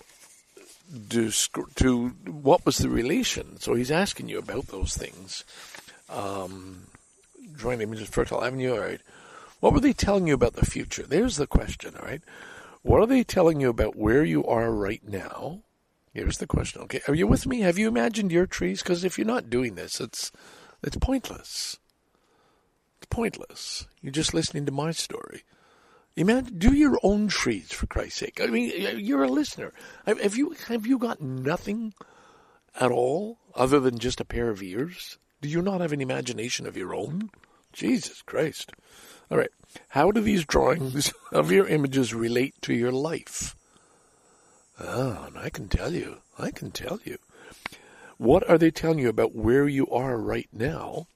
to, 1.11 1.30
to 1.76 2.09
what 2.26 2.64
was 2.64 2.78
the 2.78 2.89
relation? 2.89 3.61
So 3.61 3.74
he's 3.74 3.91
asking 3.91 4.28
you 4.28 4.39
about 4.39 4.68
those 4.68 4.97
things. 4.97 5.45
Um, 6.09 6.87
drawing 7.55 7.82
images, 7.82 8.09
fertile 8.09 8.43
avenue. 8.43 8.72
All 8.72 8.80
right, 8.80 9.01
what 9.61 9.74
were 9.74 9.80
they 9.80 9.93
telling 9.93 10.26
you 10.26 10.35
about 10.35 10.55
the 10.55 10.66
future? 10.66 11.03
There's 11.03 11.37
the 11.37 11.47
question. 11.47 11.95
All 12.01 12.07
right, 12.07 12.22
what 12.82 13.01
are 13.01 13.07
they 13.07 13.24
telling 13.24 13.61
you 13.61 13.68
about 13.68 13.97
where 13.97 14.24
you 14.24 14.45
are 14.47 14.70
right 14.70 15.07
now? 15.07 15.61
Here's 16.14 16.38
the 16.38 16.46
question. 16.46 16.80
Okay, 16.82 17.00
are 17.08 17.14
you 17.14 17.26
with 17.26 17.44
me? 17.44 17.60
Have 17.60 17.76
you 17.76 17.88
imagined 17.88 18.30
your 18.30 18.46
trees? 18.46 18.82
Because 18.82 19.02
if 19.02 19.18
you're 19.18 19.26
not 19.26 19.50
doing 19.50 19.74
this, 19.74 20.00
it's 20.00 20.30
it's 20.80 20.96
pointless. 20.96 21.78
It's 22.98 23.08
pointless. 23.10 23.88
You're 24.00 24.12
just 24.12 24.32
listening 24.32 24.64
to 24.66 24.72
my 24.72 24.92
story. 24.92 25.42
Imagine, 26.14 26.56
do 26.56 26.72
your 26.72 26.96
own 27.02 27.26
trees 27.26 27.72
for 27.72 27.86
Christ's 27.86 28.20
sake. 28.20 28.40
I 28.40 28.46
mean, 28.46 28.72
you're 28.98 29.24
a 29.24 29.28
listener. 29.28 29.72
Have 30.06 30.36
you 30.36 30.54
have 30.68 30.86
you 30.86 30.98
got 30.98 31.20
nothing 31.20 31.94
at 32.80 32.92
all 32.92 33.38
other 33.56 33.80
than 33.80 33.98
just 33.98 34.20
a 34.20 34.24
pair 34.24 34.50
of 34.50 34.62
ears? 34.62 35.18
Do 35.42 35.48
you 35.48 35.62
not 35.62 35.80
have 35.80 35.92
an 35.92 36.00
imagination 36.00 36.64
of 36.64 36.76
your 36.76 36.94
own? 36.94 37.30
Jesus 37.72 38.22
Christ! 38.22 38.70
All 39.32 39.38
right, 39.38 39.50
how 39.88 40.12
do 40.12 40.20
these 40.20 40.44
drawings 40.44 41.12
of 41.32 41.50
your 41.50 41.66
images 41.66 42.14
relate 42.14 42.54
to 42.62 42.72
your 42.72 42.92
life? 42.92 43.56
Oh, 44.81 45.29
I 45.37 45.51
can 45.51 45.68
tell 45.68 45.93
you. 45.93 46.18
I 46.39 46.51
can 46.51 46.70
tell 46.70 46.99
you. 47.05 47.18
What 48.18 48.49
are 48.49 48.59
they 48.59 48.70
telling 48.70 48.99
you 48.99 49.09
about 49.09 49.35
where 49.35 49.68
you 49.68 49.89
are 49.89 50.16
right 50.18 50.49
now? 50.53 51.07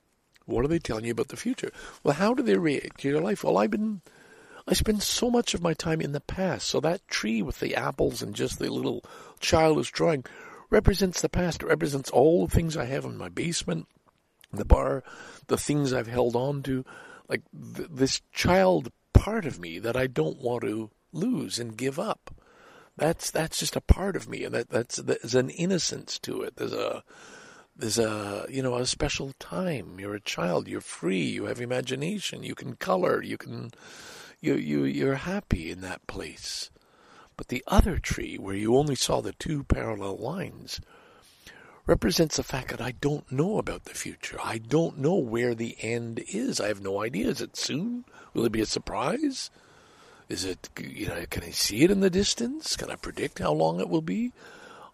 What 0.47 0.65
are 0.65 0.69
they 0.69 0.79
telling 0.79 1.05
you 1.05 1.13
about 1.13 1.29
the 1.29 1.37
future? 1.37 1.71
Well, 2.03 2.15
how 2.15 2.35
do 2.35 2.43
they 2.43 2.57
react 2.57 3.01
to 3.01 3.09
your 3.09 3.21
life? 3.21 3.45
Well, 3.45 3.59
I've 3.59 3.71
been, 3.71 4.01
I 4.67 4.75
spend 4.75 5.03
so 5.03 5.31
much 5.31 5.55
of 5.55 5.63
my 5.63 5.75
time 5.75 6.01
in 6.01 6.13
the 6.13 6.21
past. 6.21 6.69
So 6.69 6.81
that 6.81 7.07
tree 7.09 7.43
with 7.43 7.61
the 7.61 7.75
apples 7.75 8.23
and 8.23 8.35
just 8.35 8.59
the 8.59 8.71
little 8.71 9.05
childish 9.41 9.91
drawing 9.91 10.25
represents 10.71 11.21
the 11.21 11.29
past. 11.29 11.63
It 11.63 11.67
represents 11.67 12.11
all 12.11 12.47
the 12.47 12.55
things 12.55 12.77
I 12.77 12.87
have 12.87 13.05
in 13.05 13.17
my 13.17 13.29
basement, 13.29 13.87
the 14.53 14.65
bar, 14.65 15.03
the 15.49 15.59
things 15.59 15.93
I've 15.93 16.07
held 16.07 16.35
on 16.35 16.63
to, 16.65 16.85
like 17.29 17.43
th- 17.77 17.89
this 17.91 18.23
child 18.33 18.91
part 19.13 19.45
of 19.45 19.59
me 19.59 19.79
that 19.79 19.97
I 19.97 20.07
don't 20.07 20.41
want 20.41 20.63
to 20.63 20.91
lose 21.13 21.59
and 21.59 21.77
give 21.77 21.99
up. 21.99 22.35
That's 22.99 23.31
that's 23.31 23.61
just 23.61 23.77
a 23.77 23.81
part 23.81 24.17
of 24.17 24.29
me, 24.29 24.43
and 24.43 24.55
that 24.55 24.71
that's 24.71 24.97
there's 24.97 25.37
an 25.37 25.51
innocence 25.51 26.19
to 26.21 26.43
it. 26.43 26.57
There's 26.57 26.73
a 26.73 27.05
there's 27.77 27.99
a 27.99 28.45
you 28.49 28.61
know 28.61 28.75
a 28.75 28.87
special 28.87 29.33
time. 29.39 30.01
You're 30.01 30.17
a 30.17 30.21
child. 30.21 30.67
You're 30.67 30.81
free. 30.81 31.23
You 31.23 31.45
have 31.45 31.61
imagination. 31.61 32.43
You 32.43 32.57
can 32.57 32.75
color. 32.75 33.23
You 33.23 33.39
can 33.39 33.71
you 34.41 34.55
you 34.55 34.83
you're 34.85 35.15
happy 35.15 35.71
in 35.71 35.81
that 35.83 36.07
place. 36.09 36.71
But 37.37 37.49
the 37.49 37.63
other 37.69 38.01
tree, 38.01 38.37
where 38.37 38.57
you 38.57 38.77
only 38.77 38.97
saw 38.97 39.21
the 39.21 39.33
two 39.33 39.63
parallel 39.63 40.17
lines, 40.17 40.81
represents 41.87 42.37
the 42.37 42.43
fact 42.43 42.71
that 42.71 42.81
I 42.81 42.91
don't 42.91 43.31
know 43.31 43.59
about 43.59 43.85
the 43.85 43.95
future. 43.95 44.39
I 44.43 44.59
don't 44.59 44.99
know 44.99 45.15
where 45.15 45.55
the 45.55 45.77
end 45.81 46.21
is. 46.27 46.61
I 46.61 46.67
have 46.67 46.83
no 46.83 47.01
idea. 47.01 47.29
Is 47.29 47.41
it 47.41 47.57
soon? 47.57 48.05
Will 48.35 48.45
it 48.45 48.51
be 48.51 48.61
a 48.61 48.67
surprise? 48.67 49.53
Is 50.29 50.45
it, 50.45 50.69
you 50.79 51.07
know, 51.07 51.25
can 51.31 51.43
I 51.43 51.51
see 51.51 51.85
it 51.85 51.91
in 51.91 52.01
the 52.01 52.11
distance? 52.11 52.77
Can 52.77 52.91
I 52.91 52.97
predict 52.97 53.39
how 53.39 53.53
long 53.53 53.81
it 53.81 53.89
will 53.89 54.03
be? 54.03 54.33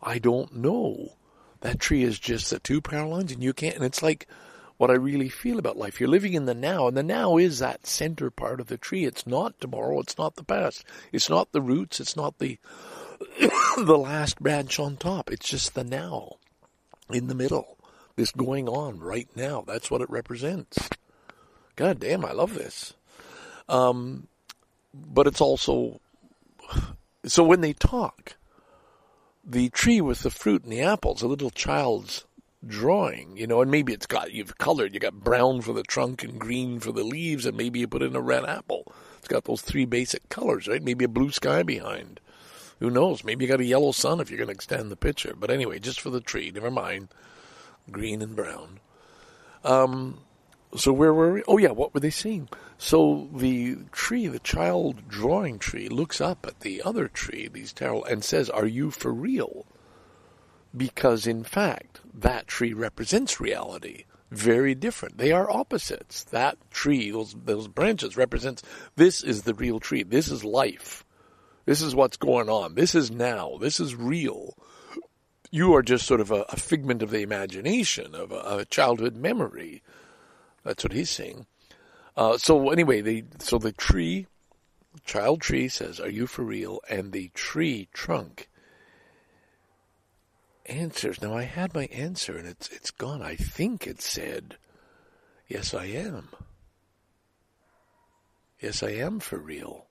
I 0.02 0.18
don't 0.18 0.54
know. 0.56 1.14
That 1.60 1.80
tree 1.80 2.04
is 2.04 2.18
just 2.18 2.50
the 2.50 2.60
two 2.60 2.80
parallel 2.80 3.16
lines 3.18 3.32
and 3.32 3.42
you 3.42 3.52
can't, 3.52 3.74
and 3.74 3.84
it's 3.84 4.02
like 4.02 4.28
what 4.76 4.90
I 4.90 4.94
really 4.94 5.28
feel 5.28 5.58
about 5.58 5.76
life. 5.76 5.98
You're 5.98 6.08
living 6.08 6.34
in 6.34 6.46
the 6.46 6.54
now, 6.54 6.86
and 6.86 6.96
the 6.96 7.02
now 7.02 7.36
is 7.36 7.58
that 7.58 7.86
center 7.86 8.30
part 8.30 8.60
of 8.60 8.66
the 8.66 8.76
tree. 8.76 9.04
It's 9.04 9.26
not 9.26 9.60
tomorrow. 9.60 10.00
It's 10.00 10.18
not 10.18 10.36
the 10.36 10.44
past. 10.44 10.84
It's 11.12 11.30
not 11.30 11.52
the 11.52 11.62
roots. 11.62 12.00
It's 12.00 12.16
not 12.16 12.38
the, 12.38 12.58
the 13.76 13.98
last 13.98 14.40
branch 14.40 14.78
on 14.78 14.96
top. 14.96 15.30
It's 15.30 15.48
just 15.48 15.74
the 15.74 15.84
now 15.84 16.36
in 17.10 17.28
the 17.28 17.34
middle. 17.34 17.78
This 18.16 18.30
going 18.30 18.68
on 18.68 19.00
right 19.00 19.28
now. 19.34 19.64
That's 19.66 19.90
what 19.90 20.00
it 20.00 20.10
represents. 20.10 20.88
God 21.76 21.98
damn, 21.98 22.24
I 22.24 22.32
love 22.32 22.54
this. 22.54 22.94
Um, 23.68 24.28
but 24.94 25.26
it's 25.26 25.40
also 25.40 26.00
so 27.26 27.42
when 27.42 27.60
they 27.60 27.72
talk, 27.72 28.36
the 29.44 29.68
tree 29.70 30.00
with 30.00 30.22
the 30.22 30.30
fruit 30.30 30.64
and 30.64 30.72
the 30.72 30.82
apples, 30.82 31.22
a 31.22 31.28
little 31.28 31.50
child's 31.50 32.24
drawing, 32.66 33.36
you 33.36 33.46
know, 33.46 33.60
and 33.60 33.70
maybe 33.70 33.92
it's 33.92 34.06
got 34.06 34.32
you've 34.32 34.58
colored, 34.58 34.94
you 34.94 35.00
got 35.00 35.24
brown 35.24 35.60
for 35.60 35.72
the 35.72 35.82
trunk 35.82 36.22
and 36.22 36.38
green 36.38 36.80
for 36.80 36.92
the 36.92 37.04
leaves, 37.04 37.44
and 37.44 37.56
maybe 37.56 37.80
you 37.80 37.88
put 37.88 38.02
in 38.02 38.16
a 38.16 38.20
red 38.20 38.44
apple. 38.44 38.90
It's 39.18 39.28
got 39.28 39.44
those 39.44 39.62
three 39.62 39.84
basic 39.84 40.28
colors, 40.28 40.68
right? 40.68 40.82
Maybe 40.82 41.04
a 41.04 41.08
blue 41.08 41.30
sky 41.30 41.62
behind. 41.62 42.20
Who 42.80 42.90
knows? 42.90 43.24
Maybe 43.24 43.44
you 43.44 43.50
got 43.50 43.60
a 43.60 43.64
yellow 43.64 43.92
sun 43.92 44.20
if 44.20 44.30
you're 44.30 44.38
going 44.38 44.48
to 44.48 44.54
extend 44.54 44.90
the 44.90 44.96
picture. 44.96 45.34
But 45.38 45.50
anyway, 45.50 45.78
just 45.78 46.00
for 46.00 46.10
the 46.10 46.20
tree, 46.20 46.50
never 46.50 46.70
mind. 46.70 47.08
Green 47.90 48.20
and 48.20 48.34
brown. 48.36 48.80
Um, 49.62 50.18
so 50.76 50.92
where 50.92 51.14
were 51.14 51.32
we? 51.32 51.42
Oh 51.46 51.58
yeah, 51.58 51.70
what 51.70 51.94
were 51.94 52.00
they 52.00 52.10
seeing? 52.10 52.48
So 52.78 53.28
the 53.32 53.76
tree, 53.92 54.26
the 54.26 54.40
child 54.40 55.08
drawing 55.08 55.58
tree, 55.58 55.88
looks 55.88 56.20
up 56.20 56.46
at 56.46 56.60
the 56.60 56.82
other 56.82 57.08
tree, 57.08 57.48
these 57.48 57.72
terrible, 57.72 58.04
and 58.04 58.24
says, 58.24 58.50
"Are 58.50 58.66
you 58.66 58.90
for 58.90 59.12
real?" 59.12 59.66
Because 60.76 61.26
in 61.26 61.44
fact, 61.44 62.00
that 62.12 62.48
tree 62.48 62.72
represents 62.72 63.40
reality. 63.40 64.04
Very 64.30 64.74
different. 64.74 65.18
They 65.18 65.30
are 65.30 65.50
opposites. 65.50 66.24
That 66.24 66.58
tree, 66.70 67.10
those 67.10 67.36
those 67.44 67.68
branches, 67.68 68.16
represents 68.16 68.62
this 68.96 69.22
is 69.22 69.42
the 69.42 69.54
real 69.54 69.78
tree. 69.78 70.02
This 70.02 70.28
is 70.28 70.44
life. 70.44 71.04
This 71.66 71.80
is 71.80 71.94
what's 71.94 72.16
going 72.16 72.48
on. 72.48 72.74
This 72.74 72.94
is 72.94 73.10
now. 73.10 73.58
This 73.60 73.78
is 73.78 73.94
real. 73.94 74.56
You 75.50 75.74
are 75.76 75.82
just 75.82 76.04
sort 76.04 76.20
of 76.20 76.32
a, 76.32 76.44
a 76.48 76.56
figment 76.56 77.00
of 77.02 77.10
the 77.10 77.20
imagination, 77.20 78.14
of 78.14 78.32
a, 78.32 78.58
a 78.58 78.64
childhood 78.64 79.16
memory 79.16 79.82
that's 80.64 80.84
what 80.84 80.92
he's 80.92 81.10
saying. 81.10 81.46
Uh, 82.16 82.38
so 82.38 82.70
anyway, 82.70 83.00
the 83.00 83.24
so 83.38 83.58
the 83.58 83.72
tree, 83.72 84.26
child 85.04 85.40
tree 85.40 85.68
says, 85.68 86.00
"Are 86.00 86.10
you 86.10 86.26
for 86.26 86.42
real?" 86.42 86.80
And 86.88 87.12
the 87.12 87.28
tree 87.34 87.88
trunk 87.92 88.48
answers. 90.66 91.20
Now 91.20 91.34
I 91.34 91.42
had 91.42 91.74
my 91.74 91.86
answer, 91.86 92.36
and 92.36 92.46
it's 92.48 92.68
it's 92.68 92.90
gone. 92.90 93.22
I 93.22 93.36
think 93.36 93.86
it 93.86 94.00
said, 94.00 94.56
"Yes, 95.48 95.74
I 95.74 95.86
am." 95.86 96.28
Yes, 98.60 98.82
I 98.82 98.90
am 98.90 99.20
for 99.20 99.38
real, 99.38 99.88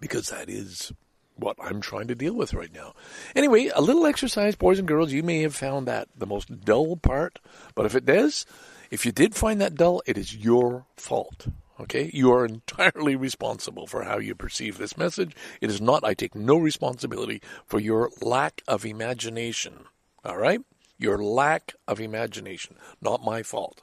because 0.00 0.30
that 0.30 0.48
is 0.48 0.92
what 1.36 1.56
I'm 1.62 1.80
trying 1.80 2.08
to 2.08 2.14
deal 2.14 2.34
with 2.34 2.54
right 2.54 2.72
now. 2.72 2.94
Anyway, 3.36 3.70
a 3.74 3.80
little 3.80 4.06
exercise, 4.06 4.56
boys 4.56 4.78
and 4.78 4.88
girls. 4.88 5.12
You 5.12 5.22
may 5.22 5.42
have 5.42 5.54
found 5.54 5.86
that 5.86 6.08
the 6.16 6.26
most 6.26 6.64
dull 6.64 6.96
part, 6.96 7.38
but 7.74 7.86
if 7.86 7.94
it 7.94 8.04
does, 8.04 8.46
if 8.92 9.06
you 9.06 9.10
did 9.10 9.34
find 9.34 9.58
that 9.58 9.74
dull, 9.74 10.02
it 10.04 10.18
is 10.18 10.36
your 10.36 10.84
fault. 10.98 11.46
Okay? 11.80 12.10
You 12.12 12.30
are 12.34 12.44
entirely 12.58 13.16
responsible 13.16 13.86
for 13.86 14.04
how 14.04 14.18
you 14.18 14.34
perceive 14.34 14.76
this 14.76 14.98
message. 14.98 15.34
It 15.62 15.70
is 15.70 15.80
not, 15.80 16.04
I 16.04 16.12
take 16.12 16.34
no 16.34 16.58
responsibility 16.58 17.40
for 17.66 17.80
your 17.80 18.10
lack 18.20 18.62
of 18.68 18.84
imagination. 18.84 19.86
All 20.26 20.36
right? 20.36 20.60
Your 20.98 21.16
lack 21.16 21.74
of 21.88 22.02
imagination. 22.02 22.76
Not 23.00 23.24
my 23.24 23.42
fault. 23.42 23.80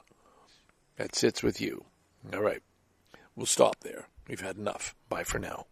That 0.96 1.16
sits 1.16 1.42
with 1.42 1.60
you. 1.60 1.86
All 2.32 2.42
right. 2.42 2.62
We'll 3.34 3.46
stop 3.46 3.80
there. 3.80 4.06
We've 4.28 4.40
had 4.40 4.58
enough. 4.58 4.94
Bye 5.08 5.24
for 5.24 5.40
now. 5.40 5.66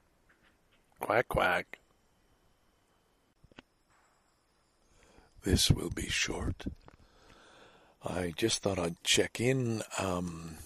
Quack, 0.99 1.29
quack. 1.29 1.79
This 5.45 5.71
will 5.71 5.91
be 5.91 6.09
short. 6.09 6.67
I 8.09 8.33
just 8.37 8.63
thought 8.63 8.79
I'd 8.79 9.03
check 9.05 9.41
in. 9.41 9.83
Um, 9.99 10.57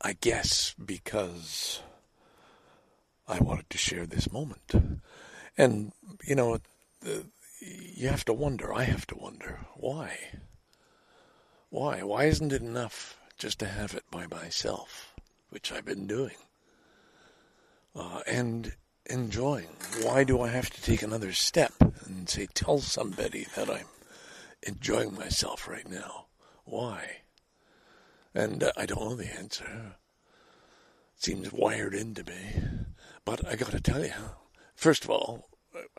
I 0.00 0.12
guess 0.20 0.74
because 0.84 1.80
I 3.26 3.38
wanted 3.38 3.70
to 3.70 3.78
share 3.78 4.04
this 4.04 4.30
moment. 4.30 5.00
And, 5.56 5.92
you 6.26 6.34
know, 6.34 6.58
you 7.60 8.08
have 8.08 8.24
to 8.26 8.34
wonder, 8.34 8.74
I 8.74 8.82
have 8.84 9.06
to 9.08 9.16
wonder, 9.16 9.60
why? 9.76 10.18
Why? 11.70 12.02
Why 12.02 12.24
isn't 12.24 12.52
it 12.52 12.60
enough 12.60 13.16
just 13.38 13.58
to 13.60 13.66
have 13.66 13.94
it 13.94 14.04
by 14.10 14.26
myself, 14.26 15.14
which 15.48 15.72
I've 15.72 15.86
been 15.86 16.06
doing? 16.06 16.36
Uh, 17.96 18.20
and 18.26 18.74
enjoying. 19.06 19.68
Why 20.02 20.24
do 20.24 20.42
I 20.42 20.48
have 20.48 20.68
to 20.70 20.82
take 20.82 21.02
another 21.02 21.32
step 21.32 21.72
and 22.04 22.28
say, 22.28 22.46
tell 22.52 22.78
somebody 22.78 23.46
that 23.56 23.70
I'm 23.70 23.86
enjoying 24.66 25.14
myself 25.14 25.68
right 25.68 25.88
now. 25.88 26.26
Why? 26.64 27.18
And 28.34 28.62
uh, 28.62 28.72
I 28.76 28.86
don't 28.86 29.00
know 29.00 29.16
the 29.16 29.32
answer. 29.32 29.96
It 31.16 31.22
seems 31.22 31.52
wired 31.52 31.94
into 31.94 32.24
me. 32.24 32.62
But 33.24 33.46
I 33.46 33.56
got 33.56 33.70
to 33.70 33.80
tell 33.80 34.04
you, 34.04 34.12
first 34.74 35.04
of 35.04 35.10
all, 35.10 35.48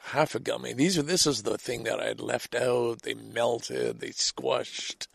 half 0.02 0.36
a 0.36 0.40
gummy. 0.40 0.74
These 0.74 0.98
are 0.98 1.04
this 1.04 1.26
is 1.26 1.44
the 1.44 1.58
thing 1.58 1.84
that 1.84 2.00
I 2.00 2.06
had 2.06 2.22
left 2.22 2.56
out. 2.56 3.02
They 3.02 3.14
melted, 3.14 4.00
they 4.00 4.12
squashed, 4.12 5.08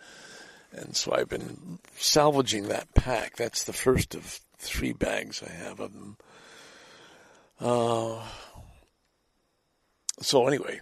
and 0.72 0.96
so 0.96 1.12
I've 1.12 1.28
been 1.28 1.78
salvaging 1.96 2.68
that 2.68 2.94
pack. 2.94 3.36
That's 3.36 3.64
the 3.64 3.72
first 3.72 4.14
of 4.14 4.40
three 4.59 4.92
bags 4.92 5.42
I 5.42 5.53
have 5.53 5.80
of 5.80 5.92
them. 5.92 6.16
Uh, 7.61 8.22
so 10.20 10.46
anyway, 10.46 10.80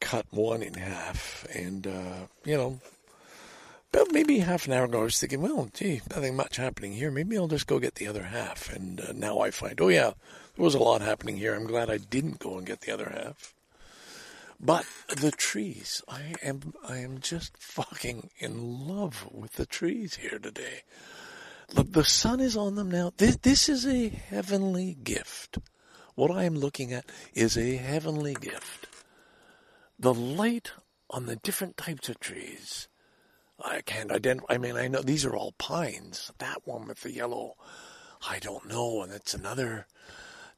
cut 0.00 0.26
one 0.30 0.62
in 0.62 0.74
half, 0.74 1.46
and 1.54 1.86
uh, 1.86 2.26
you 2.44 2.56
know, 2.56 2.80
about 3.96 4.12
maybe 4.12 4.38
half 4.40 4.66
an 4.66 4.74
hour 4.74 4.84
ago, 4.84 5.00
I 5.00 5.04
was 5.04 5.18
thinking, 5.18 5.40
well, 5.40 5.70
gee, 5.72 6.02
nothing 6.10 6.36
much 6.36 6.56
happening 6.56 6.92
here. 6.92 7.10
Maybe 7.10 7.36
I'll 7.36 7.48
just 7.48 7.66
go 7.66 7.78
get 7.78 7.94
the 7.94 8.08
other 8.08 8.24
half. 8.24 8.70
And 8.70 9.00
uh, 9.00 9.12
now 9.14 9.38
I 9.38 9.50
find, 9.50 9.80
oh 9.80 9.88
yeah, 9.88 10.12
there 10.54 10.64
was 10.64 10.74
a 10.74 10.78
lot 10.78 11.00
happening 11.00 11.38
here. 11.38 11.54
I'm 11.54 11.66
glad 11.66 11.88
I 11.88 11.96
didn't 11.96 12.38
go 12.38 12.58
and 12.58 12.66
get 12.66 12.82
the 12.82 12.92
other 12.92 13.10
half. 13.14 13.54
But 14.60 14.86
the 15.08 15.30
trees, 15.30 16.02
I 16.08 16.34
am, 16.42 16.74
I 16.86 16.98
am 16.98 17.20
just 17.20 17.56
fucking 17.56 18.30
in 18.38 18.86
love 18.86 19.28
with 19.30 19.54
the 19.54 19.66
trees 19.66 20.16
here 20.16 20.38
today. 20.38 20.82
Look, 21.74 21.92
the 21.92 22.04
sun 22.04 22.40
is 22.40 22.56
on 22.56 22.74
them 22.74 22.90
now. 22.90 23.12
This, 23.16 23.36
this 23.36 23.68
is 23.68 23.86
a 23.86 24.08
heavenly 24.08 24.96
gift. 25.02 25.58
What 26.14 26.30
I 26.30 26.44
am 26.44 26.54
looking 26.54 26.92
at 26.92 27.06
is 27.34 27.58
a 27.58 27.76
heavenly 27.76 28.34
gift 28.34 28.88
the 29.98 30.14
light 30.14 30.72
on 31.10 31.26
the 31.26 31.36
different 31.36 31.76
types 31.76 32.08
of 32.08 32.20
trees. 32.20 32.88
I 33.64 33.80
can't 33.82 34.12
identify. 34.12 34.54
I 34.54 34.58
mean, 34.58 34.76
I 34.76 34.88
know 34.88 35.02
these 35.02 35.24
are 35.24 35.36
all 35.36 35.52
pines. 35.58 36.30
That 36.38 36.66
one 36.66 36.88
with 36.88 37.02
the 37.02 37.12
yellow, 37.12 37.54
I 38.28 38.38
don't 38.38 38.68
know, 38.68 39.02
and 39.02 39.12
it's 39.12 39.34
another 39.34 39.86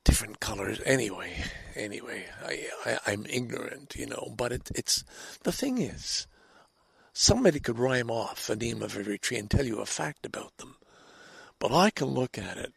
different 0.05 0.41
colors. 0.41 0.81
Anyway, 0.85 1.45
anyway, 1.77 2.27
I, 2.45 2.69
I 3.07 3.13
am 3.13 3.27
ignorant, 3.29 3.95
you 3.97 4.07
know. 4.07 4.35
But 4.37 4.53
it, 4.53 4.71
it's 4.75 5.05
the 5.45 5.53
thing 5.53 5.79
is, 5.79 6.27
somebody 7.13 7.61
could 7.61 7.79
rhyme 7.79 8.11
off 8.11 8.47
the 8.47 8.57
name 8.57 8.83
of 8.83 8.97
every 8.99 9.19
tree 9.19 9.39
and 9.39 9.51
tell 9.51 9.67
you 9.67 9.81
a 9.81 9.87
fact 9.87 10.27
about 10.27 10.57
them. 10.59 10.77
but 11.59 11.73
I 11.73 11.91
can 11.91 12.09
look 12.09 12.39
at 12.39 12.57
it 12.57 12.73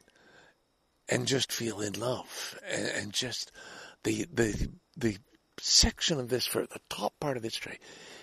and 1.10 1.28
just 1.28 1.52
feel 1.52 1.82
in 1.82 1.94
love 1.94 2.60
and, 2.70 2.88
and 2.88 3.14
just 3.14 3.52
the 4.04 4.26
the 4.34 4.70
the 4.98 5.18
section 5.62 6.20
of 6.20 6.30
this 6.30 6.46
for 6.46 6.66
the 6.66 6.80
top 6.90 7.20
part 7.20 7.38
of 7.38 7.44
this 7.44 7.56
tray. 7.56 7.80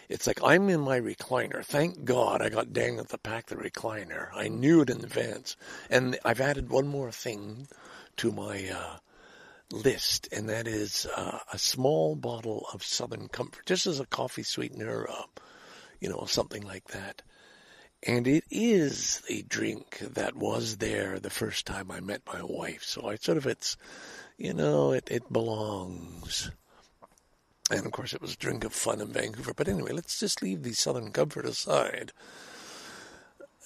It's 0.08 0.26
like 0.26 0.40
I'm 0.42 0.68
in 0.68 0.80
my 0.80 0.98
recliner. 1.00 1.64
Thank 1.64 2.04
God 2.04 2.40
I 2.40 2.48
got 2.48 2.72
Daniel 2.72 3.04
to 3.04 3.18
pack 3.18 3.46
the 3.46 3.56
recliner. 3.56 4.28
I 4.34 4.48
knew 4.48 4.80
it 4.80 4.90
in 4.90 5.04
advance, 5.04 5.56
and 5.90 6.18
I've 6.24 6.40
added 6.40 6.70
one 6.70 6.88
more 6.88 7.12
thing 7.12 7.68
to 8.16 8.32
my 8.32 8.68
uh, 8.68 8.96
list, 9.70 10.28
and 10.32 10.48
that 10.48 10.66
is 10.66 11.06
uh, 11.16 11.38
a 11.52 11.58
small 11.58 12.16
bottle 12.16 12.66
of 12.72 12.82
Southern 12.82 13.28
Comfort, 13.28 13.66
just 13.66 13.86
as 13.86 14.00
a 14.00 14.06
coffee 14.06 14.42
sweetener, 14.42 15.06
uh, 15.08 15.22
you 16.00 16.08
know, 16.08 16.24
something 16.26 16.62
like 16.62 16.88
that. 16.88 17.22
And 18.02 18.26
it 18.28 18.44
is 18.50 19.22
a 19.28 19.42
drink 19.42 19.98
that 19.98 20.36
was 20.36 20.76
there 20.76 21.18
the 21.18 21.30
first 21.30 21.66
time 21.66 21.90
I 21.90 22.00
met 22.00 22.22
my 22.32 22.42
wife. 22.42 22.84
So 22.84 23.08
I 23.08 23.16
sort 23.16 23.38
of, 23.38 23.46
it's, 23.46 23.76
you 24.36 24.54
know, 24.54 24.92
it, 24.92 25.08
it 25.10 25.32
belongs. 25.32 26.50
And 27.70 27.84
of 27.84 27.92
course, 27.92 28.14
it 28.14 28.22
was 28.22 28.32
a 28.32 28.36
drink 28.36 28.64
of 28.64 28.72
fun 28.72 29.00
in 29.00 29.08
Vancouver. 29.08 29.52
But 29.54 29.68
anyway, 29.68 29.92
let's 29.92 30.18
just 30.18 30.42
leave 30.42 30.62
the 30.62 30.72
Southern 30.72 31.12
Comfort 31.12 31.44
aside. 31.44 32.12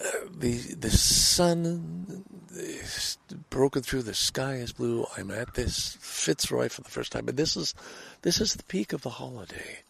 Uh, 0.05 0.11
the 0.37 0.57
the 0.75 0.91
sun 0.91 2.25
is 2.51 3.19
broken 3.51 3.83
through. 3.83 4.03
The 4.03 4.15
sky 4.15 4.55
is 4.55 4.73
blue. 4.73 5.07
I'm 5.17 5.31
at 5.31 5.55
this 5.55 5.97
Fitzroy 6.01 6.69
for 6.69 6.81
the 6.81 6.91
first 6.91 7.13
time, 7.13 7.27
but 7.27 7.37
this 7.37 7.57
is 7.57 7.75
this 8.23 8.41
is 8.41 8.55
the 8.55 8.65
peak 8.65 8.93
of 8.93 9.03
the 9.03 9.11
holiday. 9.11 9.81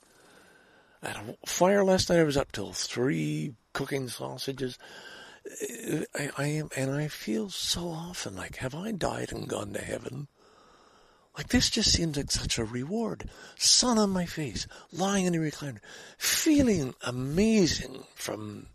I 1.02 1.08
had 1.08 1.16
a 1.16 1.46
fire 1.46 1.82
last 1.82 2.10
night. 2.10 2.18
I 2.18 2.24
was 2.24 2.36
up 2.36 2.52
till 2.52 2.72
three 2.72 3.54
cooking 3.72 4.08
sausages. 4.08 4.78
I, 6.14 6.30
I 6.36 6.46
am, 6.46 6.68
and 6.76 6.90
I 6.92 7.08
feel 7.08 7.50
so 7.50 7.88
often 7.88 8.36
like, 8.36 8.56
have 8.56 8.74
I 8.74 8.92
died 8.92 9.32
and 9.32 9.48
gone 9.48 9.72
to 9.72 9.80
heaven? 9.80 10.28
Like 11.36 11.48
this 11.48 11.70
just 11.70 11.92
seems 11.92 12.16
like 12.16 12.30
such 12.30 12.58
a 12.58 12.64
reward. 12.64 13.30
Sun 13.56 13.98
on 13.98 14.10
my 14.10 14.26
face, 14.26 14.66
lying 14.92 15.24
in 15.24 15.34
a 15.34 15.38
recliner, 15.38 15.80
feeling 16.18 16.94
amazing 17.02 18.04
from 18.14 18.66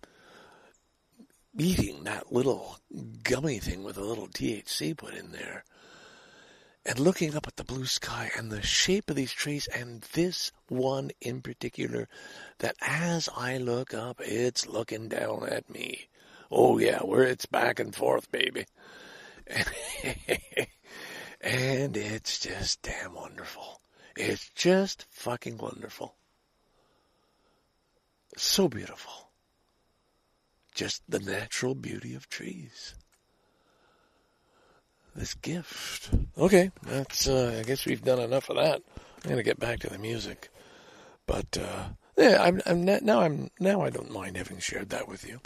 eating 1.57 2.03
that 2.03 2.31
little 2.31 2.77
gummy 3.23 3.59
thing 3.59 3.83
with 3.83 3.97
a 3.97 4.03
little 4.03 4.27
THC 4.27 4.97
put 4.97 5.13
in 5.13 5.31
there. 5.31 5.63
And 6.85 6.99
looking 6.99 7.35
up 7.35 7.47
at 7.47 7.57
the 7.57 7.65
blue 7.65 7.85
sky 7.85 8.31
and 8.37 8.49
the 8.49 8.61
shape 8.61 9.09
of 9.09 9.17
these 9.17 9.33
trees 9.33 9.67
and 9.67 10.01
this 10.13 10.51
one 10.69 11.11
in 11.19 11.41
particular 11.41 12.07
that 12.59 12.75
as 12.81 13.27
I 13.35 13.57
look 13.57 13.93
up, 13.93 14.21
it's 14.21 14.67
looking 14.67 15.09
down 15.09 15.47
at 15.49 15.69
me. 15.69 16.07
Oh 16.49 16.77
yeah, 16.77 16.99
where 16.99 17.23
it's 17.23 17.45
back 17.45 17.79
and 17.79 17.93
forth, 17.93 18.31
baby. 18.31 18.65
And 21.47 21.95
it's 21.95 22.39
just 22.39 22.81
damn 22.81 23.13
wonderful. 23.13 23.79
It's 24.17 24.49
just 24.53 25.05
fucking 25.09 25.57
wonderful. 25.57 26.15
So 28.35 28.67
beautiful. 28.67 29.29
Just 30.75 31.03
the 31.07 31.19
natural 31.19 31.73
beauty 31.73 32.15
of 32.15 32.27
trees. 32.27 32.95
This 35.15 35.35
gift. 35.35 36.09
Okay, 36.37 36.69
that's, 36.83 37.29
uh, 37.29 37.55
I 37.59 37.63
guess 37.63 37.85
we've 37.85 38.03
done 38.03 38.19
enough 38.19 38.49
of 38.49 38.57
that. 38.57 38.81
I'm 39.23 39.29
gonna 39.29 39.41
get 39.41 39.57
back 39.57 39.79
to 39.79 39.89
the 39.89 39.97
music. 39.97 40.49
But, 41.25 41.57
uh, 41.57 41.85
yeah, 42.17 42.43
I'm, 42.43 42.61
I'm, 42.65 42.83
now 42.83 43.21
I'm, 43.21 43.51
now 43.57 43.81
I 43.83 43.89
don't 43.89 44.11
mind 44.11 44.35
having 44.35 44.59
shared 44.59 44.89
that 44.89 45.07
with 45.07 45.25
you. 45.25 45.39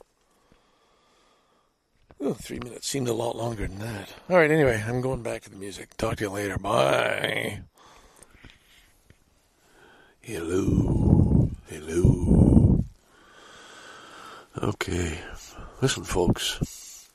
Three 2.22 2.60
minutes 2.60 2.88
seemed 2.88 3.08
a 3.08 3.14
lot 3.14 3.36
longer 3.36 3.68
than 3.68 3.80
that. 3.80 4.14
All 4.30 4.38
right, 4.38 4.52
anyway, 4.52 4.84
I'm 4.88 5.02
going 5.02 5.24
back 5.24 5.42
to 5.42 5.50
the 5.50 5.56
music. 5.56 5.98
Talk 5.98 6.18
to 6.18 6.26
you 6.26 6.30
later. 6.30 6.58
Bye. 6.60 7.62
Hello. 10.22 11.50
Hello. 11.68 12.84
Okay. 14.62 15.20
Listen, 15.82 16.04
folks. 16.04 17.10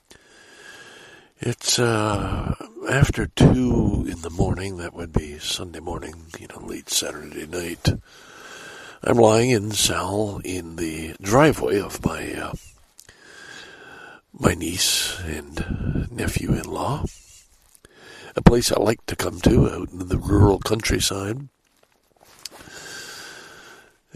It's 1.38 1.78
uh, 1.78 2.54
after 2.90 3.26
two 3.26 4.06
in 4.10 4.22
the 4.22 4.30
morning. 4.30 4.78
That 4.78 4.94
would 4.94 5.12
be 5.12 5.38
Sunday 5.38 5.80
morning, 5.80 6.14
you 6.40 6.48
know, 6.48 6.66
late 6.66 6.90
Saturday 6.90 7.46
night. 7.46 7.88
I'm 9.04 9.18
lying 9.18 9.50
in 9.50 9.70
Sal 9.70 10.40
in 10.44 10.74
the 10.76 11.14
driveway 11.22 11.78
of 11.78 12.04
my 12.04 12.32
uh, 12.34 12.52
my 14.38 14.54
niece 14.54 15.18
and 15.20 16.08
nephew-in-law. 16.10 17.04
A 18.36 18.42
place 18.42 18.70
I 18.70 18.78
like 18.78 19.04
to 19.06 19.16
come 19.16 19.40
to 19.40 19.70
out 19.70 19.90
in 19.90 20.08
the 20.08 20.18
rural 20.18 20.58
countryside 20.58 21.48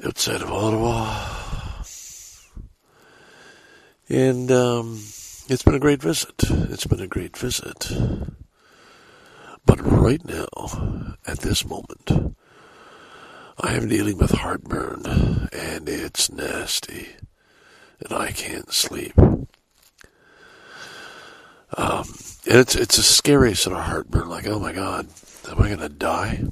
outside 0.04 0.42
of 0.42 0.52
Ottawa. 0.52 1.26
And 4.08 4.50
um, 4.50 5.02
it's 5.48 5.62
been 5.62 5.74
a 5.74 5.80
great 5.80 6.02
visit. 6.02 6.34
It's 6.42 6.86
been 6.86 7.00
a 7.00 7.06
great 7.06 7.36
visit. 7.36 7.90
But 9.64 9.80
right 9.80 10.24
now, 10.24 11.16
at 11.26 11.40
this 11.40 11.64
moment, 11.64 12.36
I 13.58 13.74
am 13.74 13.88
dealing 13.88 14.18
with 14.18 14.32
heartburn, 14.32 15.02
and 15.52 15.88
it's 15.88 16.30
nasty, 16.32 17.08
and 18.00 18.12
I 18.12 18.32
can't 18.32 18.72
sleep. 18.72 19.14
Um, 21.76 22.04
and 22.46 22.58
it's 22.58 22.74
it's 22.74 22.98
a 22.98 23.02
scary 23.02 23.54
sort 23.54 23.76
of 23.76 23.84
heartburn. 23.84 24.28
Like, 24.28 24.46
oh 24.46 24.58
my 24.58 24.72
God, 24.72 25.06
am 25.48 25.60
I 25.60 25.68
going 25.68 25.78
to 25.78 25.88
die? 25.88 26.44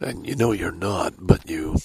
And 0.00 0.26
you 0.26 0.36
know 0.36 0.52
you're 0.52 0.72
not, 0.72 1.14
but 1.18 1.48
you, 1.48 1.76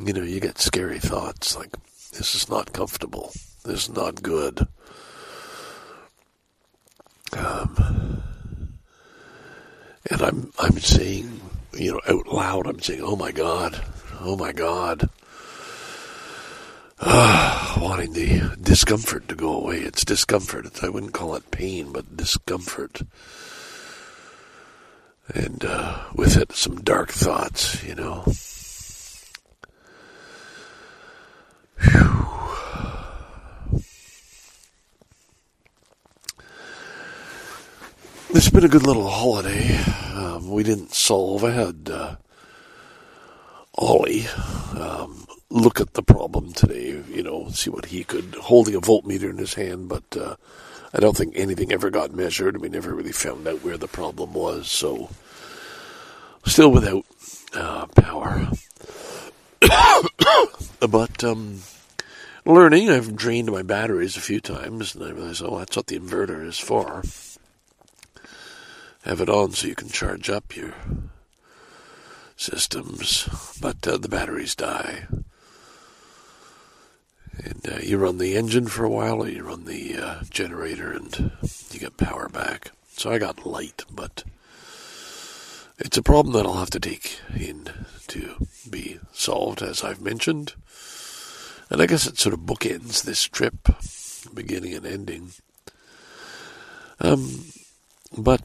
you 0.00 0.12
know, 0.12 0.22
you 0.22 0.40
get 0.40 0.58
scary 0.58 0.98
thoughts 0.98 1.56
like, 1.56 1.70
this 2.12 2.34
is 2.34 2.48
not 2.48 2.72
comfortable. 2.72 3.32
This 3.64 3.88
is 3.88 3.94
not 3.94 4.22
good. 4.22 4.66
Um, 7.36 8.22
and 10.10 10.22
I'm 10.22 10.52
I'm 10.58 10.78
saying, 10.78 11.40
you 11.74 11.92
know, 11.92 12.00
out 12.08 12.26
loud, 12.28 12.66
I'm 12.66 12.80
saying, 12.80 13.02
oh 13.02 13.16
my 13.16 13.32
God, 13.32 13.80
oh 14.20 14.36
my 14.36 14.52
God 14.52 15.08
wanting 17.00 18.12
the 18.12 18.56
discomfort 18.60 19.28
to 19.28 19.34
go 19.34 19.52
away. 19.52 19.78
It's 19.78 20.04
discomfort. 20.04 20.82
I 20.82 20.88
wouldn't 20.88 21.12
call 21.14 21.34
it 21.36 21.50
pain, 21.50 21.92
but 21.92 22.16
discomfort. 22.16 23.02
And 25.34 25.64
uh, 25.64 26.04
with 26.14 26.36
it, 26.36 26.52
some 26.52 26.80
dark 26.82 27.10
thoughts, 27.10 27.84
you 27.84 27.94
know. 27.94 28.24
Whew. 31.80 32.24
It's 38.30 38.50
been 38.50 38.64
a 38.64 38.68
good 38.68 38.86
little 38.86 39.08
holiday. 39.08 39.76
Um, 40.14 40.50
we 40.50 40.62
didn't 40.62 40.94
solve. 40.94 41.44
I 41.44 41.50
had 41.50 41.90
uh, 41.90 42.16
Ollie 43.74 44.26
um, 44.78 45.27
look 45.50 45.80
at 45.80 45.94
the 45.94 46.02
problem 46.02 46.52
today, 46.52 47.02
you 47.08 47.22
know, 47.22 47.48
see 47.50 47.70
what 47.70 47.86
he 47.86 48.04
could, 48.04 48.34
holding 48.34 48.74
a 48.74 48.80
voltmeter 48.80 49.30
in 49.30 49.38
his 49.38 49.54
hand, 49.54 49.88
but 49.88 50.16
uh, 50.16 50.36
I 50.92 51.00
don't 51.00 51.16
think 51.16 51.34
anything 51.36 51.72
ever 51.72 51.90
got 51.90 52.14
measured. 52.14 52.60
We 52.60 52.68
never 52.68 52.94
really 52.94 53.12
found 53.12 53.46
out 53.48 53.64
where 53.64 53.78
the 53.78 53.88
problem 53.88 54.34
was, 54.34 54.68
so 54.70 55.10
still 56.44 56.70
without 56.70 57.04
uh, 57.54 57.86
power. 57.86 58.48
but 60.80 61.24
um, 61.24 61.60
learning, 62.44 62.90
I've 62.90 63.16
drained 63.16 63.50
my 63.50 63.62
batteries 63.62 64.16
a 64.16 64.20
few 64.20 64.40
times, 64.40 64.94
and 64.94 65.04
I 65.04 65.10
realized, 65.10 65.42
oh, 65.42 65.58
that's 65.58 65.76
what 65.76 65.86
the 65.86 65.98
inverter 65.98 66.46
is 66.46 66.58
for. 66.58 67.02
Have 69.04 69.20
it 69.22 69.30
on 69.30 69.52
so 69.52 69.66
you 69.66 69.74
can 69.74 69.88
charge 69.88 70.28
up 70.28 70.54
your 70.54 70.74
systems, 72.36 73.56
but 73.62 73.86
uh, 73.88 73.96
the 73.96 74.08
batteries 74.08 74.54
die 74.54 75.06
and 77.44 77.68
uh, 77.72 77.78
you 77.82 77.98
run 77.98 78.18
the 78.18 78.36
engine 78.36 78.66
for 78.66 78.84
a 78.84 78.90
while, 78.90 79.22
or 79.22 79.28
you 79.28 79.44
run 79.44 79.64
the 79.64 79.96
uh, 79.96 80.22
generator, 80.30 80.92
and 80.92 81.32
you 81.70 81.80
get 81.80 81.96
power 81.96 82.28
back. 82.28 82.72
So 82.96 83.10
I 83.10 83.18
got 83.18 83.46
light, 83.46 83.84
but 83.90 84.24
it's 85.78 85.96
a 85.96 86.02
problem 86.02 86.34
that 86.34 86.46
I'll 86.46 86.58
have 86.58 86.70
to 86.70 86.80
take 86.80 87.20
in 87.34 87.70
to 88.08 88.46
be 88.68 88.98
solved, 89.12 89.62
as 89.62 89.84
I've 89.84 90.00
mentioned. 90.00 90.54
And 91.70 91.80
I 91.82 91.86
guess 91.86 92.06
it 92.06 92.18
sort 92.18 92.34
of 92.34 92.40
bookends 92.40 93.02
this 93.02 93.22
trip, 93.24 93.68
beginning 94.34 94.74
and 94.74 94.86
ending. 94.86 95.32
Um, 97.00 97.44
but 98.16 98.42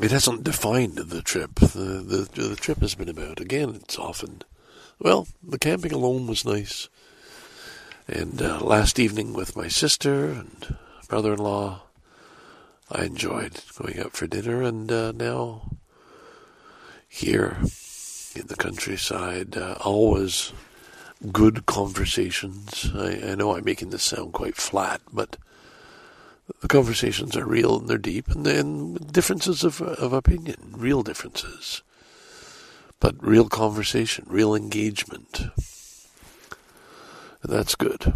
it 0.00 0.10
hasn't 0.10 0.44
defined 0.44 0.96
the 0.96 1.22
trip. 1.22 1.54
The, 1.56 2.28
the 2.34 2.48
the 2.48 2.56
trip 2.56 2.78
has 2.80 2.94
been 2.94 3.08
about 3.08 3.40
again. 3.40 3.80
It's 3.82 3.98
often 3.98 4.42
well, 5.02 5.26
the 5.42 5.58
camping 5.58 5.92
alone 5.92 6.28
was 6.28 6.44
nice. 6.44 6.88
And 8.14 8.42
uh, 8.42 8.60
last 8.60 8.98
evening 8.98 9.32
with 9.32 9.56
my 9.56 9.68
sister 9.68 10.26
and 10.26 10.76
brother-in-law. 11.08 11.80
I 12.90 13.04
enjoyed 13.04 13.62
going 13.78 13.98
out 13.98 14.12
for 14.12 14.26
dinner, 14.26 14.62
and 14.62 14.92
uh, 14.92 15.12
now 15.12 15.70
here 17.08 17.56
in 18.36 18.48
the 18.48 18.56
countryside, 18.56 19.56
uh, 19.56 19.78
always 19.80 20.52
good 21.32 21.64
conversations. 21.64 22.90
I, 22.94 23.30
I 23.30 23.34
know 23.34 23.56
I'm 23.56 23.64
making 23.64 23.90
this 23.90 24.02
sound 24.02 24.34
quite 24.34 24.56
flat, 24.56 25.00
but 25.10 25.38
the 26.60 26.68
conversations 26.68 27.34
are 27.34 27.46
real 27.46 27.78
and 27.78 27.88
they're 27.88 27.96
deep, 27.96 28.28
and 28.28 28.44
then 28.44 28.94
differences 29.10 29.64
of 29.64 29.80
of 29.80 30.12
opinion, 30.12 30.74
real 30.76 31.02
differences, 31.02 31.80
but 33.00 33.14
real 33.26 33.48
conversation, 33.48 34.26
real 34.28 34.54
engagement. 34.54 35.44
That's 37.42 37.74
good. 37.74 38.12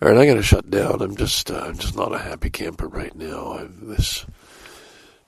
All 0.00 0.08
right, 0.08 0.18
I 0.18 0.26
got 0.26 0.34
to 0.34 0.42
shut 0.42 0.70
down. 0.70 1.00
I'm 1.02 1.16
just 1.16 1.50
uh, 1.50 1.58
I'm 1.66 1.78
just 1.78 1.96
not 1.96 2.14
a 2.14 2.18
happy 2.18 2.50
camper 2.50 2.88
right 2.88 3.14
now. 3.14 3.52
I've, 3.52 3.80
this 3.80 4.26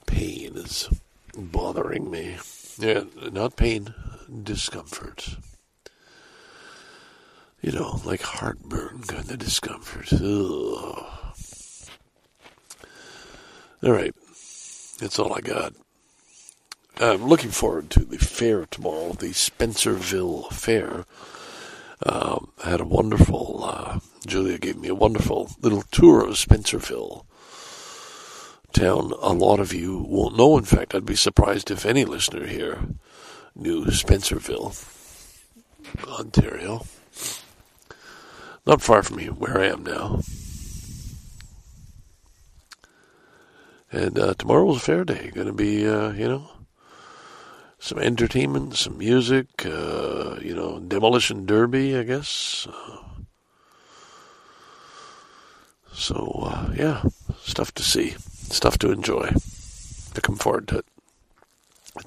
pain 0.07 0.57
is 0.57 0.89
bothering 1.37 2.11
me. 2.11 2.37
Yeah, 2.79 3.05
not 3.33 3.57
pain, 3.57 3.95
discomfort. 4.43 5.37
You 7.63 7.73
know, 7.73 8.01
like 8.05 8.23
heartburn 8.23 9.03
kind 9.07 9.31
of 9.31 9.39
discomfort. 9.39 10.13
Ugh. 10.13 11.05
All 13.83 13.93
right, 13.93 14.15
that's 14.99 15.19
all 15.19 15.35
I 15.35 15.41
got. 15.41 15.75
I'm 16.99 17.27
looking 17.27 17.51
forward 17.51 17.91
to 17.91 18.05
the 18.05 18.19
fair 18.19 18.67
tomorrow, 18.67 19.13
the 19.13 19.29
Spencerville 19.29 20.51
Fair. 20.53 21.05
Um, 22.05 22.53
I 22.63 22.71
had 22.71 22.81
a 22.81 22.85
wonderful, 22.85 23.65
uh, 23.65 24.01
Julia 24.27 24.59
gave 24.59 24.77
me 24.77 24.89
a 24.89 24.95
wonderful 24.95 25.51
little 25.61 25.83
tour 25.91 26.27
of 26.27 26.35
Spencerville 26.35 27.25
town. 28.73 29.13
A 29.23 29.33
lot 29.33 29.61
of 29.61 29.73
you 29.73 30.05
won't 30.07 30.37
know. 30.37 30.59
In 30.59 30.65
fact, 30.65 30.95
I'd 30.95 31.07
be 31.07 31.17
surprised 31.17 31.71
if 31.71 31.87
any 31.87 32.05
listener 32.05 32.47
here 32.47 32.81
knew 33.55 33.87
Spencerville, 33.87 34.75
Ontario. 36.07 36.85
Not 38.67 38.83
far 38.83 39.03
from 39.03 39.17
me, 39.17 39.27
where 39.27 39.59
I 39.59 39.67
am 39.67 39.85
now. 39.85 40.21
And 43.91 44.19
uh, 44.19 44.35
tomorrow 44.35 44.65
was 44.65 44.79
a 44.79 44.81
fair 44.81 45.05
day. 45.05 45.31
Going 45.33 45.47
to 45.47 45.53
be, 45.53 45.89
uh, 45.89 46.13
you 46.13 46.29
know, 46.29 46.51
some 47.87 48.01
entertainment, 48.01 48.75
some 48.75 48.99
music, 48.99 49.65
uh, 49.65 50.41
you 50.43 50.53
know, 50.57 50.81
demolition 50.81 51.47
derby, 51.47 51.97
I 51.97 52.03
guess. 52.03 52.67
so 55.93 56.41
uh, 56.43 56.73
yeah, 56.77 57.05
stuff 57.39 57.73
to 57.75 57.85
see, 57.85 58.17
stuff 58.19 58.77
to 58.79 58.91
enjoy. 58.91 59.31
Looking 60.17 60.35
forward 60.35 60.67
to 60.69 60.79
it. 60.79 60.87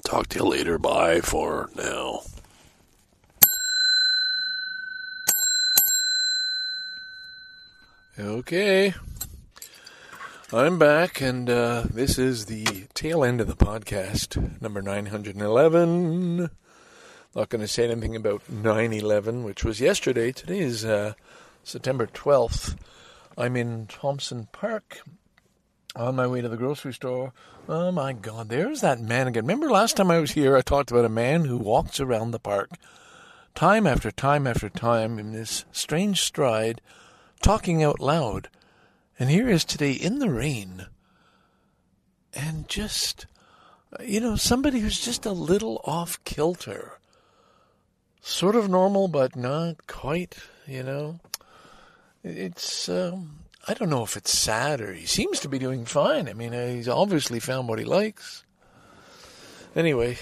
talk 0.04 0.26
to 0.28 0.40
you 0.40 0.44
later. 0.44 0.76
Bye 0.76 1.22
for 1.22 1.70
now. 1.74 2.20
Okay. 8.18 8.92
I'm 10.52 10.80
back, 10.80 11.20
and 11.20 11.48
uh, 11.48 11.84
this 11.88 12.18
is 12.18 12.46
the 12.46 12.64
tail 12.92 13.22
end 13.22 13.40
of 13.40 13.46
the 13.46 13.54
podcast, 13.54 14.60
number 14.60 14.82
911. 14.82 16.50
Not 17.36 17.48
going 17.48 17.60
to 17.60 17.68
say 17.68 17.88
anything 17.88 18.16
about 18.16 18.50
9 18.50 18.92
11, 18.92 19.44
which 19.44 19.62
was 19.62 19.80
yesterday. 19.80 20.32
Today 20.32 20.58
is 20.58 20.84
uh, 20.84 21.12
September 21.62 22.08
12th. 22.08 22.76
I'm 23.38 23.54
in 23.54 23.86
Thompson 23.86 24.48
Park 24.50 25.02
on 25.94 26.16
my 26.16 26.26
way 26.26 26.40
to 26.40 26.48
the 26.48 26.56
grocery 26.56 26.94
store. 26.94 27.32
Oh 27.68 27.92
my 27.92 28.12
God, 28.12 28.48
there's 28.48 28.80
that 28.80 28.98
man 28.98 29.28
again. 29.28 29.44
Remember 29.44 29.70
last 29.70 29.96
time 29.96 30.10
I 30.10 30.18
was 30.18 30.32
here, 30.32 30.56
I 30.56 30.62
talked 30.62 30.90
about 30.90 31.04
a 31.04 31.08
man 31.08 31.44
who 31.44 31.58
walks 31.58 32.00
around 32.00 32.32
the 32.32 32.40
park 32.40 32.70
time 33.54 33.86
after 33.86 34.10
time 34.10 34.48
after 34.48 34.68
time 34.68 35.16
in 35.16 35.30
this 35.30 35.64
strange 35.70 36.22
stride, 36.22 36.80
talking 37.40 37.84
out 37.84 38.00
loud. 38.00 38.48
And 39.20 39.28
here 39.28 39.50
is 39.50 39.66
today 39.66 39.92
in 39.92 40.18
the 40.18 40.30
rain. 40.30 40.86
And 42.32 42.66
just, 42.68 43.26
you 44.02 44.18
know, 44.18 44.34
somebody 44.34 44.80
who's 44.80 44.98
just 44.98 45.26
a 45.26 45.32
little 45.32 45.82
off 45.84 46.24
kilter. 46.24 46.98
Sort 48.22 48.56
of 48.56 48.70
normal, 48.70 49.08
but 49.08 49.36
not 49.36 49.86
quite, 49.86 50.38
you 50.66 50.82
know. 50.82 51.20
It's, 52.24 52.88
um, 52.88 53.40
I 53.68 53.74
don't 53.74 53.90
know 53.90 54.04
if 54.04 54.16
it's 54.16 54.36
sad 54.36 54.80
or 54.80 54.94
he 54.94 55.04
seems 55.04 55.38
to 55.40 55.50
be 55.50 55.58
doing 55.58 55.84
fine. 55.84 56.26
I 56.26 56.32
mean, 56.32 56.54
he's 56.54 56.88
obviously 56.88 57.40
found 57.40 57.68
what 57.68 57.78
he 57.78 57.84
likes. 57.84 58.44
Anyway, 59.76 60.16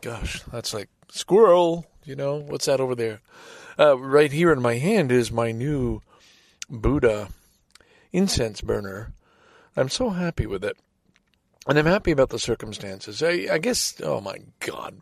gosh, 0.00 0.42
that's 0.52 0.72
like 0.72 0.90
squirrel, 1.10 1.86
you 2.04 2.14
know, 2.14 2.36
what's 2.36 2.66
that 2.66 2.80
over 2.80 2.94
there? 2.94 3.20
Uh, 3.76 3.98
right 3.98 4.30
here 4.30 4.52
in 4.52 4.62
my 4.62 4.74
hand 4.74 5.10
is 5.10 5.32
my 5.32 5.50
new 5.50 6.02
Buddha 6.70 7.30
incense 8.12 8.60
burner. 8.60 9.12
I'm 9.76 9.88
so 9.88 10.10
happy 10.10 10.46
with 10.46 10.64
it. 10.64 10.76
And 11.66 11.78
I'm 11.78 11.86
happy 11.86 12.10
about 12.10 12.30
the 12.30 12.38
circumstances. 12.38 13.22
I, 13.22 13.46
I 13.52 13.58
guess, 13.58 14.00
oh 14.02 14.20
my 14.20 14.38
God, 14.60 15.00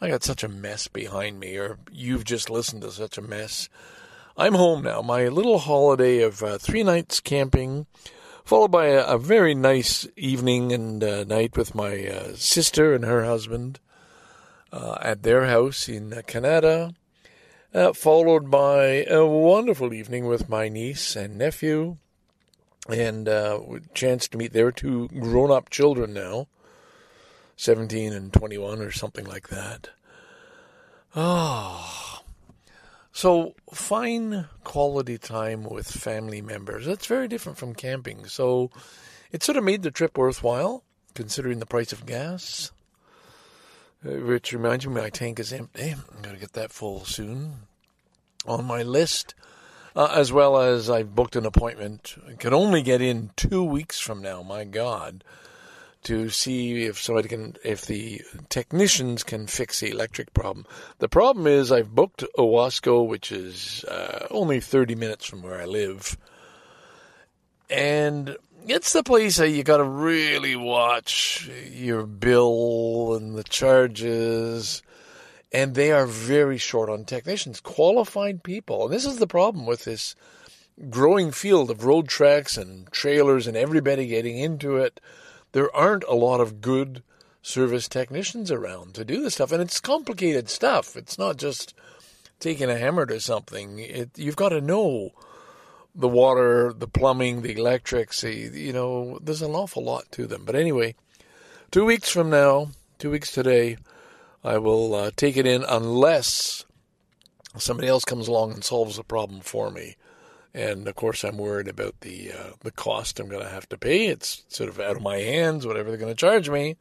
I 0.00 0.08
got 0.08 0.22
such 0.22 0.44
a 0.44 0.48
mess 0.48 0.86
behind 0.86 1.40
me, 1.40 1.56
or 1.56 1.78
you've 1.90 2.24
just 2.24 2.50
listened 2.50 2.82
to 2.82 2.92
such 2.92 3.18
a 3.18 3.22
mess. 3.22 3.68
I'm 4.36 4.54
home 4.54 4.82
now. 4.84 5.02
My 5.02 5.26
little 5.26 5.58
holiday 5.58 6.22
of 6.22 6.42
uh, 6.42 6.58
three 6.58 6.84
nights 6.84 7.18
camping, 7.18 7.86
followed 8.44 8.70
by 8.70 8.86
a, 8.86 9.04
a 9.04 9.18
very 9.18 9.56
nice 9.56 10.06
evening 10.16 10.72
and 10.72 11.02
uh, 11.02 11.24
night 11.24 11.56
with 11.56 11.74
my 11.74 12.06
uh, 12.06 12.36
sister 12.36 12.94
and 12.94 13.04
her 13.04 13.24
husband 13.24 13.80
uh, 14.72 14.98
at 15.02 15.24
their 15.24 15.46
house 15.46 15.88
in 15.88 16.22
Canada, 16.28 16.94
uh, 17.74 17.92
followed 17.92 18.50
by 18.50 19.04
a 19.10 19.26
wonderful 19.26 19.92
evening 19.92 20.26
with 20.26 20.48
my 20.48 20.68
niece 20.68 21.16
and 21.16 21.36
nephew 21.36 21.96
and 22.88 23.28
uh, 23.28 23.60
chance 23.94 24.26
to 24.28 24.38
meet 24.38 24.52
their 24.52 24.72
two 24.72 25.08
grown-up 25.08 25.70
children 25.70 26.12
now, 26.12 26.48
seventeen 27.56 28.12
and 28.12 28.32
twenty-one, 28.32 28.80
or 28.80 28.90
something 28.90 29.26
like 29.26 29.48
that. 29.48 29.90
Ah, 31.14 32.22
so 33.12 33.54
fine 33.72 34.46
quality 34.64 35.18
time 35.18 35.64
with 35.64 35.90
family 35.90 36.40
members. 36.40 36.86
That's 36.86 37.06
very 37.06 37.28
different 37.28 37.58
from 37.58 37.74
camping. 37.74 38.26
So 38.26 38.70
it 39.32 39.42
sort 39.42 39.58
of 39.58 39.64
made 39.64 39.82
the 39.82 39.90
trip 39.90 40.16
worthwhile, 40.16 40.84
considering 41.14 41.58
the 41.58 41.66
price 41.66 41.92
of 41.92 42.06
gas. 42.06 42.72
Uh, 44.06 44.10
which 44.10 44.52
reminds 44.52 44.86
me, 44.86 44.94
my 44.94 45.10
tank 45.10 45.40
is 45.40 45.52
empty. 45.52 45.90
I'm 45.90 46.22
going 46.22 46.36
to 46.36 46.40
get 46.40 46.52
that 46.52 46.70
full 46.70 47.04
soon. 47.04 47.66
On 48.46 48.64
my 48.64 48.84
list 48.84 49.34
uh, 49.98 50.12
as 50.14 50.32
well 50.32 50.58
as 50.58 50.88
I've 50.88 51.16
booked 51.16 51.34
an 51.34 51.44
appointment. 51.44 52.14
I 52.28 52.34
can 52.34 52.54
only 52.54 52.82
get 52.82 53.02
in 53.02 53.30
two 53.34 53.64
weeks 53.64 53.98
from 53.98 54.22
now. 54.22 54.44
My 54.44 54.62
God, 54.62 55.24
to 56.04 56.28
see 56.28 56.84
if 56.84 57.02
somebody 57.02 57.28
can, 57.28 57.56
if 57.64 57.84
the 57.84 58.22
technicians 58.48 59.24
can 59.24 59.48
fix 59.48 59.80
the 59.80 59.90
electric 59.90 60.32
problem. 60.32 60.66
The 61.00 61.08
problem 61.08 61.48
is 61.48 61.72
I've 61.72 61.96
booked 61.96 62.22
Owasco, 62.38 63.08
which 63.08 63.32
is 63.32 63.82
uh, 63.86 64.28
only 64.30 64.60
30 64.60 64.94
minutes 64.94 65.26
from 65.26 65.42
where 65.42 65.60
I 65.60 65.64
live, 65.64 66.16
and 67.68 68.36
it's 68.68 68.92
the 68.92 69.02
place 69.02 69.38
that 69.38 69.50
you 69.50 69.64
got 69.64 69.78
to 69.78 69.84
really 69.84 70.54
watch 70.54 71.50
your 71.72 72.06
bill 72.06 73.16
and 73.16 73.34
the 73.34 73.42
charges 73.42 74.80
and 75.52 75.74
they 75.74 75.90
are 75.90 76.06
very 76.06 76.58
short 76.58 76.90
on 76.90 77.04
technicians, 77.04 77.60
qualified 77.60 78.42
people. 78.42 78.84
And 78.84 78.92
this 78.92 79.06
is 79.06 79.16
the 79.16 79.26
problem 79.26 79.66
with 79.66 79.84
this 79.84 80.14
growing 80.90 81.30
field 81.32 81.70
of 81.70 81.78
Roadtreks 81.78 82.58
and 82.58 82.90
trailers 82.92 83.46
and 83.46 83.56
everybody 83.56 84.06
getting 84.06 84.38
into 84.38 84.76
it. 84.76 85.00
There 85.52 85.74
aren't 85.74 86.04
a 86.04 86.14
lot 86.14 86.40
of 86.40 86.60
good 86.60 87.02
service 87.40 87.88
technicians 87.88 88.50
around 88.50 88.94
to 88.94 89.04
do 89.04 89.22
this 89.22 89.34
stuff, 89.34 89.52
and 89.52 89.62
it's 89.62 89.80
complicated 89.80 90.50
stuff. 90.50 90.96
It's 90.96 91.18
not 91.18 91.38
just 91.38 91.74
taking 92.40 92.68
a 92.68 92.78
hammer 92.78 93.06
to 93.06 93.20
something. 93.20 93.78
It, 93.78 94.10
you've 94.16 94.36
got 94.36 94.50
to 94.50 94.60
know 94.60 95.10
the 95.94 96.08
water, 96.08 96.72
the 96.72 96.86
plumbing, 96.86 97.42
the 97.42 97.56
electrics. 97.56 98.22
You 98.22 98.72
know, 98.72 99.18
there's 99.22 99.42
an 99.42 99.52
awful 99.52 99.82
lot 99.82 100.10
to 100.12 100.26
them. 100.26 100.44
But 100.44 100.54
anyway, 100.54 100.94
two 101.70 101.84
weeks 101.84 102.10
from 102.10 102.30
now, 102.30 102.68
two 102.98 103.10
weeks 103.10 103.32
today, 103.32 103.78
I 104.48 104.56
will 104.56 104.94
uh, 104.94 105.10
take 105.14 105.36
it 105.36 105.46
in 105.46 105.62
unless 105.68 106.64
somebody 107.58 107.86
else 107.86 108.06
comes 108.06 108.28
along 108.28 108.52
and 108.52 108.64
solves 108.64 108.96
the 108.96 109.04
problem 109.04 109.40
for 109.40 109.70
me. 109.70 109.96
And 110.54 110.88
of 110.88 110.94
course, 110.94 111.22
I'm 111.22 111.36
worried 111.36 111.68
about 111.68 112.00
the 112.00 112.32
uh, 112.32 112.50
the 112.60 112.70
cost 112.70 113.20
I'm 113.20 113.28
going 113.28 113.42
to 113.42 113.50
have 113.50 113.68
to 113.68 113.76
pay. 113.76 114.06
It's 114.06 114.44
sort 114.48 114.70
of 114.70 114.80
out 114.80 114.96
of 114.96 115.02
my 115.02 115.18
hands, 115.18 115.66
whatever 115.66 115.90
they're 115.90 115.98
going 115.98 116.14
to 116.14 116.18
charge 116.18 116.48
me. 116.48 116.76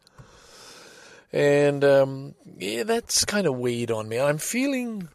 And 1.33 1.83
um, 1.83 2.35
yeah, 2.57 2.83
that's 2.83 3.25
kind 3.25 3.45
of 3.45 3.57
weighed 3.57 3.91
on 3.91 4.07
me. 4.07 4.17
I'm 4.17 4.37
feeling 4.37 5.09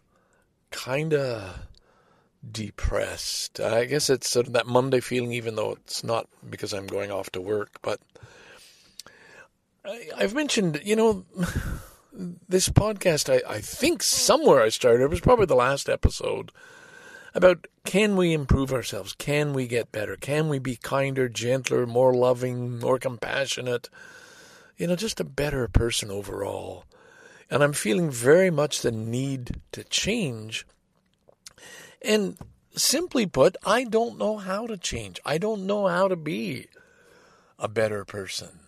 kind 0.70 1.14
of 1.14 1.58
depressed. 2.48 3.60
I 3.60 3.86
guess 3.86 4.10
it's 4.10 4.28
sort 4.28 4.46
of 4.46 4.52
that 4.52 4.66
Monday 4.66 5.00
feeling, 5.00 5.32
even 5.32 5.54
though 5.54 5.72
it's 5.72 6.04
not 6.04 6.28
because 6.50 6.74
I'm 6.74 6.86
going 6.86 7.10
off 7.10 7.30
to 7.30 7.40
work. 7.40 7.78
But 7.80 7.98
I, 9.86 10.10
I've 10.18 10.34
mentioned, 10.34 10.82
you 10.84 10.96
know, 10.96 11.24
this 12.12 12.68
podcast, 12.68 13.32
I, 13.32 13.42
I 13.48 13.60
think 13.60 14.02
somewhere 14.02 14.62
I 14.62 14.68
started, 14.68 15.04
it 15.04 15.10
was 15.10 15.20
probably 15.20 15.46
the 15.46 15.54
last 15.54 15.88
episode, 15.88 16.52
about 17.34 17.66
can 17.84 18.16
we 18.16 18.32
improve 18.32 18.72
ourselves? 18.72 19.14
Can 19.14 19.54
we 19.54 19.66
get 19.66 19.92
better? 19.92 20.16
Can 20.16 20.48
we 20.48 20.58
be 20.58 20.76
kinder, 20.76 21.28
gentler, 21.28 21.86
more 21.86 22.14
loving, 22.14 22.78
more 22.78 22.98
compassionate? 22.98 23.88
You 24.76 24.86
know, 24.86 24.96
just 24.96 25.20
a 25.20 25.24
better 25.24 25.66
person 25.68 26.10
overall. 26.10 26.84
And 27.50 27.62
I'm 27.62 27.72
feeling 27.72 28.10
very 28.10 28.50
much 28.50 28.82
the 28.82 28.92
need 28.92 29.60
to 29.72 29.84
change. 29.84 30.66
And 32.02 32.36
simply 32.74 33.26
put, 33.26 33.56
I 33.64 33.84
don't 33.84 34.18
know 34.18 34.38
how 34.38 34.66
to 34.66 34.76
change. 34.76 35.20
I 35.24 35.38
don't 35.38 35.66
know 35.66 35.86
how 35.86 36.08
to 36.08 36.16
be 36.16 36.68
a 37.58 37.68
better 37.68 38.04
person. 38.04 38.61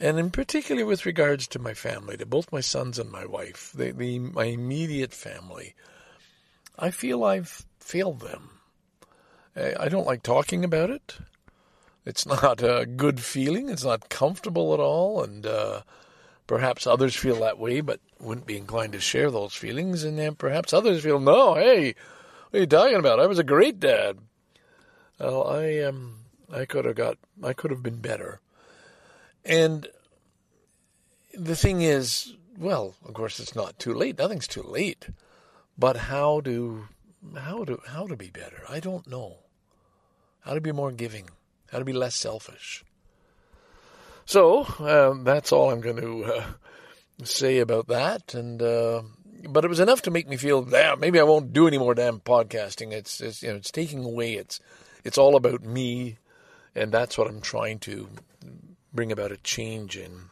And 0.00 0.18
in 0.18 0.30
particular 0.30 0.86
with 0.86 1.04
regards 1.04 1.46
to 1.48 1.58
my 1.58 1.74
family, 1.74 2.16
to 2.16 2.24
both 2.24 2.50
my 2.50 2.62
sons 2.62 2.98
and 2.98 3.10
my 3.10 3.26
wife, 3.26 3.70
the, 3.74 3.92
the 3.92 4.18
my 4.18 4.44
immediate 4.44 5.12
family, 5.12 5.74
I 6.78 6.90
feel 6.90 7.22
I've 7.22 7.66
failed 7.78 8.20
them. 8.20 8.60
I 9.54 9.88
don't 9.90 10.06
like 10.06 10.22
talking 10.22 10.64
about 10.64 10.88
it. 10.88 11.18
It's 12.06 12.24
not 12.42 12.62
a 12.62 12.86
good 12.86 13.20
feeling. 13.20 13.68
It's 13.68 13.84
not 13.84 14.08
comfortable 14.08 14.72
at 14.72 14.80
all, 14.80 15.22
and 15.22 15.44
uh, 15.44 15.82
perhaps 16.46 16.86
others 16.86 17.14
feel 17.14 17.36
that 17.40 17.58
way, 17.58 17.82
but 17.82 18.00
wouldn't 18.18 18.46
be 18.46 18.56
inclined 18.56 18.94
to 18.94 19.00
share 19.00 19.30
those 19.30 19.54
feelings. 19.54 20.02
And 20.02 20.18
then 20.18 20.34
perhaps 20.34 20.72
others 20.72 21.02
feel, 21.02 21.20
no, 21.20 21.54
hey, 21.56 21.94
what 22.50 22.58
are 22.58 22.60
you 22.60 22.66
talking 22.66 22.96
about? 22.96 23.20
I 23.20 23.26
was 23.26 23.38
a 23.38 23.44
great 23.44 23.78
dad. 23.78 24.18
Well, 25.18 25.46
I 25.46 25.80
um, 25.80 26.20
I 26.50 26.64
could 26.64 26.86
have 26.86 26.96
got, 26.96 27.18
I 27.42 27.52
could 27.52 27.70
have 27.70 27.82
been 27.82 28.00
better. 28.00 28.40
And 29.44 29.88
the 31.34 31.56
thing 31.56 31.82
is, 31.82 32.34
well, 32.58 32.94
of 33.06 33.14
course, 33.14 33.40
it's 33.40 33.54
not 33.54 33.78
too 33.78 33.94
late. 33.94 34.18
Nothing's 34.18 34.48
too 34.48 34.62
late. 34.62 35.08
But 35.78 35.96
how 35.96 36.40
to, 36.42 36.88
how 37.36 37.64
to, 37.64 37.80
how 37.86 38.06
to 38.06 38.16
be 38.16 38.30
better? 38.30 38.62
I 38.68 38.80
don't 38.80 39.06
know. 39.06 39.38
How 40.40 40.54
to 40.54 40.60
be 40.60 40.72
more 40.72 40.92
giving? 40.92 41.30
How 41.70 41.78
to 41.78 41.84
be 41.84 41.92
less 41.92 42.16
selfish? 42.16 42.84
So 44.24 44.62
uh, 44.78 45.14
that's 45.24 45.52
all 45.52 45.70
I'm 45.70 45.80
going 45.80 45.96
to 45.96 46.24
uh, 46.24 46.44
say 47.24 47.58
about 47.58 47.88
that. 47.88 48.34
And 48.34 48.62
uh, 48.62 49.02
but 49.48 49.64
it 49.64 49.68
was 49.68 49.80
enough 49.80 50.02
to 50.02 50.10
make 50.10 50.28
me 50.28 50.36
feel, 50.36 50.66
yeah, 50.70 50.94
maybe 50.98 51.18
I 51.18 51.24
won't 51.24 51.52
do 51.52 51.66
any 51.66 51.78
more 51.78 51.94
damn 51.94 52.20
podcasting. 52.20 52.92
It's, 52.92 53.20
it's 53.20 53.42
you 53.42 53.50
know, 53.50 53.56
it's 53.56 53.70
taking 53.70 54.04
away. 54.04 54.34
It's 54.34 54.60
it's 55.02 55.18
all 55.18 55.34
about 55.36 55.62
me, 55.62 56.18
and 56.74 56.92
that's 56.92 57.16
what 57.16 57.26
I'm 57.26 57.40
trying 57.40 57.78
to 57.80 58.08
bring 58.92 59.12
about 59.12 59.32
a 59.32 59.36
change 59.38 59.96
in. 59.96 60.30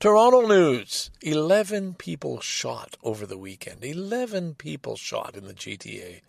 Toronto 0.00 0.46
news: 0.46 1.10
eleven 1.20 1.94
people 1.94 2.40
shot 2.40 2.96
over 3.02 3.26
the 3.26 3.38
weekend. 3.38 3.84
Eleven 3.84 4.54
people 4.54 4.96
shot 4.96 5.36
in 5.36 5.46
the 5.46 5.54
GTA. 5.54 6.22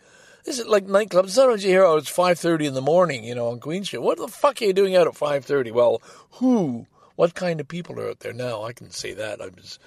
This 0.43 0.59
is 0.59 0.67
like 0.67 0.85
nightclubs. 0.85 1.29
Sometimes 1.29 1.63
you 1.63 1.71
hear, 1.71 1.85
oh, 1.85 1.95
it's 1.95 2.11
5.30 2.11 2.65
in 2.65 2.73
the 2.73 2.81
morning, 2.81 3.23
you 3.23 3.33
know, 3.33 3.47
on 3.47 3.61
Queen 3.61 3.85
Street. 3.85 4.01
What 4.01 4.17
the 4.17 4.27
fuck 4.27 4.61
are 4.61 4.65
you 4.65 4.73
doing 4.73 4.95
out 4.95 5.07
at 5.07 5.13
5.30? 5.13 5.71
Well, 5.71 6.01
who, 6.31 6.85
what 7.15 7.33
kind 7.33 7.61
of 7.61 7.67
people 7.67 7.97
are 7.99 8.09
out 8.09 8.19
there 8.19 8.33
now? 8.33 8.63
I 8.63 8.73
can 8.73 8.89
say 8.89 9.13
that. 9.13 9.41
I 9.41 9.45
was, 9.45 9.79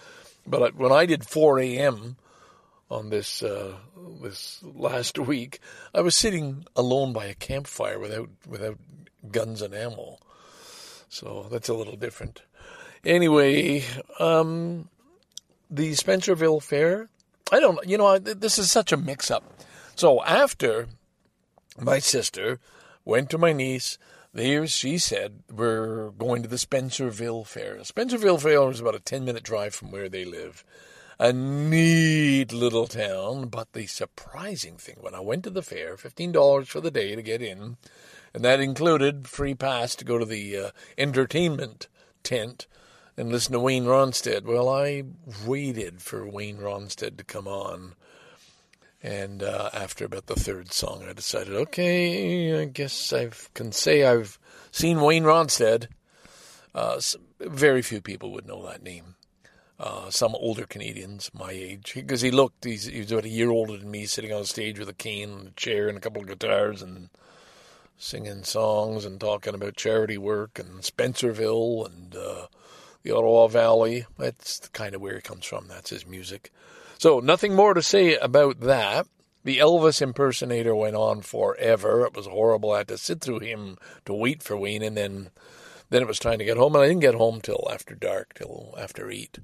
but 0.47 0.75
when 0.75 0.93
I 0.93 1.05
did 1.05 1.27
4 1.27 1.59
a.m. 1.61 2.17
on 2.91 3.11
this, 3.11 3.43
uh, 3.43 3.75
this 4.23 4.63
last 4.63 5.19
week, 5.19 5.61
I 5.95 6.01
was 6.01 6.15
sitting 6.15 6.65
alone 6.75 7.13
by 7.13 7.27
a 7.27 7.35
campfire 7.35 7.99
without, 7.99 8.31
without 8.49 8.79
guns 9.31 9.61
and 9.61 9.75
ammo. 9.75 10.19
So 11.17 11.47
that's 11.51 11.69
a 11.69 11.75
little 11.75 11.97
different. 11.97 12.43
Anyway, 13.05 13.85
um, 14.21 14.89
the 15.71 15.93
Spencerville 15.93 16.62
Fair, 16.62 17.09
I 17.53 17.61
don't, 17.61 17.79
you 17.89 17.97
know, 17.99 18.19
this 18.19 18.59
is 18.59 18.71
such 18.71 18.93
a 18.93 18.97
mix 18.97 19.31
up 19.31 19.45
so 19.97 20.23
after 20.25 20.89
my 21.81 22.01
sister 22.01 22.61
went 23.07 23.31
to 23.31 23.39
my 23.39 23.55
niece, 23.55 23.97
there 24.35 24.67
she 24.67 24.99
said, 24.99 25.43
We're 25.51 26.11
going 26.11 26.43
to 26.43 26.49
the 26.49 26.57
Spencerville 26.57 27.47
Fair. 27.47 27.79
Spencerville 27.79 28.41
Fair 28.41 28.71
is 28.71 28.81
about 28.81 28.95
a 28.95 29.01
10 29.01 29.25
minute 29.25 29.43
drive 29.43 29.75
from 29.75 29.91
where 29.91 30.11
they 30.11 30.27
live. 30.27 30.64
A 31.19 31.33
neat 31.33 32.53
little 32.53 32.87
town, 32.87 33.49
but 33.49 33.73
the 33.73 33.87
surprising 33.87 34.77
thing 34.77 34.97
when 35.01 35.14
I 35.14 35.21
went 35.21 35.45
to 35.45 35.51
the 35.51 35.62
fair, 35.62 35.97
$15 35.97 36.67
for 36.67 36.83
the 36.83 36.91
day 36.91 37.17
to 37.17 37.23
get 37.23 37.41
in, 37.41 37.79
and 38.37 38.45
that 38.45 38.61
included 38.61 39.26
free 39.26 39.55
pass 39.55 39.97
to 39.97 40.05
go 40.05 40.18
to 40.18 40.26
the 40.26 40.59
uh, 40.59 40.70
entertainment 40.99 41.89
tent 42.22 42.66
and 43.16 43.32
listen 43.32 43.55
to 43.55 43.61
Wayne 43.61 43.87
Rostad. 43.87 44.45
Well, 44.45 44.68
I 44.68 45.05
waited 45.47 46.03
for 46.03 46.28
Wayne 46.28 46.59
Rostad 46.59 47.16
to 47.16 47.24
come 47.24 47.49
on 47.49 47.95
and 49.03 49.43
uh, 49.43 49.70
after 49.72 50.05
about 50.05 50.26
the 50.26 50.34
third 50.34 50.70
song, 50.70 51.05
I 51.09 51.14
decided, 51.14 51.55
okay, 51.55 52.61
I 52.61 52.66
guess 52.66 53.11
I 53.11 53.30
can 53.55 53.72
say 53.72 54.05
I've 54.05 54.39
seen 54.70 55.01
Wayne 55.01 55.24
Rostad. 55.24 55.87
Uh, 56.74 57.01
very 57.41 57.80
few 57.80 58.03
people 58.03 58.32
would 58.32 58.47
know 58.47 58.66
that 58.66 58.82
name. 58.82 59.14
Uh, 59.80 60.11
some 60.11 60.34
older 60.34 60.66
Canadians 60.66 61.30
my 61.32 61.53
age, 61.53 61.93
because 61.95 62.20
he 62.20 62.30
looked, 62.30 62.64
he's, 62.64 62.84
he 62.84 62.99
was 62.99 63.12
about 63.12 63.24
a 63.24 63.30
year 63.30 63.49
older 63.49 63.78
than 63.78 63.91
me, 63.91 64.05
sitting 64.05 64.32
on 64.32 64.43
a 64.43 64.45
stage 64.45 64.78
with 64.78 64.91
a 64.91 64.95
cane 64.95 65.30
and 65.30 65.49
a 65.49 65.53
chair 65.53 65.89
and 65.89 65.97
a 65.97 66.01
couple 66.03 66.20
of 66.20 66.28
guitars 66.28 66.82
and 66.82 67.09
singing 67.99 68.44
songs 68.44 69.05
and 69.05 69.20
talking 69.20 69.55
about 69.55 69.76
charity 69.76 70.18
work 70.18 70.59
and 70.59 70.80
Spencerville 70.80 71.86
and 71.86 72.14
uh, 72.14 72.47
the 73.03 73.12
Ottawa 73.12 73.47
Valley. 73.47 74.07
That's 74.18 74.68
kind 74.68 74.94
of 74.94 75.01
where 75.01 75.16
he 75.16 75.20
comes 75.20 75.44
from. 75.44 75.68
That's 75.68 75.90
his 75.90 76.07
music. 76.07 76.51
So, 76.99 77.20
nothing 77.20 77.55
more 77.55 77.74
to 77.74 77.82
say 77.82 78.16
about 78.16 78.61
that. 78.61 79.07
The 79.44 79.59
Elvis 79.59 80.03
impersonator 80.03 80.74
went 80.74 80.97
on 80.97 81.20
forever. 81.20 82.05
It 82.05 82.16
was 82.16 82.26
horrible. 82.26 82.72
I 82.72 82.78
had 82.78 82.88
to 82.88 82.99
sit 82.99 83.20
through 83.20 83.40
him 83.40 83.78
to 84.05 84.12
wait 84.12 84.42
for 84.42 84.57
Wayne, 84.57 84.82
and 84.82 84.97
then, 84.97 85.30
then 85.88 86.03
it 86.03 86.09
was 86.09 86.18
time 86.18 86.38
to 86.38 86.44
get 86.44 86.57
home. 86.57 86.74
And 86.74 86.82
I 86.82 86.88
didn't 86.88 87.03
get 87.03 87.14
home 87.14 87.40
till 87.40 87.68
after 87.70 87.94
dark, 87.94 88.34
till 88.34 88.74
after 88.76 89.09
eight. 89.11 89.38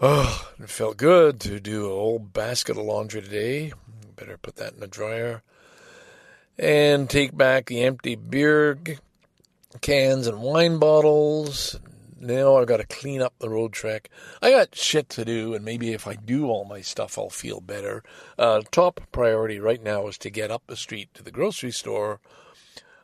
Oh, 0.00 0.50
it 0.58 0.70
felt 0.70 0.96
good 0.96 1.40
to 1.40 1.60
do 1.60 1.86
a 1.86 1.94
whole 1.94 2.18
basket 2.18 2.78
of 2.78 2.84
laundry 2.84 3.20
today. 3.20 3.72
Better 4.16 4.38
put 4.38 4.56
that 4.56 4.72
in 4.72 4.80
the 4.80 4.88
dryer. 4.88 5.42
And 6.58 7.08
take 7.08 7.36
back 7.36 7.66
the 7.66 7.82
empty 7.82 8.16
beer 8.16 8.78
cans 9.80 10.26
and 10.26 10.42
wine 10.42 10.78
bottles, 10.78 11.78
now 12.20 12.56
I've 12.56 12.66
got 12.66 12.76
to 12.78 12.84
clean 12.84 13.22
up 13.22 13.32
the 13.38 13.48
Roadtrek. 13.48 14.06
I 14.42 14.50
got 14.50 14.74
shit 14.74 15.08
to 15.10 15.24
do, 15.24 15.54
and 15.54 15.64
maybe 15.64 15.92
if 15.92 16.06
I 16.06 16.14
do 16.14 16.48
all 16.48 16.66
my 16.66 16.82
stuff, 16.82 17.16
I'll 17.16 17.30
feel 17.30 17.60
better. 17.60 18.02
Uh, 18.38 18.60
top 18.70 19.00
priority 19.10 19.58
right 19.58 19.82
now 19.82 20.06
is 20.06 20.18
to 20.18 20.30
get 20.30 20.50
up 20.50 20.62
the 20.66 20.76
street 20.76 21.08
to 21.14 21.22
the 21.22 21.30
grocery 21.30 21.70
store, 21.70 22.20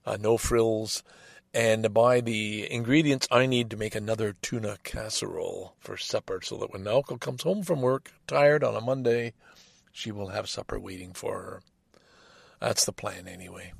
uh, 0.04 0.18
no 0.20 0.36
frills, 0.36 1.02
and 1.54 1.94
buy 1.94 2.20
the 2.20 2.70
ingredients 2.70 3.26
I 3.30 3.46
need 3.46 3.70
to 3.70 3.78
make 3.78 3.94
another 3.94 4.34
tuna 4.42 4.76
casserole 4.84 5.74
for 5.78 5.96
supper 5.96 6.40
so 6.42 6.58
that 6.58 6.72
when 6.72 6.84
Nalco 6.84 7.18
comes 7.18 7.42
home 7.42 7.62
from 7.62 7.80
work, 7.80 8.12
tired 8.26 8.62
on 8.62 8.76
a 8.76 8.82
Monday, 8.82 9.32
she 9.92 10.12
will 10.12 10.28
have 10.28 10.50
supper 10.50 10.78
waiting 10.78 11.14
for 11.14 11.40
her. 11.40 11.62
That's 12.60 12.84
the 12.84 12.92
plan 12.92 13.28
anyway. 13.28 13.72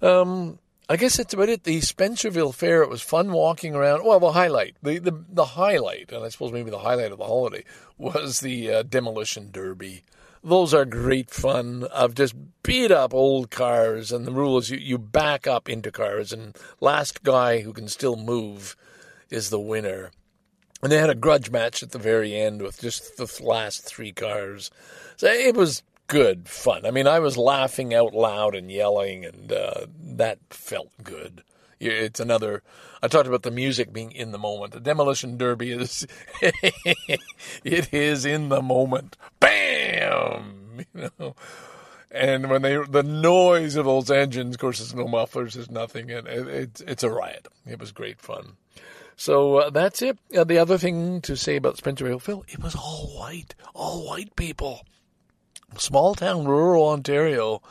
Um, 0.00 0.58
I 0.88 0.96
guess 0.96 1.16
that's 1.16 1.32
about 1.32 1.48
it. 1.48 1.64
The 1.64 1.78
Spencerville 1.78 2.54
Fair, 2.54 2.82
it 2.82 2.90
was 2.90 3.02
fun 3.02 3.32
walking 3.32 3.74
around. 3.74 4.04
Well, 4.04 4.20
the 4.20 4.32
highlight, 4.32 4.76
the, 4.82 4.98
the, 4.98 5.24
the 5.28 5.44
highlight, 5.44 6.12
and 6.12 6.24
I 6.24 6.28
suppose 6.28 6.52
maybe 6.52 6.70
the 6.70 6.78
highlight 6.80 7.12
of 7.12 7.18
the 7.18 7.24
holiday, 7.24 7.64
was 7.98 8.40
the 8.40 8.70
uh, 8.70 8.82
Demolition 8.82 9.50
Derby. 9.50 10.02
Those 10.44 10.74
are 10.74 10.84
great 10.84 11.30
fun 11.30 11.84
of 11.84 12.16
just 12.16 12.34
beat 12.64 12.90
up 12.90 13.14
old 13.14 13.50
cars, 13.50 14.10
and 14.10 14.26
the 14.26 14.32
rule 14.32 14.58
is 14.58 14.70
you, 14.70 14.78
you 14.78 14.98
back 14.98 15.46
up 15.46 15.68
into 15.68 15.92
cars, 15.92 16.32
and 16.32 16.56
last 16.80 17.22
guy 17.22 17.60
who 17.60 17.72
can 17.72 17.86
still 17.86 18.16
move 18.16 18.76
is 19.30 19.50
the 19.50 19.60
winner. 19.60 20.10
And 20.82 20.90
they 20.90 20.98
had 20.98 21.10
a 21.10 21.14
grudge 21.14 21.50
match 21.50 21.84
at 21.84 21.92
the 21.92 21.98
very 21.98 22.34
end 22.34 22.60
with 22.60 22.80
just 22.80 23.16
the 23.16 23.44
last 23.44 23.84
three 23.84 24.10
cars. 24.10 24.70
So 25.16 25.28
it 25.28 25.54
was 25.54 25.84
good 26.06 26.48
fun. 26.48 26.84
I 26.86 26.90
mean, 26.90 27.06
I 27.06 27.18
was 27.18 27.36
laughing 27.36 27.94
out 27.94 28.14
loud 28.14 28.54
and 28.54 28.70
yelling, 28.70 29.24
and 29.24 29.52
uh, 29.52 29.86
that 29.98 30.38
felt 30.50 30.90
good. 31.02 31.42
It's 31.80 32.20
another. 32.20 32.62
I 33.02 33.08
talked 33.08 33.26
about 33.26 33.42
the 33.42 33.50
music 33.50 33.92
being 33.92 34.12
in 34.12 34.30
the 34.30 34.38
moment. 34.38 34.72
The 34.72 34.80
Demolition 34.80 35.36
Derby 35.36 35.72
is, 35.72 36.06
it 37.64 37.92
is 37.92 38.24
in 38.24 38.48
the 38.48 38.62
moment. 38.62 39.16
Bam! 39.40 40.58
You 40.94 41.10
know, 41.18 41.36
and 42.10 42.50
when 42.50 42.62
they 42.62 42.76
the 42.76 43.02
noise 43.02 43.76
of 43.76 43.86
those 43.86 44.10
engines, 44.10 44.54
of 44.54 44.60
course, 44.60 44.78
there's 44.78 44.94
no 44.94 45.06
mufflers, 45.06 45.54
there's 45.54 45.70
nothing, 45.70 46.10
and 46.10 46.26
it, 46.26 46.46
it's 46.48 46.80
it's 46.82 47.02
a 47.02 47.10
riot. 47.10 47.48
It 47.66 47.78
was 47.78 47.92
great 47.92 48.20
fun. 48.20 48.56
So 49.16 49.56
uh, 49.56 49.70
that's 49.70 50.02
it. 50.02 50.18
Uh, 50.36 50.44
the 50.44 50.58
other 50.58 50.78
thing 50.78 51.20
to 51.22 51.36
say 51.36 51.56
about 51.56 51.76
Spencerville 51.76 52.20
Phil, 52.20 52.44
it 52.48 52.58
was 52.58 52.74
all 52.74 53.16
white, 53.18 53.54
all 53.74 54.06
white 54.06 54.34
people 54.36 54.82
small 55.76 56.14
town 56.14 56.44
rural 56.46 56.88
Ontario 56.88 57.62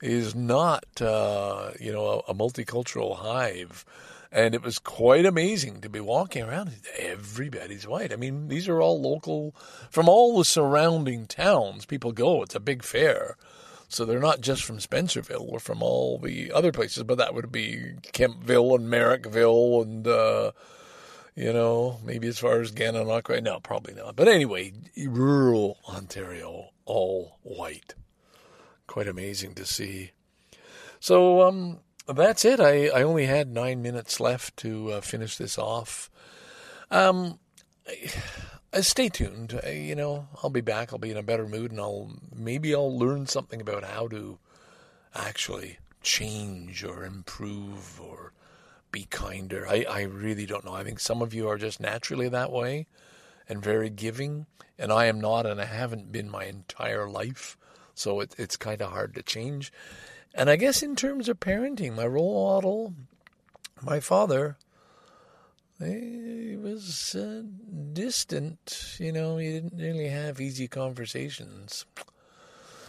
is 0.00 0.34
not, 0.34 0.84
uh, 1.00 1.70
you 1.80 1.92
know, 1.92 2.24
a, 2.26 2.32
a, 2.32 2.34
multicultural 2.34 3.18
hive. 3.18 3.84
And 4.32 4.54
it 4.54 4.62
was 4.62 4.78
quite 4.78 5.26
amazing 5.26 5.82
to 5.82 5.88
be 5.88 6.00
walking 6.00 6.42
around. 6.42 6.72
Everybody's 6.98 7.86
white. 7.86 8.12
I 8.12 8.16
mean, 8.16 8.48
these 8.48 8.66
are 8.68 8.80
all 8.80 9.00
local 9.00 9.54
from 9.90 10.08
all 10.08 10.38
the 10.38 10.44
surrounding 10.44 11.26
towns. 11.26 11.84
People 11.84 12.12
go. 12.12 12.42
It's 12.42 12.54
a 12.54 12.60
big 12.60 12.82
fair. 12.82 13.36
So 13.88 14.06
they're 14.06 14.18
not 14.18 14.40
just 14.40 14.64
from 14.64 14.78
Spencerville 14.78 15.46
or 15.48 15.60
from 15.60 15.82
all 15.82 16.18
the 16.18 16.50
other 16.50 16.72
places, 16.72 17.02
but 17.02 17.18
that 17.18 17.34
would 17.34 17.52
be 17.52 17.92
Kemptville 18.12 18.74
and 18.74 18.90
Merrickville 18.90 19.82
and, 19.82 20.06
uh, 20.06 20.52
you 21.34 21.52
know, 21.52 21.98
maybe 22.04 22.28
as 22.28 22.38
far 22.38 22.60
as 22.60 22.72
Gananoque. 22.72 23.42
No, 23.42 23.60
probably 23.60 23.94
not. 23.94 24.16
But 24.16 24.28
anyway, 24.28 24.72
rural 24.96 25.78
Ontario, 25.88 26.70
all 26.84 27.38
white. 27.42 27.94
Quite 28.86 29.08
amazing 29.08 29.54
to 29.54 29.64
see. 29.64 30.12
So 31.00 31.42
um, 31.42 31.80
that's 32.06 32.44
it. 32.44 32.60
I, 32.60 32.88
I 32.88 33.02
only 33.02 33.26
had 33.26 33.48
nine 33.48 33.82
minutes 33.82 34.20
left 34.20 34.56
to 34.58 34.92
uh, 34.92 35.00
finish 35.00 35.36
this 35.36 35.58
off. 35.58 36.10
Um, 36.90 37.38
uh, 38.72 38.82
stay 38.82 39.08
tuned. 39.08 39.58
Uh, 39.64 39.70
you 39.70 39.94
know, 39.94 40.28
I'll 40.42 40.50
be 40.50 40.60
back. 40.60 40.92
I'll 40.92 40.98
be 40.98 41.10
in 41.10 41.16
a 41.16 41.22
better 41.22 41.48
mood, 41.48 41.70
and 41.70 41.80
I'll 41.80 42.10
maybe 42.34 42.74
I'll 42.74 42.96
learn 42.96 43.26
something 43.26 43.60
about 43.60 43.84
how 43.84 44.08
to 44.08 44.38
actually 45.14 45.78
change 46.02 46.84
or 46.84 47.04
improve 47.04 48.00
or 48.00 48.32
be 48.92 49.06
kinder. 49.10 49.66
I, 49.66 49.84
I 49.88 50.02
really 50.02 50.46
don't 50.46 50.64
know. 50.64 50.74
I 50.74 50.84
think 50.84 51.00
some 51.00 51.22
of 51.22 51.34
you 51.34 51.48
are 51.48 51.58
just 51.58 51.80
naturally 51.80 52.28
that 52.28 52.52
way 52.52 52.86
and 53.48 53.62
very 53.62 53.90
giving, 53.90 54.46
and 54.78 54.92
I 54.92 55.06
am 55.06 55.20
not, 55.20 55.46
and 55.46 55.60
I 55.60 55.64
haven't 55.64 56.12
been 56.12 56.30
my 56.30 56.44
entire 56.44 57.08
life. 57.08 57.56
So 57.94 58.20
it, 58.20 58.34
it's 58.38 58.56
kind 58.56 58.80
of 58.80 58.92
hard 58.92 59.14
to 59.14 59.22
change. 59.22 59.72
And 60.34 60.48
I 60.48 60.56
guess 60.56 60.82
in 60.82 60.96
terms 60.96 61.28
of 61.28 61.40
parenting, 61.40 61.94
my 61.94 62.06
role 62.06 62.54
model, 62.54 62.94
my 63.82 64.00
father, 64.00 64.56
he 65.78 66.56
was 66.56 67.14
uh, 67.14 67.42
distant. 67.92 68.96
You 68.98 69.12
know, 69.12 69.36
he 69.36 69.50
didn't 69.50 69.78
really 69.78 70.08
have 70.08 70.40
easy 70.40 70.68
conversations. 70.68 71.84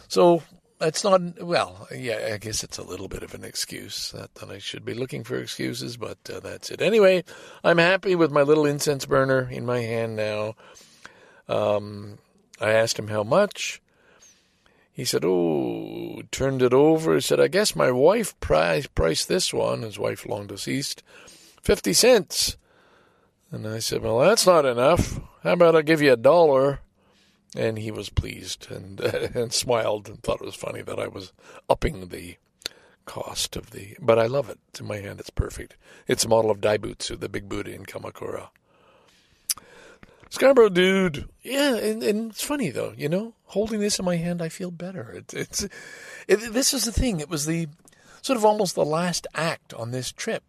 So 0.08 0.42
it's 0.80 1.04
not, 1.04 1.42
well, 1.42 1.88
yeah, 1.94 2.30
I 2.32 2.38
guess 2.38 2.64
it's 2.64 2.78
a 2.78 2.82
little 2.82 3.08
bit 3.08 3.22
of 3.22 3.34
an 3.34 3.44
excuse. 3.44 4.10
That, 4.12 4.34
that 4.36 4.50
I 4.50 4.58
should 4.58 4.84
be 4.84 4.94
looking 4.94 5.24
for 5.24 5.36
excuses, 5.36 5.96
but 5.96 6.18
uh, 6.32 6.40
that's 6.40 6.70
it. 6.70 6.82
Anyway, 6.82 7.24
I'm 7.62 7.78
happy 7.78 8.14
with 8.14 8.30
my 8.30 8.42
little 8.42 8.66
incense 8.66 9.06
burner 9.06 9.48
in 9.50 9.64
my 9.64 9.80
hand 9.80 10.16
now. 10.16 10.54
Um, 11.48 12.18
I 12.60 12.72
asked 12.72 12.98
him 12.98 13.08
how 13.08 13.22
much. 13.22 13.80
He 14.92 15.04
said, 15.04 15.24
Oh, 15.24 16.22
turned 16.30 16.62
it 16.62 16.72
over. 16.72 17.14
He 17.14 17.20
said, 17.20 17.40
I 17.40 17.48
guess 17.48 17.74
my 17.74 17.90
wife 17.90 18.38
priced, 18.40 18.94
priced 18.94 19.28
this 19.28 19.52
one, 19.52 19.82
his 19.82 19.98
wife 19.98 20.24
long 20.24 20.46
deceased, 20.46 21.02
50 21.62 21.92
cents. 21.92 22.56
And 23.50 23.66
I 23.66 23.80
said, 23.80 24.02
Well, 24.02 24.20
that's 24.20 24.46
not 24.46 24.64
enough. 24.64 25.20
How 25.42 25.52
about 25.52 25.76
I 25.76 25.82
give 25.82 26.00
you 26.00 26.12
a 26.12 26.16
dollar? 26.16 26.80
And 27.56 27.78
he 27.78 27.90
was 27.90 28.10
pleased 28.10 28.70
and, 28.70 29.00
and 29.00 29.52
smiled 29.52 30.08
and 30.08 30.22
thought 30.22 30.40
it 30.40 30.46
was 30.46 30.54
funny 30.54 30.82
that 30.82 30.98
I 30.98 31.06
was 31.06 31.32
upping 31.68 32.08
the 32.08 32.36
cost 33.04 33.56
of 33.56 33.70
the. 33.70 33.96
But 34.00 34.18
I 34.18 34.26
love 34.26 34.48
it. 34.48 34.58
It's 34.68 34.80
in 34.80 34.86
my 34.86 34.98
hand. 34.98 35.20
It's 35.20 35.30
perfect. 35.30 35.76
It's 36.08 36.24
a 36.24 36.28
model 36.28 36.50
of 36.50 36.60
Daibutsu, 36.60 37.18
the 37.18 37.28
big 37.28 37.48
Buddha 37.48 37.72
in 37.72 37.84
Kamakura. 37.84 38.48
Scarborough 40.30 40.68
dude. 40.68 41.28
Yeah, 41.42 41.76
and, 41.76 42.02
and, 42.02 42.32
it's 42.32 42.42
funny 42.42 42.70
though, 42.70 42.92
you 42.96 43.08
know, 43.08 43.34
holding 43.44 43.78
this 43.78 44.00
in 44.00 44.04
my 44.04 44.16
hand, 44.16 44.42
I 44.42 44.48
feel 44.48 44.72
better. 44.72 45.12
It, 45.12 45.32
it's, 45.32 45.62
it, 46.26 46.52
this 46.52 46.74
is 46.74 46.86
the 46.86 46.92
thing. 46.92 47.20
It 47.20 47.28
was 47.28 47.46
the 47.46 47.68
sort 48.20 48.36
of 48.36 48.44
almost 48.44 48.74
the 48.74 48.84
last 48.84 49.28
act 49.34 49.72
on 49.74 49.92
this 49.92 50.10
trip. 50.10 50.42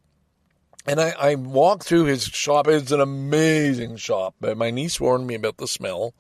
And 0.88 1.00
I, 1.00 1.14
I 1.20 1.36
walked 1.36 1.84
through 1.84 2.06
his 2.06 2.24
shop. 2.24 2.68
It's 2.68 2.92
an 2.92 3.02
amazing 3.02 3.98
shop. 3.98 4.36
My 4.40 4.72
niece 4.72 5.00
warned 5.00 5.28
me 5.28 5.36
about 5.36 5.58
the 5.58 5.68
smell. 5.68 6.14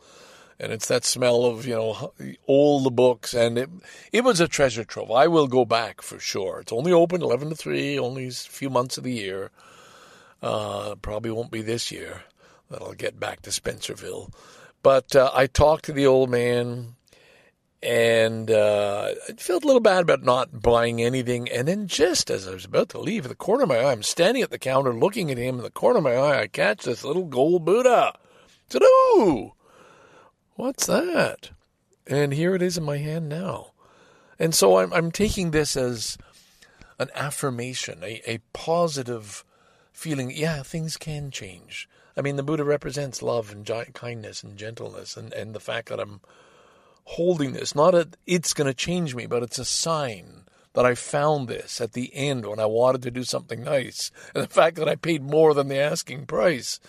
And 0.59 0.71
it's 0.71 0.87
that 0.87 1.03
smell 1.03 1.45
of, 1.45 1.65
you 1.65 1.75
know, 1.75 2.13
all 2.47 2.81
the 2.81 2.91
books. 2.91 3.33
And 3.33 3.57
it, 3.57 3.69
it 4.11 4.23
was 4.23 4.39
a 4.39 4.47
treasure 4.47 4.85
trove. 4.85 5.11
I 5.11 5.27
will 5.27 5.47
go 5.47 5.65
back 5.65 6.01
for 6.01 6.19
sure. 6.19 6.61
It's 6.61 6.71
only 6.71 6.93
open 6.93 7.21
11 7.21 7.49
to 7.49 7.55
3, 7.55 7.99
only 7.99 8.27
a 8.27 8.31
few 8.31 8.69
months 8.69 8.97
of 8.97 9.03
the 9.03 9.11
year. 9.11 9.51
Uh, 10.41 10.95
probably 10.95 11.31
won't 11.31 11.51
be 11.51 11.61
this 11.61 11.91
year 11.91 12.23
that 12.69 12.81
I'll 12.81 12.93
get 12.93 13.19
back 13.19 13.41
to 13.41 13.49
Spencerville. 13.49 14.31
But 14.81 15.15
uh, 15.15 15.31
I 15.33 15.47
talked 15.47 15.85
to 15.85 15.93
the 15.93 16.07
old 16.07 16.29
man 16.29 16.95
and 17.85 18.49
uh, 18.49 19.13
I 19.29 19.33
felt 19.33 19.63
a 19.63 19.67
little 19.67 19.81
bad 19.81 20.01
about 20.01 20.23
not 20.23 20.61
buying 20.61 21.03
anything. 21.03 21.47
And 21.49 21.67
then, 21.67 21.87
just 21.87 22.31
as 22.31 22.47
I 22.47 22.53
was 22.53 22.65
about 22.65 22.89
to 22.89 22.99
leave, 22.99 23.27
the 23.27 23.35
corner 23.35 23.63
of 23.63 23.69
my 23.69 23.77
eye, 23.77 23.91
I'm 23.91 24.01
standing 24.01 24.41
at 24.41 24.49
the 24.49 24.57
counter 24.57 24.93
looking 24.93 25.29
at 25.29 25.37
him. 25.37 25.57
In 25.57 25.63
the 25.63 25.69
corner 25.69 25.99
of 25.99 26.03
my 26.03 26.15
eye, 26.15 26.41
I 26.41 26.47
catch 26.47 26.85
this 26.85 27.03
little 27.03 27.25
gold 27.25 27.63
Buddha. 27.63 28.13
I 28.15 28.19
said, 28.69 28.81
"Ooh, 28.81 29.53
what's 30.55 30.85
that?" 30.87 31.51
And 32.07 32.33
here 32.33 32.55
it 32.55 32.61
is 32.61 32.77
in 32.77 32.83
my 32.83 32.97
hand 32.97 33.29
now. 33.29 33.71
And 34.37 34.53
so 34.53 34.77
I'm, 34.77 34.93
I'm 34.93 35.11
taking 35.11 35.51
this 35.51 35.77
as 35.77 36.17
an 36.99 37.09
affirmation, 37.15 38.03
a, 38.03 38.21
a 38.27 38.39
positive 38.53 39.43
feeling. 39.93 40.31
Yeah, 40.31 40.61
things 40.61 40.97
can 40.97 41.31
change. 41.31 41.89
I 42.17 42.21
mean, 42.21 42.35
the 42.35 42.43
Buddha 42.43 42.63
represents 42.63 43.21
love 43.21 43.51
and 43.51 43.65
kindness 43.93 44.43
and 44.43 44.57
gentleness, 44.57 45.17
and, 45.17 45.33
and 45.33 45.53
the 45.53 45.59
fact 45.59 45.89
that 45.89 45.99
I'm 45.99 46.21
holding 47.03 47.53
this, 47.53 47.75
not 47.75 47.91
that 47.91 48.17
it's 48.25 48.53
going 48.53 48.67
to 48.67 48.73
change 48.73 49.13
me, 49.13 49.25
but 49.25 49.43
it's 49.43 49.59
a 49.59 49.65
sign 49.65 50.45
that 50.73 50.85
I 50.85 50.95
found 50.95 51.47
this 51.47 51.79
at 51.79 51.93
the 51.93 52.13
end 52.13 52.45
when 52.45 52.59
I 52.59 52.65
wanted 52.65 53.01
to 53.03 53.11
do 53.11 53.23
something 53.23 53.63
nice. 53.63 54.11
And 54.33 54.43
the 54.43 54.49
fact 54.49 54.75
that 54.77 54.89
I 54.89 54.95
paid 54.95 55.23
more 55.23 55.53
than 55.53 55.67
the 55.67 55.77
asking 55.77 56.25
price 56.25 56.79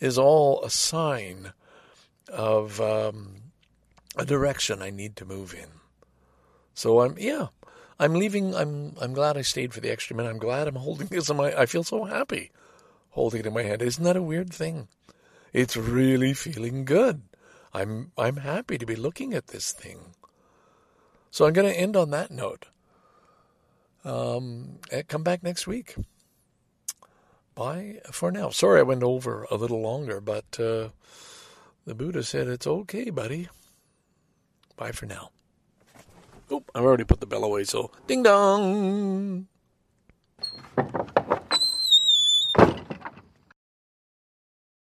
is 0.00 0.18
all 0.18 0.62
a 0.64 0.70
sign 0.70 1.52
of 2.30 2.80
um, 2.80 3.36
a 4.16 4.24
direction 4.24 4.82
I 4.82 4.90
need 4.90 5.16
to 5.16 5.24
move 5.24 5.54
in. 5.54 5.68
So 6.74 7.00
I'm, 7.00 7.16
yeah, 7.18 7.48
I'm 7.98 8.14
leaving. 8.14 8.54
I'm, 8.54 8.94
I'm 9.00 9.12
glad 9.12 9.36
I 9.36 9.42
stayed 9.42 9.74
for 9.74 9.80
the 9.80 9.90
extra 9.90 10.16
minute. 10.16 10.30
I'm 10.30 10.38
glad 10.38 10.68
I'm 10.68 10.76
holding 10.76 11.08
this 11.08 11.28
in 11.28 11.36
my, 11.36 11.52
I 11.54 11.66
feel 11.66 11.84
so 11.84 12.04
happy 12.04 12.50
holding 13.18 13.40
it 13.40 13.46
in 13.46 13.52
my 13.52 13.64
hand. 13.64 13.82
Isn't 13.82 14.04
that 14.04 14.16
a 14.16 14.22
weird 14.22 14.52
thing? 14.52 14.86
It's 15.52 15.76
really 15.76 16.34
feeling 16.34 16.84
good. 16.84 17.22
I'm 17.74 18.12
I'm 18.16 18.36
happy 18.36 18.78
to 18.78 18.86
be 18.86 18.96
looking 18.96 19.34
at 19.34 19.48
this 19.48 19.72
thing. 19.72 19.98
So 21.30 21.44
I'm 21.44 21.52
going 21.52 21.68
to 21.68 21.78
end 21.78 21.96
on 21.96 22.10
that 22.10 22.30
note. 22.30 22.66
Um, 24.04 24.78
come 25.08 25.22
back 25.22 25.42
next 25.42 25.66
week. 25.66 25.96
Bye 27.54 28.00
for 28.12 28.30
now. 28.30 28.50
Sorry 28.50 28.78
I 28.78 28.84
went 28.84 29.02
over 29.02 29.46
a 29.50 29.56
little 29.56 29.80
longer, 29.80 30.20
but 30.20 30.60
uh, 30.60 30.88
the 31.88 31.94
Buddha 31.94 32.22
said, 32.22 32.48
It's 32.48 32.66
okay, 32.66 33.08
buddy. 33.08 33.48
Bye 34.76 34.92
for 34.92 35.06
now. 35.06 35.30
Oh, 36.50 36.62
I've 36.74 36.84
already 36.84 37.04
put 37.04 37.18
the 37.18 37.24
bell 37.24 37.44
away, 37.44 37.64
so 37.64 37.90
ding 38.06 38.22
dong! 38.22 39.46